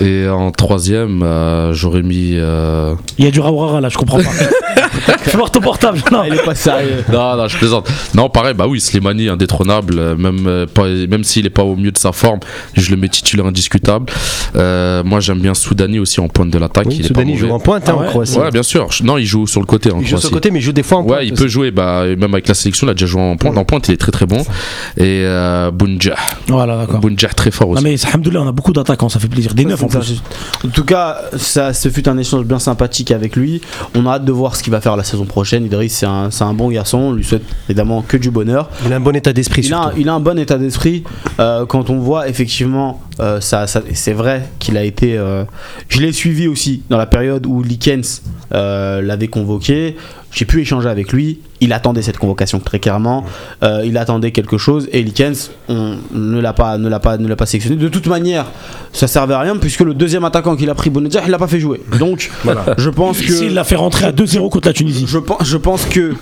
[0.00, 2.32] et en troisième, euh, j'aurais mis.
[2.34, 4.24] euh, Il y a du Rawara là, je comprends pas.
[5.22, 5.98] Fais voir ton portable.
[6.10, 6.24] Non.
[6.24, 7.04] Il est pas sérieux.
[7.12, 7.88] Non, non, je plaisante.
[8.14, 11.92] Non, pareil, bah oui, Slimani, indétrônable, même, euh, pas- même s'il est pas au mieux
[11.92, 12.40] de sa forme,
[12.74, 14.06] je le mets titulaire indiscutable.
[14.56, 16.86] Euh, moi, j'aime bien Soudani aussi en pointe de l'attaque.
[16.88, 18.38] Oui, Soudani joue en pointe hein, Ah ouais en Croatie.
[18.38, 18.90] Ouais, bien sûr.
[18.90, 20.26] Je- Non, il joue sur le côté en Il joue sur Croatie.
[20.28, 21.18] le côté, mais il joue des fois en pointe.
[21.18, 23.56] Ouais, il peut jouer, bah, même avec la sélection, il a déjà joué en pointe.
[23.56, 24.40] En pointe, il est très très bon.
[24.96, 26.16] Et euh, Bounjah.
[26.48, 27.00] Voilà, d'accord.
[27.00, 27.84] Bounjah très fort Non, aussi.
[27.84, 29.54] mais alhamdoulilah, on a beaucoup d'attaquants, ça fait plaisir.
[29.54, 30.22] Des neufs en plus.
[30.64, 33.60] En tout cas, ça, ce fut un échange bien sympathique avec lui.
[33.94, 35.64] On a hâte de voir ce qu'il va faire la saison prochaine.
[35.64, 36.98] Idriss, c'est un, c'est un bon garçon.
[36.98, 38.70] On lui souhaite évidemment que du bonheur.
[38.86, 41.04] Il a un bon état d'esprit Il a, il a un bon état d'esprit
[41.40, 45.16] euh, quand on voit effectivement euh, ça, ça- c'est vrai qu'il a été.
[45.18, 45.44] euh,
[45.88, 48.22] je l'ai suivi aussi dans la période où Likens
[48.54, 49.96] euh, l'avait convoqué.
[50.30, 51.40] J'ai pu échanger avec lui.
[51.60, 53.24] Il attendait cette convocation très clairement.
[53.62, 57.26] Euh, il attendait quelque chose et Likens on ne l'a pas, ne l'a pas, ne
[57.26, 57.76] l'a pas sélectionné.
[57.80, 58.44] De toute manière,
[58.92, 61.48] ça servait à rien puisque le deuxième attaquant qu'il a pris, Bounedjah, il l'a pas
[61.48, 61.80] fait jouer.
[61.98, 62.30] Donc,
[62.76, 65.06] je pense que S'il l'a fait rentrer à 2-0 contre la Tunisie.
[65.08, 66.14] je pense, je pense que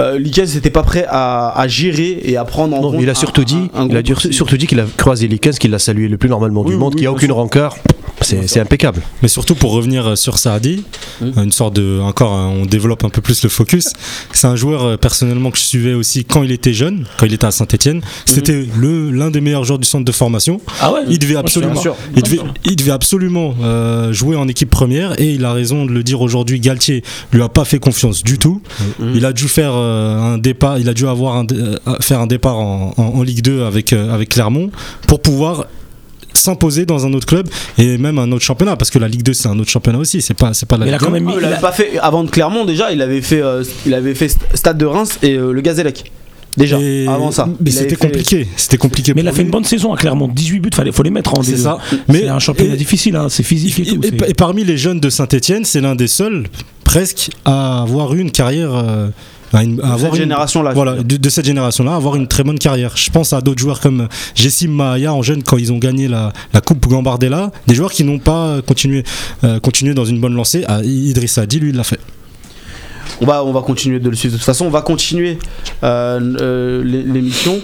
[0.00, 3.00] euh, Likens n'était pas prêt à, à gérer et à prendre en Non, compte.
[3.02, 5.58] il a un- surtout dit, un- un il a surtout dit qu'il a croisé Likens,
[5.58, 7.32] qu'il l'a salué le plus normalement Oui, du oui, monde, oui, qu'il n'y a aucune
[7.32, 7.76] rancœur.
[8.22, 9.02] C'est impeccable.
[9.22, 10.84] Mais surtout pour revenir sur Saadi,
[11.20, 11.38] Mm.
[11.38, 11.98] une sorte de.
[12.00, 13.92] Encore, hein, on développe un peu plus le focus.
[14.32, 17.34] C'est un joueur euh, personnellement que je suivais aussi quand il était jeune, quand il
[17.34, 18.00] était à Saint-Etienne.
[18.24, 20.60] C'était le l'un des meilleurs joueurs du centre de formation.
[20.80, 21.82] Ah ouais Il devait absolument,
[22.16, 25.90] il devait, il devait absolument euh, jouer en équipe première et il a raison de
[25.92, 26.60] le dire aujourd'hui.
[26.60, 27.02] Galtier
[27.32, 28.62] lui a pas fait confiance du tout.
[29.14, 32.26] Il a dû faire euh, un départ, il a dû avoir un, euh, faire un
[32.26, 34.70] départ en, en- en Ligue 2 avec euh, avec Clermont
[35.06, 35.66] pour pouvoir
[36.34, 39.32] s'imposer dans un autre club et même un autre championnat parce que la Ligue 2
[39.32, 41.10] c'est un autre championnat aussi c'est pas c'est pas la Il a Ligue quand 1.
[41.12, 41.32] même mis.
[41.34, 43.94] Il il avait a- pas fait avant de Clermont déjà, il avait fait, euh, il
[43.94, 46.10] avait fait Stade de Reims et euh, le Gazélec.
[46.56, 47.48] Déjà, Et- avant ça.
[47.60, 50.26] mais c'était compliqué c'était compliqué Mais il a fait une bonne saison à Clermont.
[50.28, 51.62] 18 buts, fallait, faut les mettre en c'est D2.
[51.62, 51.78] ça
[52.10, 54.00] C'est un championnat et- difficile, hein, c'est physique et, Et, tout.
[54.02, 56.46] et- c'est- et parmi les jeunes de Saint-Etienne, c'est l'un des seuls
[56.84, 58.74] presque à avoir eu une carrière.
[58.74, 59.08] euh,
[59.52, 60.72] à une- à de avoir cette génération-là.
[60.72, 62.96] Voilà, de, de cette génération-là, avoir une très bonne carrière.
[62.96, 66.32] Je pense à d'autres joueurs comme Jessim Mahaya en jeune quand ils ont gagné la,
[66.52, 69.02] la Coupe Gambardella, des joueurs qui n'ont pas continué,
[69.44, 70.64] euh, continué dans une bonne lancée.
[70.68, 72.00] Ah, Idriss Adi, lui, il l'a fait.
[73.20, 74.32] On va, on va continuer de le suivre.
[74.34, 75.38] De toute façon, on va continuer
[75.82, 77.58] euh, euh, l'é- l'émission.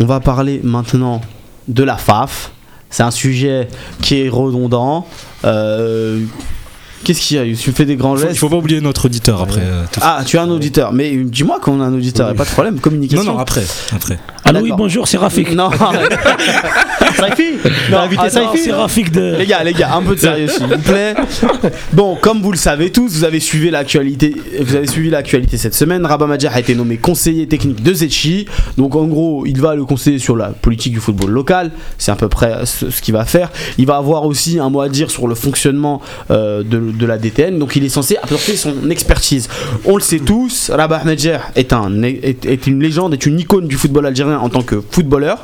[0.00, 1.20] On va parler maintenant
[1.68, 2.50] de la FAF.
[2.90, 3.68] C'est un sujet
[4.02, 5.06] qui est redondant.
[5.44, 6.20] Euh,
[7.04, 8.38] Qu'est-ce qu'il y a Tu fais des grands faut, il gestes?
[8.40, 9.60] faut pas oublier notre auditeur après.
[9.62, 9.84] euh.
[10.00, 10.92] Ah, tu as un auditeur.
[10.92, 12.78] Mais dis-moi qu'on a un auditeur, y a pas de problème.
[12.80, 13.24] Communication.
[13.24, 13.64] non, non, après.
[13.92, 14.18] après.
[14.44, 14.78] Allô, oui, d'accord.
[14.78, 15.54] bonjour, c'est Rafik.
[15.54, 15.70] Non,
[17.16, 17.52] Saifi
[17.90, 19.36] Non, Saifi C'est Rafik de.
[19.38, 21.14] Les gars, les gars, un peu de sérieux s'il vous plaît.
[21.92, 25.74] Bon, comme vous le savez tous, vous avez suivi l'actualité, vous avez suivi l'actualité cette
[25.74, 26.04] semaine.
[26.04, 28.46] Rabat Madjar a été nommé conseiller technique de Zetchi.
[28.76, 31.70] Donc en gros, il va le conseiller sur la politique du football local.
[31.98, 33.50] C'est à peu près ce, ce qu'il va faire.
[33.78, 36.00] Il va avoir aussi un mot à dire sur le fonctionnement
[36.32, 37.58] euh, de, de la DTN.
[37.58, 39.48] Donc il est censé apporter son expertise.
[39.84, 43.68] On le sait tous, Rabat Madjar est, un, est, est une légende, est une icône
[43.68, 45.38] du football algérien en tant que footballeur.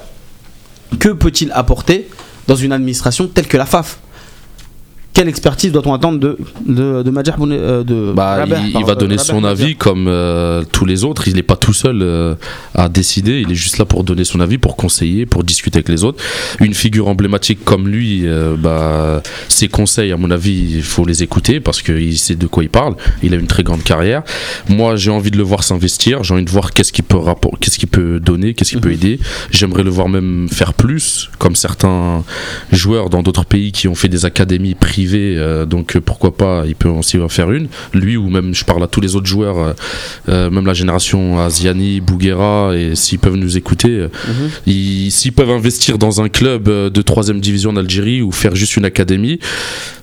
[0.98, 2.08] Que peut-il apporter
[2.46, 3.98] dans une administration telle que la FAF
[5.18, 9.18] quelle expertise doit-on attendre de, de, de euh, de Bah, Rabah, il, va de donner
[9.18, 11.26] son avis comme euh, tous les autres.
[11.26, 12.36] Il n'est pas tout seul euh,
[12.76, 13.40] à décider.
[13.40, 16.22] Il est juste là pour donner son avis, pour conseiller, pour discuter avec les autres.
[16.60, 21.24] Une figure emblématique comme lui, euh, bah, ses conseils, à mon avis, il faut les
[21.24, 22.94] écouter parce qu'il sait de quoi il parle.
[23.24, 24.22] Il a une très grande carrière.
[24.68, 26.22] Moi, j'ai envie de le voir s'investir.
[26.22, 27.18] J'ai envie de voir qu'est-ce qu'il peut
[27.58, 29.18] qu'est-ce qu'il peut donner, qu'est-ce qu'il peut aider.
[29.50, 32.22] J'aimerais le voir même faire plus, comme certains
[32.70, 35.07] joueurs dans d'autres pays qui ont fait des académies privées.
[35.16, 37.68] Euh, donc pourquoi pas, il peut aussi en faire une.
[37.94, 39.72] Lui ou même, je parle à tous les autres joueurs, euh,
[40.28, 43.88] euh, même la génération Asiani, Bouguera, et s'ils peuvent nous écouter,
[44.28, 44.50] Mhm.
[44.66, 48.84] ils- s'ils peuvent investir dans un club de troisième division d'Algérie ou faire juste une
[48.84, 49.38] académie,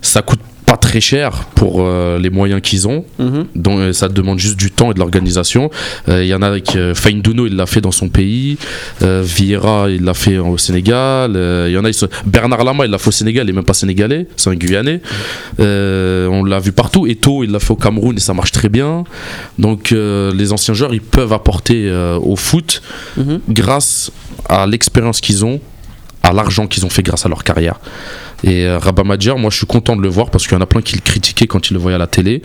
[0.02, 3.04] ça coûte pas très cher pour euh, les moyens qu'ils ont.
[3.20, 3.46] Mhm.
[3.54, 5.70] Donc euh, ça demande juste du temps et de l'organisation.
[6.08, 8.58] Euh, Il y en a avec Fainduno, il l'a fait dans son pays.
[9.00, 11.32] Vieira, il l'a fait au Sénégal.
[11.68, 13.52] Il y en a, ils sont- Bernard Lama, il l'a fait au Sénégal, il est
[13.52, 15.00] même pas sénégalais, c'est un Guyanais.
[15.58, 17.06] On l'a vu partout.
[17.06, 19.04] Eto, il l'a fait au Cameroun et ça marche très bien.
[19.58, 21.90] Donc les anciens joueurs, ils peuvent apporter
[22.20, 22.82] au foot
[23.16, 23.40] Mhm.
[23.48, 24.10] grâce
[24.48, 25.60] à l'expérience qu'ils ont,
[26.22, 27.78] à l'argent qu'ils ont fait grâce à leur carrière.
[28.44, 30.62] Et euh, Rabat Madjer, moi je suis content de le voir parce qu'il y en
[30.62, 32.42] a plein qui le critiquaient quand ils le voyaient à la télé.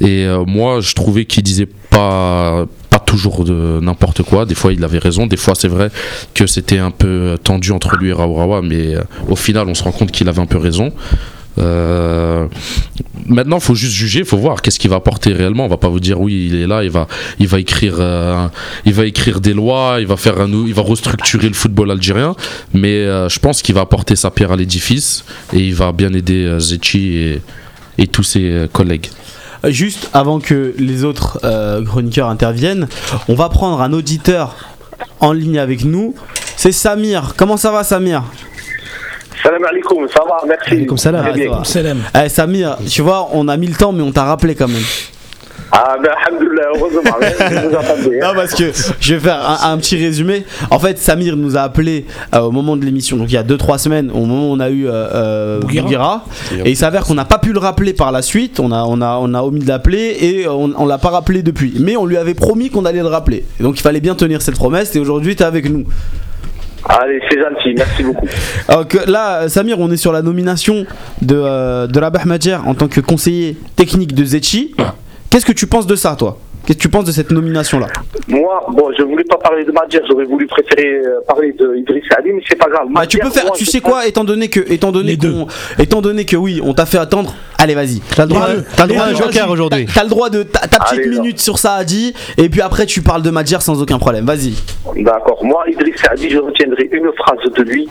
[0.00, 4.44] Et euh, moi je trouvais qu'il disait pas pas toujours de n'importe quoi.
[4.44, 5.90] Des fois il avait raison, des fois c'est vrai
[6.34, 9.82] que c'était un peu tendu entre lui et Raourawa, mais euh, au final on se
[9.82, 10.92] rend compte qu'il avait un peu raison.
[11.58, 12.46] Euh,
[13.26, 15.64] maintenant, faut juste juger, faut voir qu'est-ce qu'il va apporter réellement.
[15.66, 17.06] On va pas vous dire oui, il est là, il va,
[17.38, 18.46] il va écrire, euh,
[18.84, 22.34] il va écrire des lois, il va faire un, il va restructurer le football algérien.
[22.72, 26.12] Mais euh, je pense qu'il va apporter sa pierre à l'édifice et il va bien
[26.12, 27.42] aider Zetchi et,
[27.98, 29.08] et tous ses collègues.
[29.68, 31.40] Juste avant que les autres
[31.84, 32.88] chroniqueurs interviennent,
[33.28, 34.56] on va prendre un auditeur
[35.20, 36.14] en ligne avec nous.
[36.56, 37.34] C'est Samir.
[37.36, 38.24] Comment ça va, Samir?
[39.42, 40.76] Salam alaikum, ça va, merci.
[40.76, 40.96] Bien.
[40.96, 41.64] ça va.
[41.64, 41.98] Salam.
[42.24, 44.82] Eh, Samir, tu vois, on a mis le temps, mais on t'a rappelé quand même.
[45.74, 48.20] Ah ben, alhamdoulilah, heureusement, vous hein.
[48.20, 48.64] Non, parce que
[49.00, 50.44] je vais faire un, un petit résumé.
[50.70, 52.04] En fait, Samir nous a appelé
[52.34, 54.60] euh, au moment de l'émission, donc il y a 2-3 semaines, au moment où on
[54.60, 55.82] a eu euh, euh, Bouguera.
[55.82, 56.24] Bouguera.
[56.66, 58.60] Et il s'avère qu'on n'a pas pu le rappeler par la suite.
[58.60, 61.42] On a, on a, on a omis de l'appeler et on, on l'a pas rappelé
[61.42, 61.72] depuis.
[61.80, 63.46] Mais on lui avait promis qu'on allait le rappeler.
[63.58, 64.94] Et donc il fallait bien tenir cette promesse.
[64.94, 65.86] Et aujourd'hui, tu es avec nous.
[66.88, 68.26] Allez, c'est gentil, merci beaucoup.
[68.68, 70.84] Alors que là, Samir, on est sur la nomination
[71.20, 74.74] de, euh, de Rabah Madjer en tant que conseiller technique de Zetchi.
[75.30, 76.38] Qu'est-ce que tu penses de ça, toi?
[76.64, 77.88] Qu'est-ce que tu penses de cette nomination-là
[78.28, 82.04] Moi, bon, je voulais pas parler de Madjer, j'aurais voulu préférer euh, parler de Idriss
[82.16, 82.86] Ali, mais c'est pas grave.
[82.90, 85.46] Bah, tu peux faire, moi, tu sais pense- quoi, étant donné que, étant donné qu'on-
[85.78, 87.34] étant donné que oui, on t'a fait attendre.
[87.58, 88.00] Allez, vas-y.
[88.14, 88.64] T'as le droit, deux.
[88.76, 89.86] t'as le droit deux, joker aujourd'hui.
[89.92, 91.22] T'as le droit de ta, ta petite Allez, non.
[91.22, 94.24] minute sur Saadi, et puis après tu parles de Madjer sans aucun problème.
[94.24, 94.54] Vas-y.
[95.02, 95.44] D'accord.
[95.44, 97.88] Moi, Idriss Saadi, je retiendrai une phrase de lui.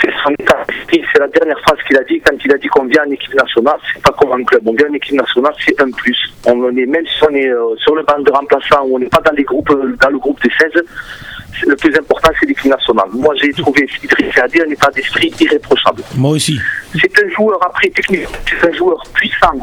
[0.00, 1.02] C'est son état d'esprit.
[1.12, 3.34] C'est la dernière phrase qu'il a dit quand il a dit qu'on vient en équipe
[3.34, 3.78] nationale.
[3.92, 4.62] C'est pas comme un club.
[4.66, 6.16] On vient en équipe nationale, c'est un plus.
[6.46, 9.08] On est, même si on est euh, sur le banc de remplaçants ou on n'est
[9.08, 12.46] pas dans les groupes, euh, dans le groupe des 16, c'est- le plus important, c'est
[12.46, 13.08] l'équipe nationale.
[13.12, 16.02] Moi, j'ai trouvé Idriss Saadi un état d'esprit irréprochable.
[16.16, 16.58] Moi aussi.
[16.98, 19.58] C'est un joueur après technique, c'est un joueur puissant.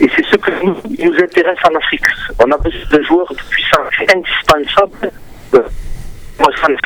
[0.00, 2.04] Et c'est ce que nous, nous intéresse en Afrique.
[2.40, 5.12] On a besoin d'un joueur puissant, c'est indispensable.
[5.54, 5.62] Euh,
[6.40, 6.76] moi, ça me-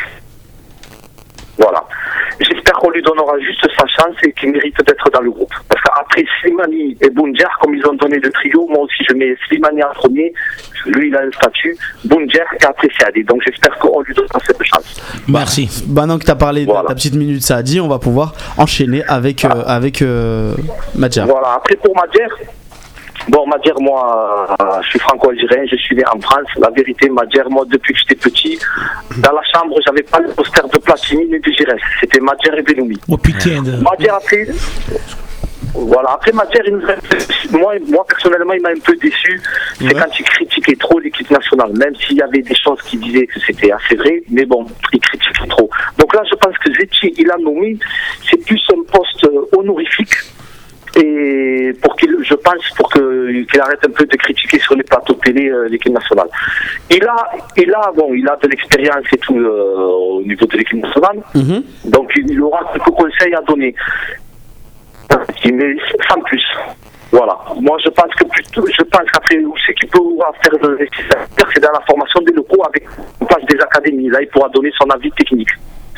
[1.58, 1.84] Voilà.
[2.40, 5.52] J'espère qu'on lui donnera juste sa chance et qu'il mérite d'être dans le groupe.
[5.68, 9.36] Parce qu'après Slimani et Bounjer, comme ils ont donné le trio, moi aussi je mets
[9.48, 10.32] Slimani en premier.
[10.86, 11.76] Lui, il a un statut.
[12.04, 13.24] Bounjer et après Saadi.
[13.24, 15.22] Donc j'espère qu'on lui donnera cette chance.
[15.28, 15.68] Merci.
[15.88, 19.62] Maintenant que t'as parlé de ta petite minute Saadi, on va pouvoir enchaîner avec, euh,
[19.66, 20.54] avec euh,
[20.94, 21.24] Madjer.
[21.26, 22.26] Voilà, après pour Madjer,
[23.30, 26.48] bon, Madjer, moi, euh, je suis franco-algérien, je suis né en France.
[26.58, 28.58] La vérité, Madjer, moi, depuis que j'étais petit,
[29.18, 31.80] dans la chambre, j'avais pas le poster de Platini ni de Giresse.
[32.00, 32.98] C'était Madjer et Benoumi.
[33.08, 33.62] Oh putain.
[33.62, 34.46] de- Madjer, après,
[35.74, 39.40] voilà, après Madjer, il nous moi, moi, personnellement, il m'a un peu déçu.
[39.78, 43.26] C'est quand il critiquait trop l'équipe nationale, même s'il y avait des choses qui disaient
[43.26, 45.68] que c'était assez vrai, mais bon, il critiquait trop.
[45.98, 47.76] Donc là, je pense que Zetchi, il a nommé,
[48.28, 50.14] c'est plus un poste euh, honorifique
[50.96, 54.82] et pour qu'il, je pense, pour que qu'il arrête un peu de critiquer sur les
[54.82, 56.28] plateaux télé euh, l'équipe nationale.
[56.90, 57.16] Il a,
[57.56, 59.76] il a, bon, il a de l'expérience et tout euh,
[60.18, 61.62] au niveau de l'équipe nationale, Mhm.
[61.86, 63.74] donc il aura quelques conseils à donner,
[65.44, 65.76] mais
[66.08, 66.44] sans plus.
[67.12, 67.36] Voilà.
[67.60, 69.36] Moi, je pense que plutôt, je pense qu'après,
[69.66, 70.78] c'est qu'il pourra faire de
[71.52, 72.84] c'est dans la formation des locaux avec
[73.20, 74.08] on passe des académies.
[74.08, 75.48] Là, il pourra donner son avis technique.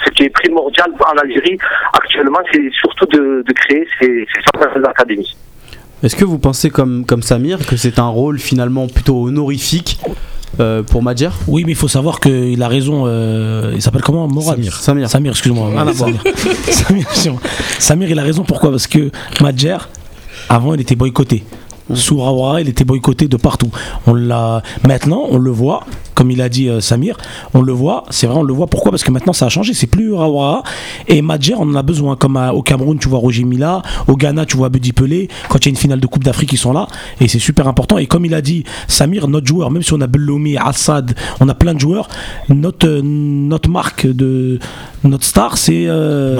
[0.04, 1.58] Ce qui est primordial en Algérie
[1.92, 5.36] actuellement, c'est surtout de, de créer ces, ces certaines académies.
[6.02, 10.00] Est-ce que vous pensez comme, comme Samir que c'est un rôle finalement plutôt honorifique
[10.58, 11.28] euh, pour Madjer?
[11.46, 13.04] Oui, mais il faut savoir qu'il a raison.
[13.06, 14.26] euh, il s'appelle comment?
[14.26, 14.74] Morad Samir.
[14.74, 15.08] Samir.
[15.08, 15.70] Samir, excuse-moi.
[16.70, 17.06] Samir.
[17.78, 18.42] Samir, il a raison.
[18.42, 18.70] Pourquoi?
[18.70, 19.10] Parce que
[19.40, 19.76] Madjer,
[20.48, 21.44] avant, il était boycotté.
[21.94, 23.70] Sous Rawara, il était boycotté de partout.
[24.06, 24.62] On l'a.
[24.86, 25.84] Maintenant, on le voit,
[26.14, 27.16] comme il a dit euh, Samir,
[27.54, 28.04] on le voit.
[28.10, 28.66] C'est vrai, on le voit.
[28.68, 28.90] Pourquoi?
[28.92, 29.74] Parce que maintenant, ça a changé.
[29.74, 30.62] C'est plus Rawara.
[31.08, 32.16] Et Madjer, on en a besoin.
[32.16, 33.82] Comme à- au Cameroun, tu vois Roger Mila.
[34.06, 35.28] Au Ghana, tu vois Buddy Pelé.
[35.48, 36.86] Quand il y a une finale de Coupe d'Afrique, ils sont là.
[37.20, 37.98] Et c'est super important.
[37.98, 41.48] Et comme il a dit Samir, notre joueur, même si on a Bellomi, Assad, on
[41.48, 42.08] a plein de joueurs,
[42.48, 44.58] notre, euh, notre marque de
[45.04, 46.36] notre star, c'est euh,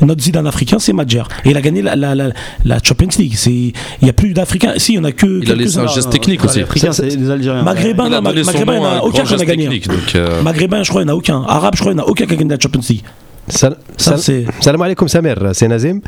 [0.00, 1.22] notre Zidane africain, c'est Madjer.
[1.44, 2.30] Et il a gagné la, la, la,
[2.64, 3.34] la Champions League.
[3.36, 4.72] C'est il y a plus d'Africains.
[4.94, 5.40] Il y en a que.
[5.42, 7.16] Il a laissé un geste technique Les aussi.
[7.16, 7.62] Des Algériens.
[7.62, 9.68] Maghrébin, Il Maghrébin, n'y en à a un aucun qui en a gagné.
[9.68, 10.14] technique.
[10.16, 11.42] Euh, Maghrébin, je crois, il n'y en a aucun.
[11.46, 13.02] Arabe, je crois, il n'y en a aucun qui a gagné la Champions League.
[13.48, 14.44] Sal- Ça, sal- c'est.
[14.60, 16.00] Salam alaikum Samer, c'est Nazim.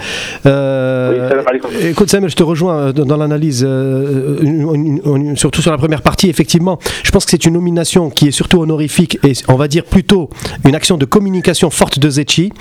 [0.47, 1.71] Euh, Oui, salam alaikum.
[1.83, 6.29] écoute Samer, je te rejoins euh, dans, l'analyse, euh, surtout sur la première partie.
[6.29, 9.85] Effectivement, je pense que c'est une nomination qui est surtout honorifique et on va dire
[9.85, 10.29] plutôt
[10.67, 12.53] une action de communication forte de Zetchi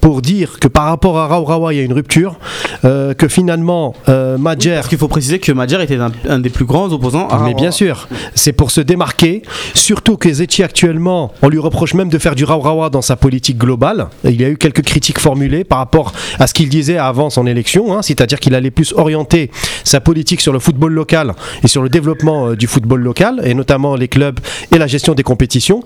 [0.00, 2.36] pour dire que par rapport à Raourawa, il y a une rupture,
[2.84, 6.50] euh, que finalement euh, Madjer Parce qu'il faut préciser que Madjer était un, un des
[6.50, 7.28] plus grands opposants.
[7.28, 9.42] à mais bien sûr, c'est pour se démarquer.
[9.74, 13.58] Surtout que Zetchi actuellement, on lui reproche même de faire du rawa dans sa politique
[13.58, 14.08] globale.
[14.24, 17.46] Il y a eu quelques critiques formulées par rapport à ce qu'il disait avant son
[17.46, 19.50] élection, hein, c'est-à-dire qu'il allait plus orienter
[19.84, 23.54] sa politique sur le football local et sur le développement euh, du football local, et
[23.54, 24.40] notamment les clubs
[24.72, 25.82] et la gestion des compétitions.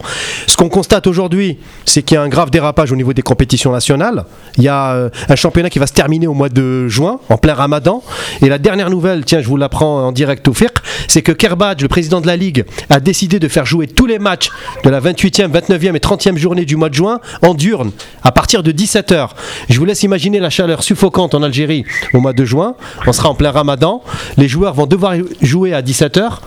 [0.47, 3.73] Ce qu'on constate aujourd'hui, c'est qu'il y a un grave dérapage au niveau des compétitions
[3.73, 4.25] nationales.
[4.57, 7.39] Il y a euh, un championnat qui va se terminer au mois de juin, en
[7.39, 8.03] plein ramadan.
[8.43, 10.79] Et la dernière nouvelle, tiens, je vous l'apprends en direct au FIRC,
[11.09, 14.19] c'est que Kerbadj, le président de la Ligue, a décidé de faire jouer tous les
[14.19, 14.51] matchs
[14.85, 17.91] de la 28e, 29e et 30e journée du mois de juin en diurne,
[18.29, 19.31] à partir de 17h.
[19.71, 22.75] Je vous laisse imaginer la chaleur suffocante en Algérie au mois de juin.
[23.07, 24.03] On sera en plein ramadan.
[24.37, 26.41] Les joueurs vont devoir jouer à 17h.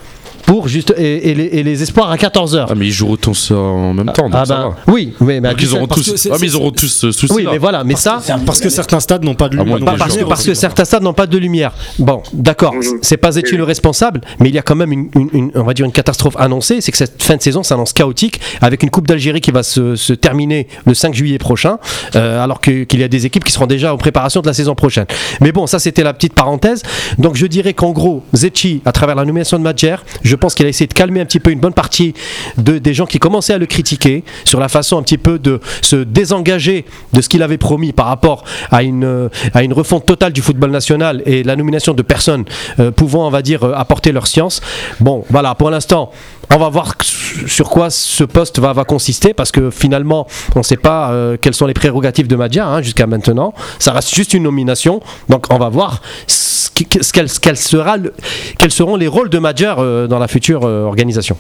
[0.45, 2.65] Pour juste, et, et les, et les espoirs à 14h.
[2.69, 4.23] Ah, mais ils joueront tous en même temps.
[4.29, 4.75] Donc Ah ça ben, va.
[4.87, 6.27] oui, oui, mais à Donc ils 17, auront parce que tous.
[6.31, 7.33] Ah, mais ils auront tous ce souci.
[7.33, 9.79] Oui, mais voilà, mais ça, Parce que certains stades n'ont pas de lumière.
[9.79, 11.71] Pas parce, que, parce que certains stades n'ont pas de lumière.
[11.99, 15.29] Bon, d'accord, c'est pas Zetchi le responsable, mais il y a quand même une, une-
[15.33, 18.39] une- on va dire une catastrophe annoncée, c'est que cette fin de saison s'annonce chaotique
[18.61, 21.77] avec une Coupe d'Algérie qui va se, se terminer le 5 juillet prochain,
[22.15, 24.53] euh, alors que- qu'il y a des équipes qui seront déjà en préparation de la
[24.53, 25.05] saison prochaine.
[25.39, 26.83] Mais bon, ça c'était la petite parenthèse.
[27.17, 29.95] Donc je dirais qu'en gros, Zetchi, à travers la nomination de Madjer,
[30.31, 32.13] je pense qu'il a essayé de calmer un petit peu une bonne partie
[32.57, 35.59] de, des gens qui commençaient à le critiquer sur la façon un petit peu de
[35.81, 40.05] se désengager de ce qu'il avait promis par rapport à une, euh, à une refonte
[40.05, 42.45] totale du football national et la nomination de personnes
[42.79, 44.61] euh, pouvant, on va dire, euh, apporter leur science.
[45.01, 46.11] Bon, voilà, pour l'instant,
[46.49, 46.95] on va voir
[47.45, 51.53] sur quoi ce poste va, va consister parce que finalement, on ne sait pas quelles
[51.53, 53.53] sont les prérogatives de Madia hein, jusqu'à maintenant.
[53.79, 56.01] Ça reste juste une nomination, donc on va voir
[58.57, 61.37] quels seront les rôles de Madia euh, dans la future euh, organisation?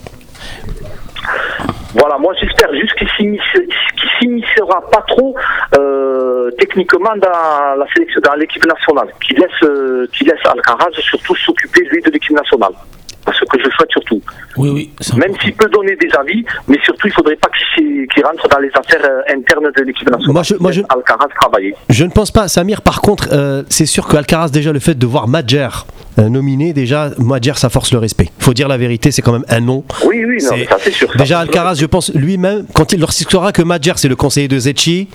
[1.93, 5.35] Voilà, moi j'espère juste qu'il qu'il s'immiscera pas trop
[5.77, 12.31] euh, techniquement dans l'équipe nationale, qu'il laisse, qu'il laisse Alcaraz surtout s'occuper lui de l'équipe
[12.31, 12.71] nationale.
[13.37, 14.21] Ce que je souhaite surtout.
[14.57, 14.91] Oui, oui.
[15.17, 18.69] Même s'il peut donner des avis, mais surtout il faudrait pas qu'il rentre dans les
[18.75, 20.33] affaires euh, internes de l'équipe nationale.
[20.33, 21.73] Moi, je- moi, je- Alcaraz travailler.
[21.89, 22.81] Je ne pense pas, Samir.
[22.81, 25.69] Par contre, euh, c'est sûr que Alcaraz, déjà, le fait de voir Madjer
[26.29, 28.29] nominé, déjà, Madjer, ça force le respect.
[28.39, 29.83] Il faut dire la vérité, c'est quand même un nom.
[30.05, 31.11] Oui, oui, non, C'est- mais ça c'est sûr.
[31.11, 34.47] Ça, Déjà, Alcaraz, je pense, lui-même, quand il lorsqu'il saura que Madjer, c'est le conseiller
[34.47, 35.07] de Zetchi,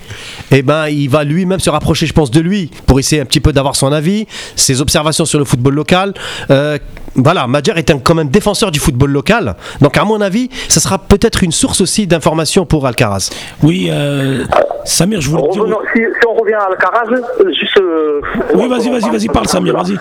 [0.50, 3.40] eh ben, il va lui-même se rapprocher, je pense, de lui pour essayer un petit
[3.40, 4.26] peu d'avoir son avis,
[4.56, 6.14] ses observations sur le football local.
[6.50, 6.78] Euh,
[7.14, 9.56] voilà, Madjer est un, quand même défenseur du football local.
[9.80, 13.30] Donc, à mon avis, ça sera peut-être une source aussi d'informations pour Alcaraz.
[13.62, 14.44] Oui, euh,
[14.84, 15.42] Samir, je voulais.
[15.42, 17.10] Revenons- si, si on revient à Alcaraz,
[17.40, 17.78] euh, juste.
[17.78, 18.20] euh,
[18.54, 19.96] Oui, vas-y, vas-y, vas-y, parle, Samir, vas-y.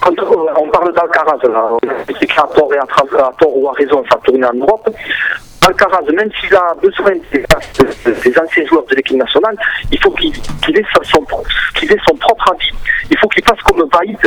[0.00, 0.12] Quand
[0.56, 1.70] on parle d'Alcaraz, là,
[2.06, 4.88] c'est qu'à tort et à, à tort ou à raison, ça tourne en Europe.
[5.66, 7.44] Alcaraz, même s'il a besoin des,
[8.22, 9.56] des anciens joueurs de l'équipe nationale,
[9.90, 12.70] il faut qu'il ait, son, ait son propre avis.
[13.10, 14.18] Il faut qu'il fasse comme Vaïd.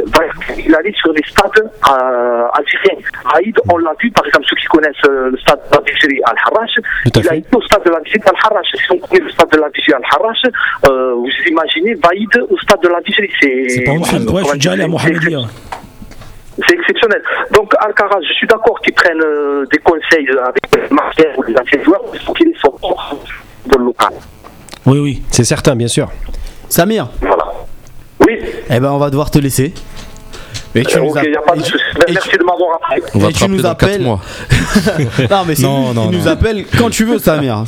[0.58, 3.02] Il allait sur les stades euh, algériens.
[3.34, 6.72] Vaïd, on l'a vu, par exemple, ceux qui connaissent euh, le stade d'Algérie Al-Harrach,
[7.06, 8.68] Tout à il a été au stade de l'Algérie Al-Harrach.
[8.74, 10.42] Si on connaît le stade de l'Algérie Al-Harrach,
[10.90, 13.32] euh, vous imaginez Vaïd au stade de l'Algérie.
[13.42, 15.40] C'est pas ouais, je suis déjà allé à Mohamedia.
[16.68, 17.22] C'est exceptionnel.
[17.52, 21.84] Donc Alcaraz, je suis d'accord qu'il prenne euh, des conseils avec Marquez ou les anciens
[21.84, 23.16] joueurs, mais il faut qu'il ait son propre
[23.64, 24.14] football local.
[24.86, 25.24] Oui, oui.
[25.32, 26.10] C'est certain, bien sûr.
[26.70, 27.46] Samir, Voilà.
[28.26, 28.40] Oui,
[28.70, 29.74] eh ben on va devoir te laisser.
[30.80, 31.84] Et tu euh, nous ok, app- il n'y a pas de et tu- souci.
[32.08, 33.04] et Merci de m'avoir appelé.
[33.16, 34.02] On va Et te tu rappeler nous dans 4 appelles.
[34.02, 34.20] mois.
[35.30, 37.64] Non mais c'est nous appelle quand tu veux Samir.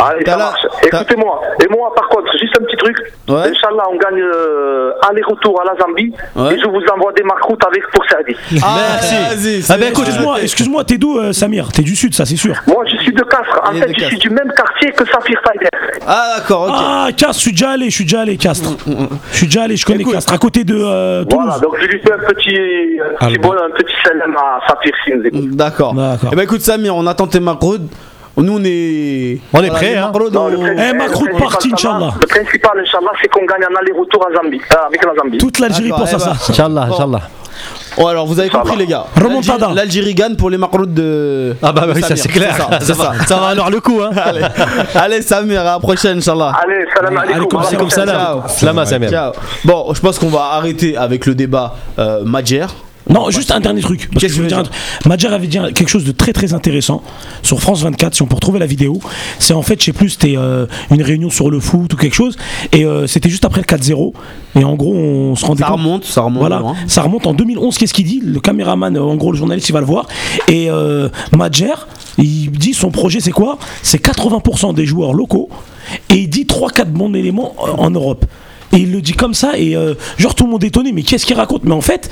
[0.00, 0.60] Allez, ça marche.
[0.82, 1.40] Écoutez-moi.
[1.62, 2.96] Et moi, par contre, juste un petit truc.
[3.28, 3.48] Ouais.
[3.50, 6.12] Inch'Allah, on gagne euh, aller-retour à la Zambie.
[6.34, 6.54] Ouais.
[6.54, 8.36] Et je vous envoie des marques avec pour service.
[8.50, 9.14] Merci.
[9.14, 11.70] Vas-y, Ah ben excuse-moi, excuse-moi, t'es d'où, euh, Samir?
[11.72, 12.54] T'es du sud, ça c'est sûr.
[12.66, 13.60] Moi, je suis de Castres.
[13.64, 16.00] En fait, je suis du même quartier que Saphir Tiger.
[16.06, 16.74] Ah d'accord, ok.
[16.76, 18.70] Ah, Castres, je suis déjà allé, je suis déjà allé, Castres.
[19.32, 20.04] Je suis déjà allé, je connais.
[20.04, 20.74] Castres, à côté de
[21.24, 21.26] Toulouse.
[21.44, 23.48] Voilà, donc je lui fais un petit, un petit, Alban.
[23.48, 25.50] bon, un petit salam à Saphir nous écoute.
[25.56, 25.94] D'accord.
[25.94, 26.30] D'accord.
[26.32, 27.88] Eh ben écoute Samir, on attend tes macrodes.
[28.36, 30.10] Nous on est On est prêts, les hein.
[30.12, 32.14] Non, le on- principal- Eh, Macron le parti, Inch'Allah.
[32.20, 35.38] Le principal, Inch'Allah, c'est qu'on gagne en aller-retour à Zambie, euh, avec la Zambie.
[35.38, 36.34] Toute l'Algérie pense à eh ben.
[36.34, 36.52] ça.
[36.52, 36.88] Inch'Allah.
[36.90, 37.20] Inch'Allah.
[37.96, 39.04] Oh alors vous avez compris les gars.
[39.16, 39.70] Remontada.
[39.74, 41.54] L'Algérie- gagne pour les macrodes de.
[41.62, 42.56] Ah bah de oui, ça c'est clair.
[42.56, 43.12] ça, c'est ça.
[43.26, 44.10] Ça va alors le coup, hein.
[44.24, 44.42] Allez,
[44.94, 46.52] allez Samir, à la prochaine Inch'Allah.
[46.62, 47.60] Allez, salam alaikum.
[47.60, 47.90] Alaikum Voilà.
[47.90, 47.90] salam.
[47.90, 48.16] salam.
[48.16, 48.42] Ciao.
[48.48, 49.10] Slama Samir.
[49.10, 49.32] Ciao.
[49.64, 52.66] Bon, je pense qu'on va arrêter avec le débat euh, Madjer.
[53.10, 54.08] Non, juste un dernier truc.
[54.12, 54.62] Parce que je veux dire
[55.32, 57.02] avait dit quelque chose de très très intéressant
[57.42, 58.14] sur France 24.
[58.14, 58.98] Si on peut retrouver la vidéo,
[59.38, 62.14] c'est en fait, je sais plus, c'était euh, une réunion sur le foot ou quelque
[62.14, 62.36] chose.
[62.72, 64.12] Et euh, c'était juste après le 4-0.
[64.56, 65.78] Et en gros, on se rendait Ça compte.
[65.78, 66.40] remonte, ça remonte.
[66.40, 66.74] Voilà, loin.
[66.86, 67.76] ça remonte en 2011.
[67.76, 68.20] Qu'est-ce qu'il dit?
[68.24, 70.06] Le caméraman, euh, en gros, le journaliste, il va le voir.
[70.48, 71.08] Et euh,
[72.18, 73.58] il dit son projet, c'est quoi?
[73.82, 75.48] C'est 80% des joueurs locaux.
[76.10, 78.24] Et il dit 3-4 bons éléments en Europe.
[78.74, 81.02] Et il le dit comme ça, et euh, genre tout le monde est étonné, mais
[81.02, 81.64] qu'est-ce qu'il raconte?
[81.64, 82.10] Mais en fait,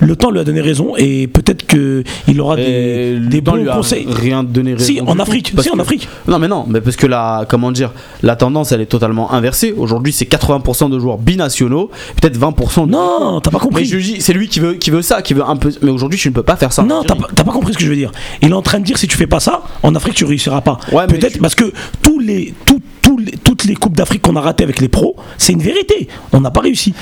[0.00, 4.06] le temps lui a donné raison, et peut-être qu'il aura des, bons lui a conseils.
[4.08, 4.84] Rien donné raison.
[4.84, 6.08] Si, en tout, Afrique, si, en que- Afrique.
[6.28, 9.72] Non, mais non, mais parce que la, comment dire, la tendance elle est totalement inversée.
[9.76, 11.90] Aujourd'hui, c'est 80% de joueurs binationaux,
[12.20, 12.90] peut-être 20% de.
[12.92, 13.86] Non, t'as pas compris.
[14.20, 15.72] c'est lui qui veut, qui veut ça, qui veut un peu.
[15.82, 16.82] Mais aujourd'hui, tu ne peux pas faire ça.
[16.82, 17.14] Non, t'as
[17.44, 18.12] pas, compris ce que je veux dire.
[18.42, 20.60] Il est en train de dire si tu fais pas ça, en Afrique tu réussiras
[20.60, 20.78] pas.
[20.92, 21.72] Ouais, mais Peut-être tu- parce que
[22.02, 25.16] tous les, tous- tous les- toutes les coupes d'Afrique qu'on a ratées avec les pros,
[25.36, 26.08] c'est une vérité.
[26.32, 26.94] On n'a pas réussi.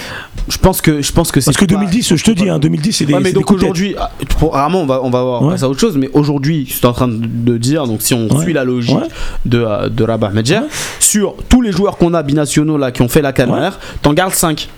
[0.48, 1.46] Je pense que, je pense que c'est.
[1.46, 3.14] Parce que pas- 2010, je te dis, hein, 2010 c'est des.
[3.14, 4.10] Ouais, mais donc aujourd'hui, ah,
[4.54, 5.50] Armand, on va, on va voir Ouais.
[5.52, 8.26] passer à autre chose, mais aujourd'hui, je suis en train de- dire, donc si on
[8.28, 8.42] Ouais.
[8.42, 8.96] suit la logique
[9.44, 10.60] de, euh, de Rabat Medjer,
[10.98, 14.34] sur tous les joueurs qu'on a binationaux là qui ont fait la canard, t'en gardes
[14.34, 14.68] 5.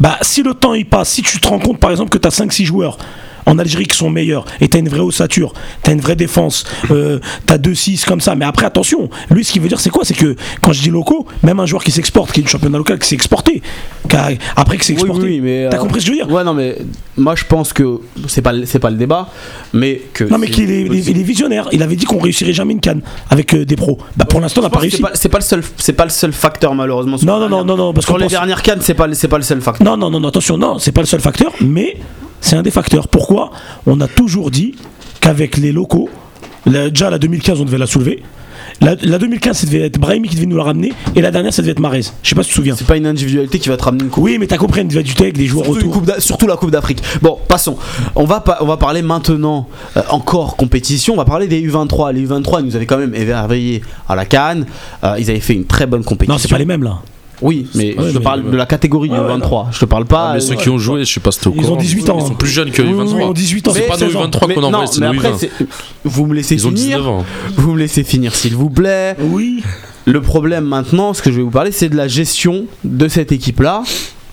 [0.00, 2.26] Bah, si le temps il passe, si tu te rends compte par exemple que tu
[2.28, 2.98] as 5-6 joueurs
[3.46, 5.52] en Algérie qui sont meilleurs et tu as une vraie ossature,
[5.82, 8.34] tu as une vraie défense, euh, tu as 2-6 comme ça.
[8.34, 10.04] Mais après, attention, lui, ce qu'il veut dire, c'est quoi?
[10.04, 12.78] C'est que quand je dis locaux, même un joueur qui s'exporte, qui est du championnat
[12.78, 13.62] local, qui s'est exporté,
[14.08, 15.68] qui a- après que c'est Oui, exporté, oui, mais.
[15.70, 16.34] t'as euh, compris ce que je veux dire?
[16.34, 16.76] Ouais, non, mais
[17.16, 19.28] moi je pense que c'est pas, pas le débat,
[19.72, 20.24] mais que.
[20.24, 21.68] Non mais qu'il est, il est- il est visionnaire.
[21.72, 23.98] Il avait dit qu'on réussirait jamais une canne avec euh, des pros.
[24.16, 25.02] Bah pour l'instant on n'a pas que réussi.
[25.14, 27.16] C'est pas, le seul, c'est pas le seul facteur malheureusement.
[27.22, 29.38] Non non non non non parce Sur qu'on les pense- dernières cannes, c'est pas, pas
[29.38, 29.84] le seul facteur.
[29.86, 31.96] Non non non non attention non c'est pas le seul facteur mais
[32.42, 33.08] c'est un des facteurs.
[33.08, 33.50] Pourquoi
[33.86, 34.74] On a toujours dit
[35.20, 36.10] qu'avec les locaux.
[36.66, 38.22] La- déjà la 2015, on devait la soulever.
[38.80, 40.92] La, la 2015, ça devait être Brahimi qui devait nous la ramener.
[41.14, 42.02] Et la dernière, ça devait être Marez.
[42.22, 42.74] Je sais pas si tu te souviens.
[42.76, 44.24] C'est pas une individualité qui va te ramener une coupe.
[44.24, 46.48] Oui, mais t'as compris, il devait du avec des joueurs Surtout, une autour.
[46.48, 47.00] la Coupe d'Afrique.
[47.20, 47.76] Bon, passons.
[48.16, 51.14] On va, pa- on va parler maintenant euh, encore compétition.
[51.14, 52.12] On va parler des U23.
[52.12, 54.66] Les U23 ils nous avaient quand même émerveillés à la Cannes.
[55.04, 56.34] Euh, ils avaient fait une très bonne compétition.
[56.34, 56.98] Non, c'est pas les mêmes là.
[57.42, 59.66] Oui, mais je te parle de la catégorie Ouais, ouais, U23.
[59.72, 60.30] Je te parle pas.
[60.30, 62.08] Ah, mais ceux qui ont joué, je sais pas si t'es au Ils ont 18
[62.10, 62.18] ans.
[62.20, 63.12] Ils sont plus jeunes que Oui, oui, U23.
[63.14, 63.72] oui, ils ont 18 ans.
[63.74, 64.24] C'est pas nos 16 ans.
[64.26, 65.38] U23 mais qu'on non, envoie, c'est nos après, U20.
[65.38, 65.50] c'est-
[66.04, 66.98] vous me laissez Ils ont finir.
[66.98, 67.24] 19 ans.
[67.56, 69.16] Vous me laissez finir, s'il vous plaît.
[69.20, 69.62] Oui.
[70.04, 73.32] Le problème maintenant, ce que je vais vous parler, c'est de la gestion de cette
[73.32, 73.82] équipe-là.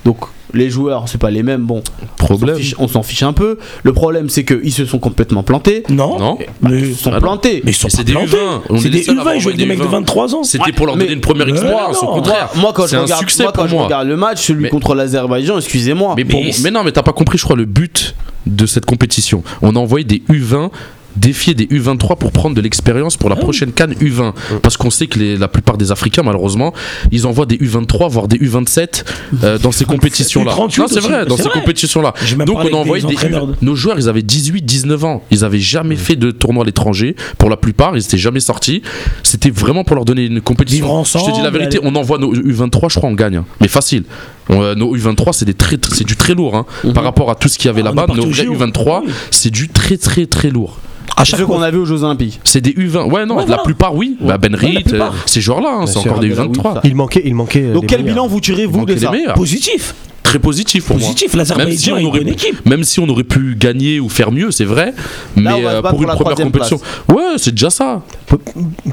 [0.05, 0.17] Donc,
[0.53, 1.63] les joueurs, c'est pas les mêmes.
[1.65, 1.83] Bon,
[2.17, 2.57] Problème.
[2.79, 3.57] on s'en fiche- un peu.
[3.83, 5.83] Le problème, c'est qu'ils se sont complètement plantés.
[5.89, 6.17] Non.
[6.17, 7.61] Non Mais Ils se sont plantés.
[7.65, 8.37] Mais ils sont Mais c'est pas des plantés.
[8.37, 8.61] U20.
[8.69, 10.35] On C'est des seuls à U20, avoir ils jouent avec des mecs de des 23
[10.35, 10.43] ans.
[10.43, 12.49] C'était pour leur mais- donner une première expérience, au contraire.
[12.55, 13.83] Moi, quand je regarde, succès moi, quand pour je moi.
[13.85, 16.13] regarde le match, celui Mais- contre l'Azerbaïdjan, excusez-moi.
[16.17, 18.15] Mais, Mais- mais non, mais t'as pas compris, je crois, le but
[18.47, 19.43] de cette compétition.
[19.61, 20.71] On a envoyé des U20
[21.19, 24.89] défier des U23 pour prendre de l'expérience pour la Ah prochaine canne U20 parce qu'on
[24.89, 26.73] sait que les- la plupart des Africains malheureusement
[27.11, 29.03] ils envoient des U23 voire des U27
[29.43, 31.59] euh, dans ces compétitions là U38 non c'est vrai dans ces vrai.
[31.59, 33.15] compétitions là J'ai même donc on a envoyé des
[33.61, 35.23] nos joueurs ils avaient 18 19 ans.
[35.31, 37.95] Ils avaient jamais fait de tournoi à l'étranger pour la plupart.
[37.97, 38.81] Ils étaient jamais sortis.
[39.23, 40.85] C'était vraiment pour leur donner une compétition.
[40.85, 43.37] Vivre je te dis la ensemble, vérité on envoie nos U23 je crois on gagne
[43.37, 43.45] hein.
[43.61, 44.03] mais facile.
[44.49, 46.65] On, euh, nos U23 c'est des très c'est du très lourd hein.
[46.93, 48.07] par rapport à tout ce qu'il y avait Ah, là-bas.
[48.15, 48.53] nos au vrais JO.
[48.55, 49.11] U23 Oui.
[49.31, 50.77] c'est du très très très lourd
[51.19, 52.39] À C'est chaque ceux qu'on a vu aux Jeux Olympiques.
[52.45, 53.09] c'est des U20.
[53.11, 53.63] Ouais, non, Ouais, la voilà.
[53.63, 54.15] plupart, oui.
[54.21, 56.11] Bah, ben Reed, euh, ces joueurs-là, hein, c'est sûr.
[56.11, 56.73] encore des Ah, bah, oui, U23.
[56.75, 56.81] ça.
[56.85, 57.63] Il manquait, il manquait.
[57.63, 58.15] euh, Donc, quel meilleurs.
[58.15, 59.33] bilan vous tirez, vous, de ça meilleurs.
[59.35, 59.93] Positif.
[60.23, 61.33] Très positif pour Positif.
[61.33, 61.43] moi.
[61.57, 62.65] Même si, on est une aurait bonne pu, équipe.
[62.65, 64.93] même si on aurait pu gagner ou faire mieux, c'est vrai.
[65.35, 66.79] Mais euh, pour pour une la première compétition.
[67.09, 68.01] Ouais, c'est déjà ça.
[68.27, 68.39] Po-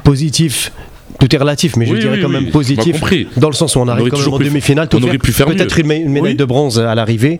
[0.03, 0.71] positif.
[1.19, 2.33] Tout est relatif, mais je Oui, dirais oui, quand oui.
[2.33, 3.01] même On positif.
[3.37, 4.87] Dans le sens où on arrive aurait quand même toujours en demi-finale.
[4.93, 5.81] on aurait pu faire Peut-être mieux.
[5.83, 6.35] une, mé- une médaille Oui.
[6.35, 7.39] de bronze à l'arrivée.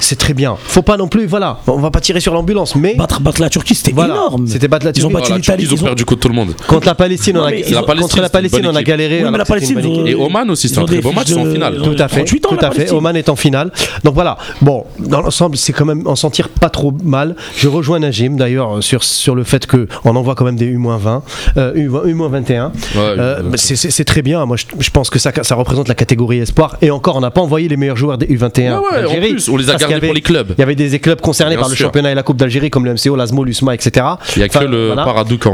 [0.00, 0.56] C'est très bien.
[0.62, 1.58] Faut pas non plus, voilà.
[1.66, 2.94] On va pas tirer sur l'ambulance, mais.
[2.94, 4.14] Battre, battre la Turquie, c'était Voilà.
[4.14, 4.46] énorme.
[4.46, 5.22] C'était battre la Ils ont Turquie.
[5.30, 5.64] battu l'Italie.
[5.68, 6.54] ils ont perdu contre tout le monde.
[6.68, 7.52] Contre la Palestine, on a,
[7.96, 9.24] contre la Palestine, on a galéré.
[9.24, 11.52] Oui, mais la Palestine, Et Oman aussi, c'est un très beau match, ils sont en
[11.52, 11.80] finale.
[11.80, 12.90] ont- Tout à fait, 38 ans, tout à fait.
[12.92, 13.72] Oman est en finale.
[14.04, 14.36] Donc voilà.
[14.60, 17.34] Bon, dans l'ensemble, c'est quand même en sentir pas trop mal.
[17.56, 21.22] Je rejoins Najim d'ailleurs sur sur le fait que on envoie quand même des U-20,
[21.56, 22.70] euh, U-21.
[23.18, 24.44] Euh, euh, c'est- c'est très bien.
[24.46, 26.76] Moi, je, je pense que ça, ça représente la catégorie espoir.
[26.82, 28.78] Et encore, on n'a pas envoyé les meilleurs joueurs des U21.
[28.78, 30.52] Ouais, ouais, en plus, on les a gardés avait- pour les clubs.
[30.56, 32.84] Il y avait des clubs concernés Bien par le championnat et la Coupe d'Algérie, comme
[32.84, 34.06] le MCO, l'ASMO, l'USMA, etc.
[34.36, 35.04] Il y a que le voilà.
[35.04, 35.48] Paradou qui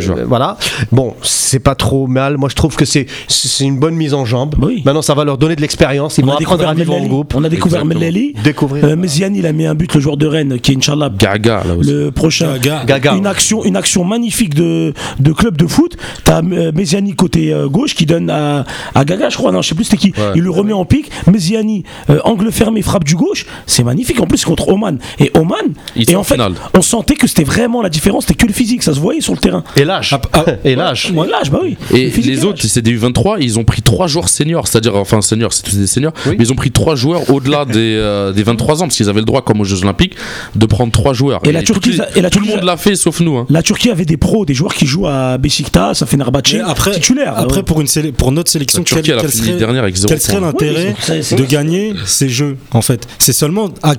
[0.00, 0.18] joueurs.
[0.18, 0.56] euh, voilà.
[0.92, 2.36] Bon, c'est pas trop mal.
[2.36, 4.54] Moi, je trouve que c'est c'est une bonne mise en jambe.
[4.60, 4.82] Oui.
[4.84, 6.18] Maintenant, ça va leur donner de l'expérience.
[6.18, 7.34] Ils On vont a apprendre à vivre en groupe.
[7.34, 7.84] On a découvert.
[7.84, 8.34] Mellali.
[8.42, 8.84] Découvrir.
[8.84, 11.10] Euh, Meziani, il a mis un but, le joueur de Rennes, qui est Inch'Allah.
[11.16, 11.90] Gaga, là aussi.
[11.90, 12.56] Le prochain.
[12.58, 13.14] Gaga.
[13.14, 15.96] Une action, une action magnifique de, de club de foot.
[16.24, 16.72] T'as euh,
[17.04, 18.64] Meziani côté euh, gauche qui donne à,
[18.94, 19.52] à Gaga, je crois.
[19.52, 20.08] Non, je sais plus c'était qui.
[20.16, 20.32] Ouais.
[20.36, 21.10] Il le remet en pique.
[21.30, 23.46] Meziani, euh, angle fermé, frappe du gauche.
[23.66, 24.20] C'est magnifique.
[24.20, 24.98] En plus, contre Oman.
[25.18, 25.58] Et Oman.
[25.96, 26.54] Ils et en fait, finale.
[26.76, 28.24] on sentait que c'était vraiment la différence.
[28.26, 28.82] C'était que le physique.
[28.82, 29.64] Ça se voyait sur le terrain.
[29.76, 30.14] Et lâche.
[30.64, 31.12] Et lâche.
[31.12, 31.76] Moi, lâche, bah oui.
[31.92, 35.20] Et Le les autres, c'est des U23, ils ont pris trois joueurs seniors, c'est-à-dire, enfin
[35.20, 36.36] seniors, c'est tous des seniors, Oui.
[36.38, 39.20] mais ils ont pris trois joueurs au-delà des, euh, des 23 ans, parce qu'ils avaient
[39.20, 40.14] le droit, comme aux Jeux Olympiques,
[40.54, 41.40] de prendre trois joueurs.
[41.44, 43.36] Et la Turquie, les- et la tout le monde l'a fait, sauf nous.
[43.36, 43.46] hein.
[43.50, 46.93] La Turquie avait des pros, des joueurs qui jouent à Besiktas, à Fenerbahçe, Mais après,
[46.94, 47.34] titulaires.
[47.36, 47.62] après Ouais.
[47.62, 50.94] pour, une pour notre sélection, quel, quel serait, dernière avec zéro quel serait l'intérêt Oui,
[51.02, 53.06] c'est- c'est- de gagner ces jeux en fait?
[53.18, 53.94] C'est seulement à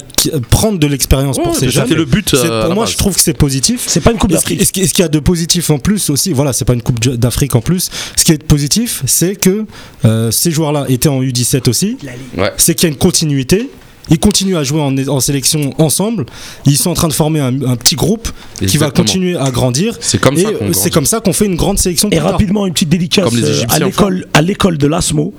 [0.50, 1.84] prendre de l'expérience pour Ouais, ces mais jeunes.
[1.84, 2.28] C'était le but.
[2.30, 2.94] C'est- euh, pour moi, base.
[2.94, 3.84] je trouve que c'est positif.
[3.88, 4.62] C'est pas une Coupe d'Afrique.
[4.62, 7.00] et ce qu'il y a de positif en plus aussi, voilà, c'est pas une Coupe
[7.00, 7.90] d'Afrique en plus.
[8.18, 9.66] Ce qui est positif, c'est que
[10.06, 11.98] euh, ces joueurs-là étaient en U17 aussi.
[12.38, 12.52] Ouais.
[12.58, 13.70] C'est qu'il y a une continuité.
[14.10, 16.26] Ils continuent à jouer en, en sélection ensemble.
[16.66, 18.30] Ils sont en train de former un, un petit groupe
[18.66, 19.98] qui va continuer à grandir.
[20.00, 22.10] C'est comme Et ça qu'on euh, comme ça qu'on fait une grande sélection.
[22.12, 22.32] Et tard.
[22.32, 25.34] rapidement, une petite dédicace Comme les euh, à l'école, à l'école de l'ASMO,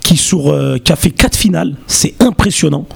[0.00, 2.86] qui, sur, euh, qui a fait 4 finales, c'est impressionnant,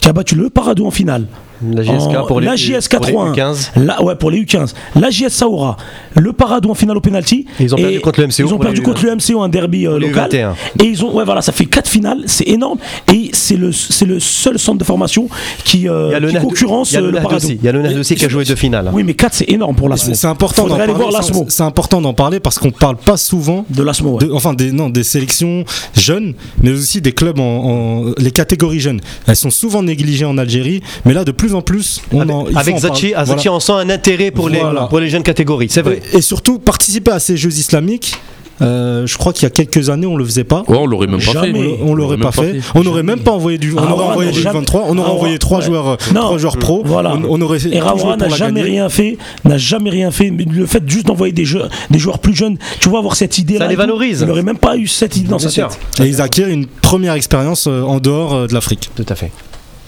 [0.00, 1.26] qui a battu le Paradou en finale.
[1.66, 3.32] La JSK En- pour les, la JS pour les 81.
[3.32, 3.70] U15.
[3.84, 4.74] Là, ouais, pour les U15.
[4.96, 5.76] La JS Saoura,
[6.14, 7.46] le Paradou en finale au penalty.
[7.58, 9.86] Et ils ont perdu contre le MCO Ils ont perdu contre le MCO, un derby
[9.86, 10.30] euh, local.
[10.30, 10.52] U21.
[10.80, 12.78] Et ils ont, ouais, voilà, ça fait 4 finales, c'est énorme.
[13.12, 15.28] Et c'est le, c'est le seul centre de formation
[15.64, 17.18] qui, euh, Il y a le qui concurrence il y a euh, le le.
[17.50, 18.90] Il y a le Nahd aussi qui a joué deux finales.
[18.92, 20.14] Oui, mais 4 c'est énorme pour l'ASMO.
[20.14, 20.92] C'est c'est important d'en parler.
[21.12, 21.44] l'ASMO.
[21.48, 24.26] C'est- C'est important d'en parler parce qu'on parle pas souvent De l'ASMO, ouais.
[24.26, 25.64] de- enfin des non des sélections
[25.94, 29.00] jeunes, mais aussi des clubs en, en- les catégories jeunes.
[29.26, 32.74] Elles sont souvent négligées en Algérie, mais là de plus en plus on en, Avec
[32.74, 33.52] en Zachi, Zachi, Voilà.
[33.52, 34.82] on sent un intérêt pour, Voilà.
[34.82, 35.68] les, pour les jeunes catégories.
[35.70, 36.00] C'est vrai.
[36.12, 38.14] Et surtout participer à ces Jeux islamiques.
[38.60, 40.64] euh, je crois qu'il y a quelques années on le faisait pas.
[40.66, 41.52] Ouais, on l'aurait même pas Jamais.
[41.52, 41.78] fait.
[41.80, 42.58] On l'aurait même pas fait.
[42.74, 43.72] On n'aurait même pas envoyé du.
[43.72, 44.58] On Ah, aurait envoyé du jamais.
[44.58, 44.84] 23.
[44.88, 46.82] On aurait Ah, envoyé trois joueurs, euh, trois joueurs pro.
[46.84, 47.14] Voilà.
[47.14, 48.72] On, on aurait Et pour n'a jamais gagner.
[48.80, 50.30] rien fait, n'a jamais rien fait.
[50.32, 53.38] Mais le fait juste d'envoyer des, jeux, des joueurs plus jeunes, tu vois, avoir cette
[53.38, 53.66] idée-là.
[53.66, 54.22] Ça les valorise.
[54.22, 55.78] Il n'aurait même pas eu cette idée dans sa tête.
[56.02, 58.90] Et ils acquièrent une première expérience euh, en dehors de l'Afrique.
[58.96, 59.30] Tout à fait.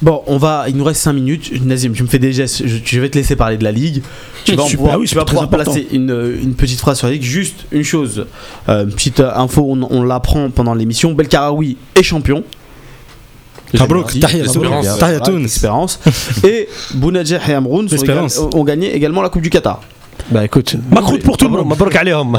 [0.03, 1.65] Bon, on va, il nous reste 5 minutes.
[1.65, 2.67] Nazim, tu me fais des gestes.
[2.67, 4.03] Je, je vais te laisser parler de la ligue.
[4.45, 7.23] Tu vas, pouvoir, oui, tu vas pouvoir placer une, une petite phrase sur la ligue.
[7.23, 8.27] Juste une chose,
[8.69, 11.13] euh, une petite euh, info, on, on l'apprend pendant l'émission.
[11.13, 12.45] Belkaraoui est champion.
[13.79, 14.17] Mabrouk,
[15.45, 16.01] Espérance.
[16.45, 17.87] Et Bounadjeh et Amroun
[18.55, 19.81] ont gagné également la Coupe du Qatar.
[20.31, 21.69] Bah écoute, Makrout pour tout le monde.
[21.69, 22.39] Mabrouk alayhom.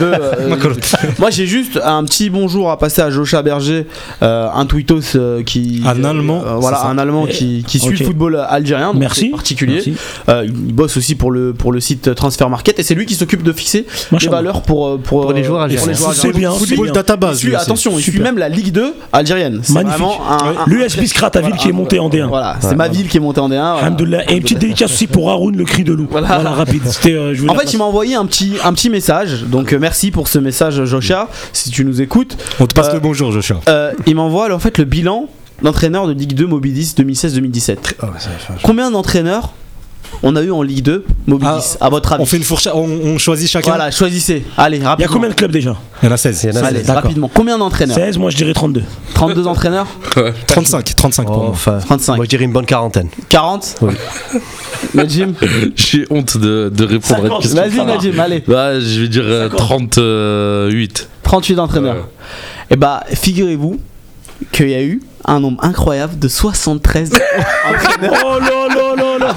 [0.00, 0.56] Euh,
[1.18, 3.86] moi j'ai juste un petit bonjour à passer à Jocha Berger,
[4.22, 5.82] euh, un tweetos euh, qui.
[5.86, 8.92] Un Allemand, euh, voilà, un Allemand qui, qui suit le football algérien.
[8.92, 9.28] donc Merci.
[9.30, 9.74] particulier.
[9.74, 9.94] Merci.
[10.28, 13.14] Euh, il bosse aussi pour le, pour le site Transfer Market et c'est lui qui
[13.14, 15.94] s'occupe de fixer les valeurs pour, pour, Pour les joueurs algériens.
[16.12, 16.92] C'est bien, c'est Football bien.
[16.94, 17.44] database.
[17.54, 19.60] Attention, il suit même la Ligue 2 algérienne.
[19.62, 20.06] C'est Magnifique.
[20.66, 22.28] L'US Biskra, ta ville qui est montée en D1.
[22.28, 23.52] Voilà, c'est ma ville qui est montée en D1.
[23.56, 23.72] voilà.
[23.76, 24.30] Alhamdoulilah.
[24.30, 26.06] Et une petite dédicace aussi pour Haroun, le cri de loup.
[26.10, 26.26] Voilà.
[26.56, 26.82] Rapide.
[26.86, 29.44] C'était, je voulais En fait, il m'a envoyé un petit, un petit message.
[29.44, 32.36] Donc, euh, merci pour ce message, Jocha, si tu nous écoutes.
[32.60, 33.60] On te passe Euh, le bonjour, Joshua.
[33.68, 35.28] Euh, il m'envoie en fait le bilan
[35.62, 37.76] d'entraîneur de Ligue 2 Mobilis 2016-2017.
[38.62, 39.54] Combien d'entraîneurs
[40.22, 42.84] on a eu en Ligue 2 Mobilis à votre avis On fait une fourchette, on,
[42.84, 43.70] on choisit chacun.
[43.72, 44.44] Voilà, choisissez.
[44.56, 45.12] Allez, Il y a rapidement.
[45.12, 46.44] combien de clubs déjà Il y en a 16.
[46.44, 47.02] Il y en a Allez, D'accord.
[47.02, 47.30] rapidement.
[47.32, 48.82] Combien d'entraîneurs 16, moi je dirais 32.
[49.14, 49.86] 32 entraîneurs
[50.46, 51.48] 35, 35 pour Oh, moi.
[51.50, 52.16] enfin, 35.
[52.16, 53.08] moi je dirais une bonne quarantaine.
[53.28, 53.94] 40 Oui.
[54.94, 55.34] Najim
[55.76, 57.84] J'ai honte de, de répondre à 50, cette question.
[57.84, 58.44] Vas-y, Najim, allez.
[58.46, 61.08] Bah, je vais dire euh, 38.
[61.22, 61.94] 38 entraîneurs.
[61.96, 62.02] Ouais.
[62.70, 63.78] Et bah, figurez-vous
[64.52, 67.10] qu'il y a eu un nombre incroyable de 73
[67.68, 69.34] entraîneurs Oh là là là là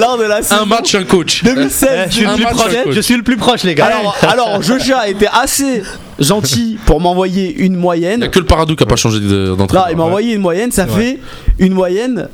[0.00, 1.44] lors de la saison Un match, un coach.
[1.44, 1.88] 2016.
[2.08, 2.94] je, suis le plus match, proche, un coach.
[2.94, 3.86] je suis le plus proche, les gars.
[3.86, 5.82] Alors, alors Joja a été assez
[6.18, 8.30] gentil pour m'envoyer une Il n'y a moyenne.
[8.30, 9.88] que le Paradou qui n'a pas changé Non, d'entraîneur.
[9.90, 11.18] il m'a envoyé une moyenne, ça fait
[11.58, 12.28] une moyenne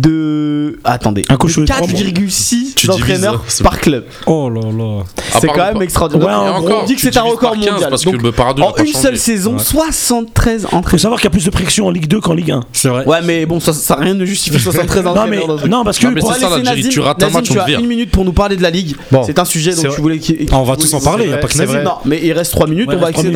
[0.00, 0.78] de.
[0.84, 1.88] Attendez, Un coach de au trois mois.
[1.88, 4.04] 4,6 Tu entraîneurs divises, hein, par club.
[4.26, 5.02] Oh là là.
[5.40, 6.26] C'est quand le- même extraordinaire.
[6.28, 7.90] Ouais, Donc, en on dit que c'est un record par 15 mondial.
[7.90, 9.62] parce Donc, que le Paradou n'a en une seule saison, Ouais.
[9.62, 11.00] 73 Faut entraîneurs.
[11.00, 12.60] savoir qu'il y a plus de pression en Ligue 2 qu'en Ligue 1.
[12.72, 13.04] C'est vrai.
[13.06, 15.28] Ouais, mais bon, ça, ça rien ne justifie 73 Non, entraîneurs.
[15.40, 15.70] mais, dans un truc.
[15.70, 16.06] non parce que.
[16.06, 16.58] Non, mais va ça.
[16.58, 16.88] Nazim.
[16.88, 18.94] Tu rates un match, tu as une minute pour nous parler de la Ligue.
[19.10, 19.22] Bon.
[19.24, 20.18] C'est un sujet dont tu voulais.
[20.18, 21.82] qu'il- Ah, on va tous en parler, il n'y a vrai, pas que Nazim.
[21.82, 23.28] Non, mais il reste 3 minutes, on va C'est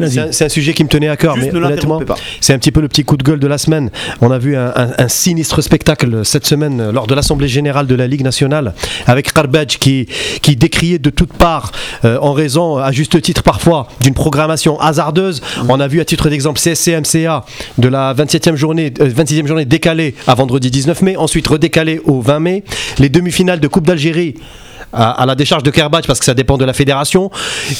[0.00, 0.22] Nazim.
[0.22, 2.00] un, c'est un sujet qui me tenait à cœur, mais honnêtement,
[2.40, 3.90] c'est un petit peu le petit coup de gueule de la semaine.
[4.20, 8.06] On a vu un sinistre spectacle cette semaine euh, lors de l'Assemblée Générale de la
[8.06, 8.74] Ligue nationale
[9.06, 10.06] avec Karbadj qui,
[10.42, 11.72] qui décriait de toutes parts,
[12.04, 15.40] euh, en raison, à juste titre parfois, d'une programmation hasardeuse.
[15.68, 17.44] On a vu à titre d'exemple CSC MCA
[17.78, 22.20] de la 27e journée, euh, 26e journée décalée à vendredi 19 mai, ensuite redécalée au
[22.20, 22.64] 20 mai.
[22.98, 24.34] Les demi-finales de Coupe d'Algérie
[24.92, 27.30] à, la décharge de Kerbach parce que ça dépend de la fédération,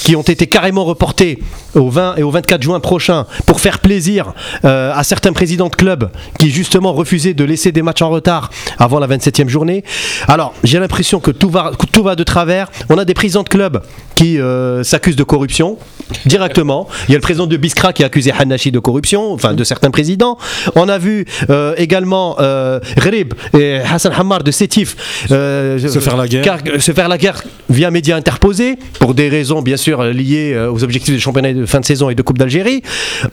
[0.05, 1.39] qui ont été carrément reportés
[1.75, 4.33] au 20 et au 24 juin prochain pour faire plaisir
[4.65, 8.51] euh, à certains présidents de clubs qui justement refusaient de laisser des matchs en retard
[8.79, 9.85] avant la 27e journée.
[10.27, 12.71] Alors j'ai l'impression que tout va, tout va de travers.
[12.91, 13.83] On a des présidents de clubs
[14.19, 15.79] qui euh, s'accusent de corruption
[16.27, 16.89] directement.
[17.09, 19.63] Il y a le président de Biskra qui a accusé Hanashi de corruption, enfin de
[19.63, 20.37] certains présidents.
[20.75, 24.97] On a vu euh, également euh, Ghrib et Hassan Hammar de Sétif
[25.31, 26.43] euh, Se faire la guerre.
[26.43, 30.59] car- euh, se faire la guerre via médias interposés, pour des raisons bien sûr liées
[30.73, 32.83] aux objectifs du championnat de fin de saison et de Coupe d'Algérie.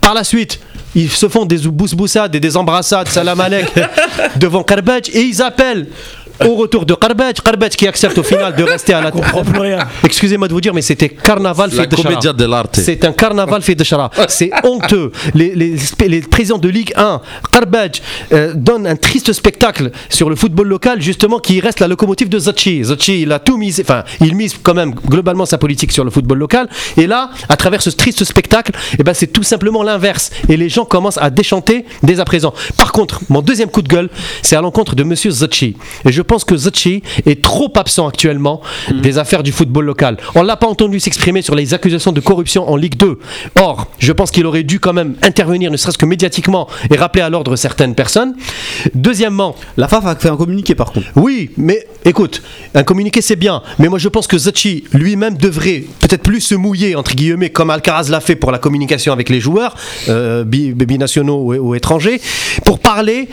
[0.02, 0.60] Par la suite,
[0.94, 3.74] ils se font des bousboussades et des embrassades, salam alek,
[4.36, 5.88] devant Karbach, et ils appellent
[6.44, 9.12] au retour de Karbach, Karbach qui accepte au final de rester à la.
[10.04, 12.82] Excusez-moi de vous dire, mais c'était carnaval La fait de.
[12.82, 14.10] C'est un carnaval fait de Chara.
[14.28, 15.12] C'est honteux.
[15.34, 15.76] Les, les,
[16.08, 17.22] les présidents de Ligue 1,
[17.52, 18.02] Karbaj,
[18.34, 22.40] euh, donnent un triste spectacle sur le football local, justement, qui reste la locomotive de
[22.40, 22.84] Zachi.
[22.84, 26.12] Zachi, il a tout misé, enfin, il mise quand même globalement sa politique sur le
[26.12, 26.68] football local.
[26.98, 30.32] Et là, à travers ce triste spectacle, eh ben, c'est tout simplement l'inverse.
[30.50, 32.54] Et les gens commencent à déchanter dès à présent.
[32.78, 34.10] Par contre, mon deuxième coup de gueule,
[34.42, 35.76] c'est à l'encontre de Monsieur Zachi.
[36.06, 38.62] Et je pense que Zachi est trop absent actuellement
[38.92, 40.18] des affaires du football local.
[40.36, 43.18] On l'a pas entendu s'exprimer sur les accusations de corruption en Ligue 2.
[43.56, 47.22] Or, je pense qu'il aurait dû quand même intervenir, ne serait-ce que médiatiquement, et rappeler
[47.22, 48.36] à l'ordre certaines personnes.
[48.94, 51.08] Deuxièmement, La FAF a fait un communiqué par contre.
[51.16, 52.42] oui, mais écoute,
[52.74, 56.56] un communiqué c'est bien, mais moi je pense que Zachi lui-même devrait peut-être plus se
[56.56, 59.76] mouiller, entre guillemets, comme Alcaraz l'a fait pour la communication avec les joueurs,
[60.10, 62.22] euh, bi- binationaux ou, ou étrangers,
[62.66, 63.28] pour parler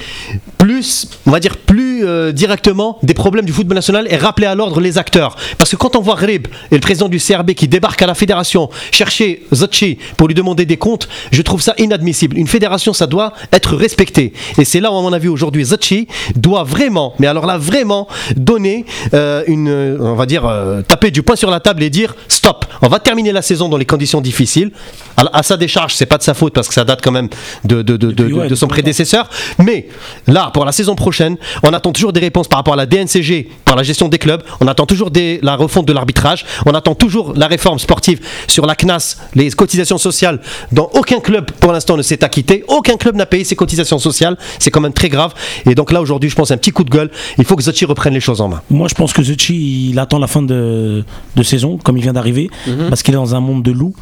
[0.59, 4.55] plus, on va dire plus euh, directement des problèmes du football national et rappeler à
[4.55, 5.37] l'ordre les acteurs.
[5.59, 8.15] Parce que quand on voit Grib et le président du CRB qui débarquent à la
[8.15, 12.37] fédération chercher Zachi pour lui demander des comptes, je trouve ça inadmissible.
[12.39, 14.33] Une fédération, ça doit être respecté.
[14.59, 18.09] Et c'est là où, à mon avis, aujourd'hui, Zachi doit vraiment, mais alors là, vraiment,
[18.37, 18.85] donner
[19.15, 22.15] euh, une, euh, on va dire, euh, taper du poing sur la table et dire
[22.29, 24.71] stop, on va terminer la saison dans les conditions difficiles.
[25.17, 27.29] À, à sa décharge, c'est pas de sa faute parce que ça date quand même
[27.65, 29.29] de, de, de, de- son prédécesseur.
[29.59, 29.89] Mais
[30.27, 32.87] là, pour la saison prochaine, on attend attend toujours des réponses par rapport à la
[32.87, 34.43] DNCG, par la gestion des clubs.
[34.61, 36.45] On attend toujours des- la refonte de l'arbitrage.
[36.67, 40.41] On attend toujours la réforme sportive sur la CNAS, les cotisations sociales.
[40.73, 42.65] Dans aucun club, pour l'instant, ne s'est acquitté.
[42.69, 44.37] Aucun club n'a payé ses cotisations sociales.
[44.59, 45.33] C'est quand même très grave.
[45.67, 47.11] Et donc là, aujourd'hui, je pense un petit coup de gueule.
[47.39, 48.63] Il faut que Zotchi reprenne les choses en main.
[48.71, 51.05] Moi, je pense que Zetchi, il attend la fin de,
[51.37, 52.89] de saison, comme il vient d'arriver, Mhm.
[52.89, 53.95] parce qu'il est dans un monde de loups.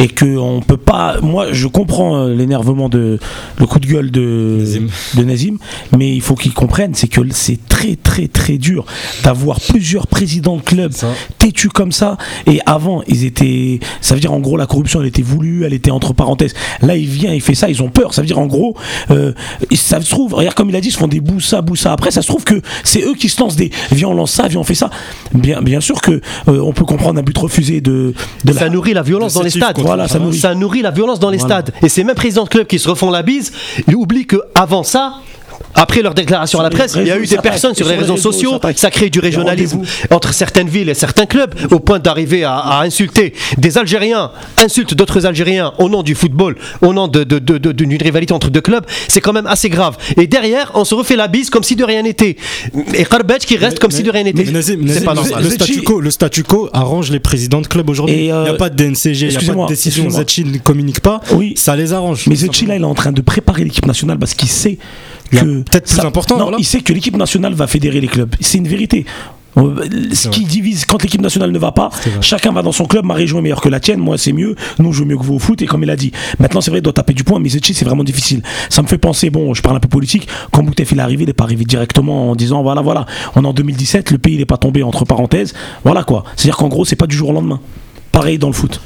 [0.00, 1.16] Et qu'on peut pas.
[1.22, 3.18] Moi, je comprends euh, l'énervement de.
[3.58, 4.88] le coup de gueule de Nazim.
[5.16, 5.56] de Nazim,
[5.96, 8.84] mais il faut qu'il comprenne, c'est que c'est très, très, très dur
[9.24, 10.92] d'avoir plusieurs présidents de clubs
[11.38, 12.16] têtus comme ça.
[12.46, 13.80] Et avant, ils étaient.
[14.00, 16.54] Ça veut dire, en gros, la corruption, elle était voulue, elle était entre parenthèses.
[16.82, 18.14] Là, il vient, il fait ça, ils ont peur.
[18.14, 18.76] Ça veut dire, en gros,
[19.10, 19.32] euh,
[19.74, 21.92] ça se trouve, regarde comme il a dit, ils se font des boussa, boussa.
[21.92, 23.70] Après, ça se trouve que c'est eux qui se lancent des.
[23.90, 24.90] Viens, on lance ça, viens, on fait ça.
[25.34, 26.12] Bien, bien sûr que
[26.48, 28.14] euh, on peut comprendre un but refusé de.
[28.44, 29.76] de Ça la- nourrit la violence dans les stades.
[29.88, 30.38] Voilà, ça nourrit.
[30.38, 31.62] Ça nourrit la violence dans les Voilà.
[31.62, 31.74] stades.
[31.82, 33.52] Et ces mêmes présidents de clubs qui se refont la bise,
[33.88, 35.14] ils oublient que avant ça.
[35.74, 38.16] Après leur déclaration à la presse, il y a eu des personnes sur les réseaux
[38.16, 42.56] sociaux, ça crée du régionalisme entre certaines villes et certains clubs, au point d'arriver à,
[42.56, 44.30] à insulter des Algériens,
[44.62, 48.32] insultent d'autres Algériens au nom du football, au nom de- de- de- de- d'une rivalité
[48.34, 49.96] entre deux clubs, c'est quand même assez grave.
[50.16, 52.36] Et derrière, on se refait la bise comme si de rien n'était.
[52.94, 54.44] Et Karbech qui reste comme si de rien n'était.
[54.46, 55.42] C'est pas le- normal.
[55.44, 58.16] le, Zetchi- statu quo, le statu quo arrange les présidents de club aujourd'hui.
[58.16, 60.10] Et, Il euh, n'y a pas de DNCG, il n'y a pas excusez-moi, de décision.
[60.10, 61.20] Zetchi ne communique pas.
[61.32, 61.52] Oui.
[61.56, 62.26] Ça les arrange.
[62.26, 64.78] Mais Zetchi, là, il est en train de préparer l'équipe nationale parce qu'il sait.
[65.30, 66.56] Peut-être plus important, Non, voilà.
[66.60, 68.34] il sait que l'équipe nationale va fédérer les clubs.
[68.40, 69.04] C'est une vérité.
[69.56, 71.90] Euh, Ce qui divise, quand l'équipe nationale ne va pas,
[72.20, 73.04] chacun va dans son club.
[73.04, 74.54] Ma région est meilleure que la tienne, moi c'est mieux.
[74.78, 75.60] Nous, je joue mieux que vous au foot.
[75.62, 77.84] Et comme il a dit, maintenant c'est vrai, il doit taper du point, mais c'est
[77.84, 78.42] vraiment difficile.
[78.70, 80.28] Ça me fait penser, bon, je parle un peu politique.
[80.52, 83.42] Quand Boutef il est arrivé, il n'est pas arrivé directement en disant, voilà, voilà, on
[83.42, 85.54] est en 2017, le pays n'est pas tombé entre parenthèses.
[85.82, 86.24] Voilà quoi.
[86.36, 87.58] C'est-à-dire qu'en gros, c'est pas du jour au lendemain.
[88.12, 88.80] Pareil dans le foot.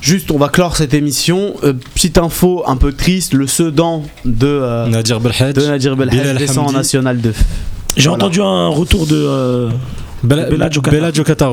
[0.00, 1.54] Juste, on va clore cette émission.
[1.64, 6.18] Euh, petite info un peu triste le Sedan de, euh, Nadir Belhadj, de Nadir Belhadj
[6.20, 6.72] Bilal descend en.
[6.72, 7.34] National 2.
[7.96, 8.24] J'ai Voilà.
[8.24, 9.16] entendu un retour de.
[9.16, 9.70] euh,
[10.22, 10.46] Bella-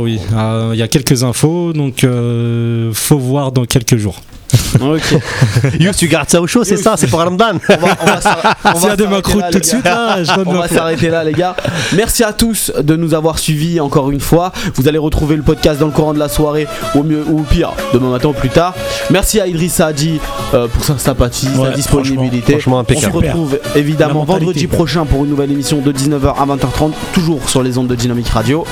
[0.01, 0.19] oui.
[0.33, 4.21] Euh, Il y a quelques infos, donc euh, faut voir dans quelques jours.
[4.81, 5.19] Ok.
[5.79, 7.53] Youss, tu gardes ça au chaud, c'est ça, c'est pour Ramadan.
[7.69, 8.21] On va, on va
[8.79, 11.55] s'arrêter tout les de suite, là, je On va s'arrêter là, les gars.
[11.93, 14.51] Merci à tous de nous avoir suivis encore une fois.
[14.75, 17.43] Vous allez retrouver le podcast dans le courant de la soirée, ou mieux ou au
[17.43, 18.73] pire, demain matin ou plus tard.
[19.09, 20.19] Merci à Idriss Saadi
[20.53, 22.53] euh, pour sa sympathie, sa disponibilité.
[22.59, 26.91] franchement, On se retrouve évidemment vendredi prochain pour une nouvelle émission de 19h à 20h30,
[27.13, 28.65] toujours sur les ondes de Dynamique Radio.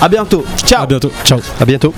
[0.00, 0.44] À bientôt.
[0.64, 0.82] Ciao.
[0.82, 1.12] À bientôt.
[1.24, 1.40] Ciao.
[1.60, 1.92] À bientôt.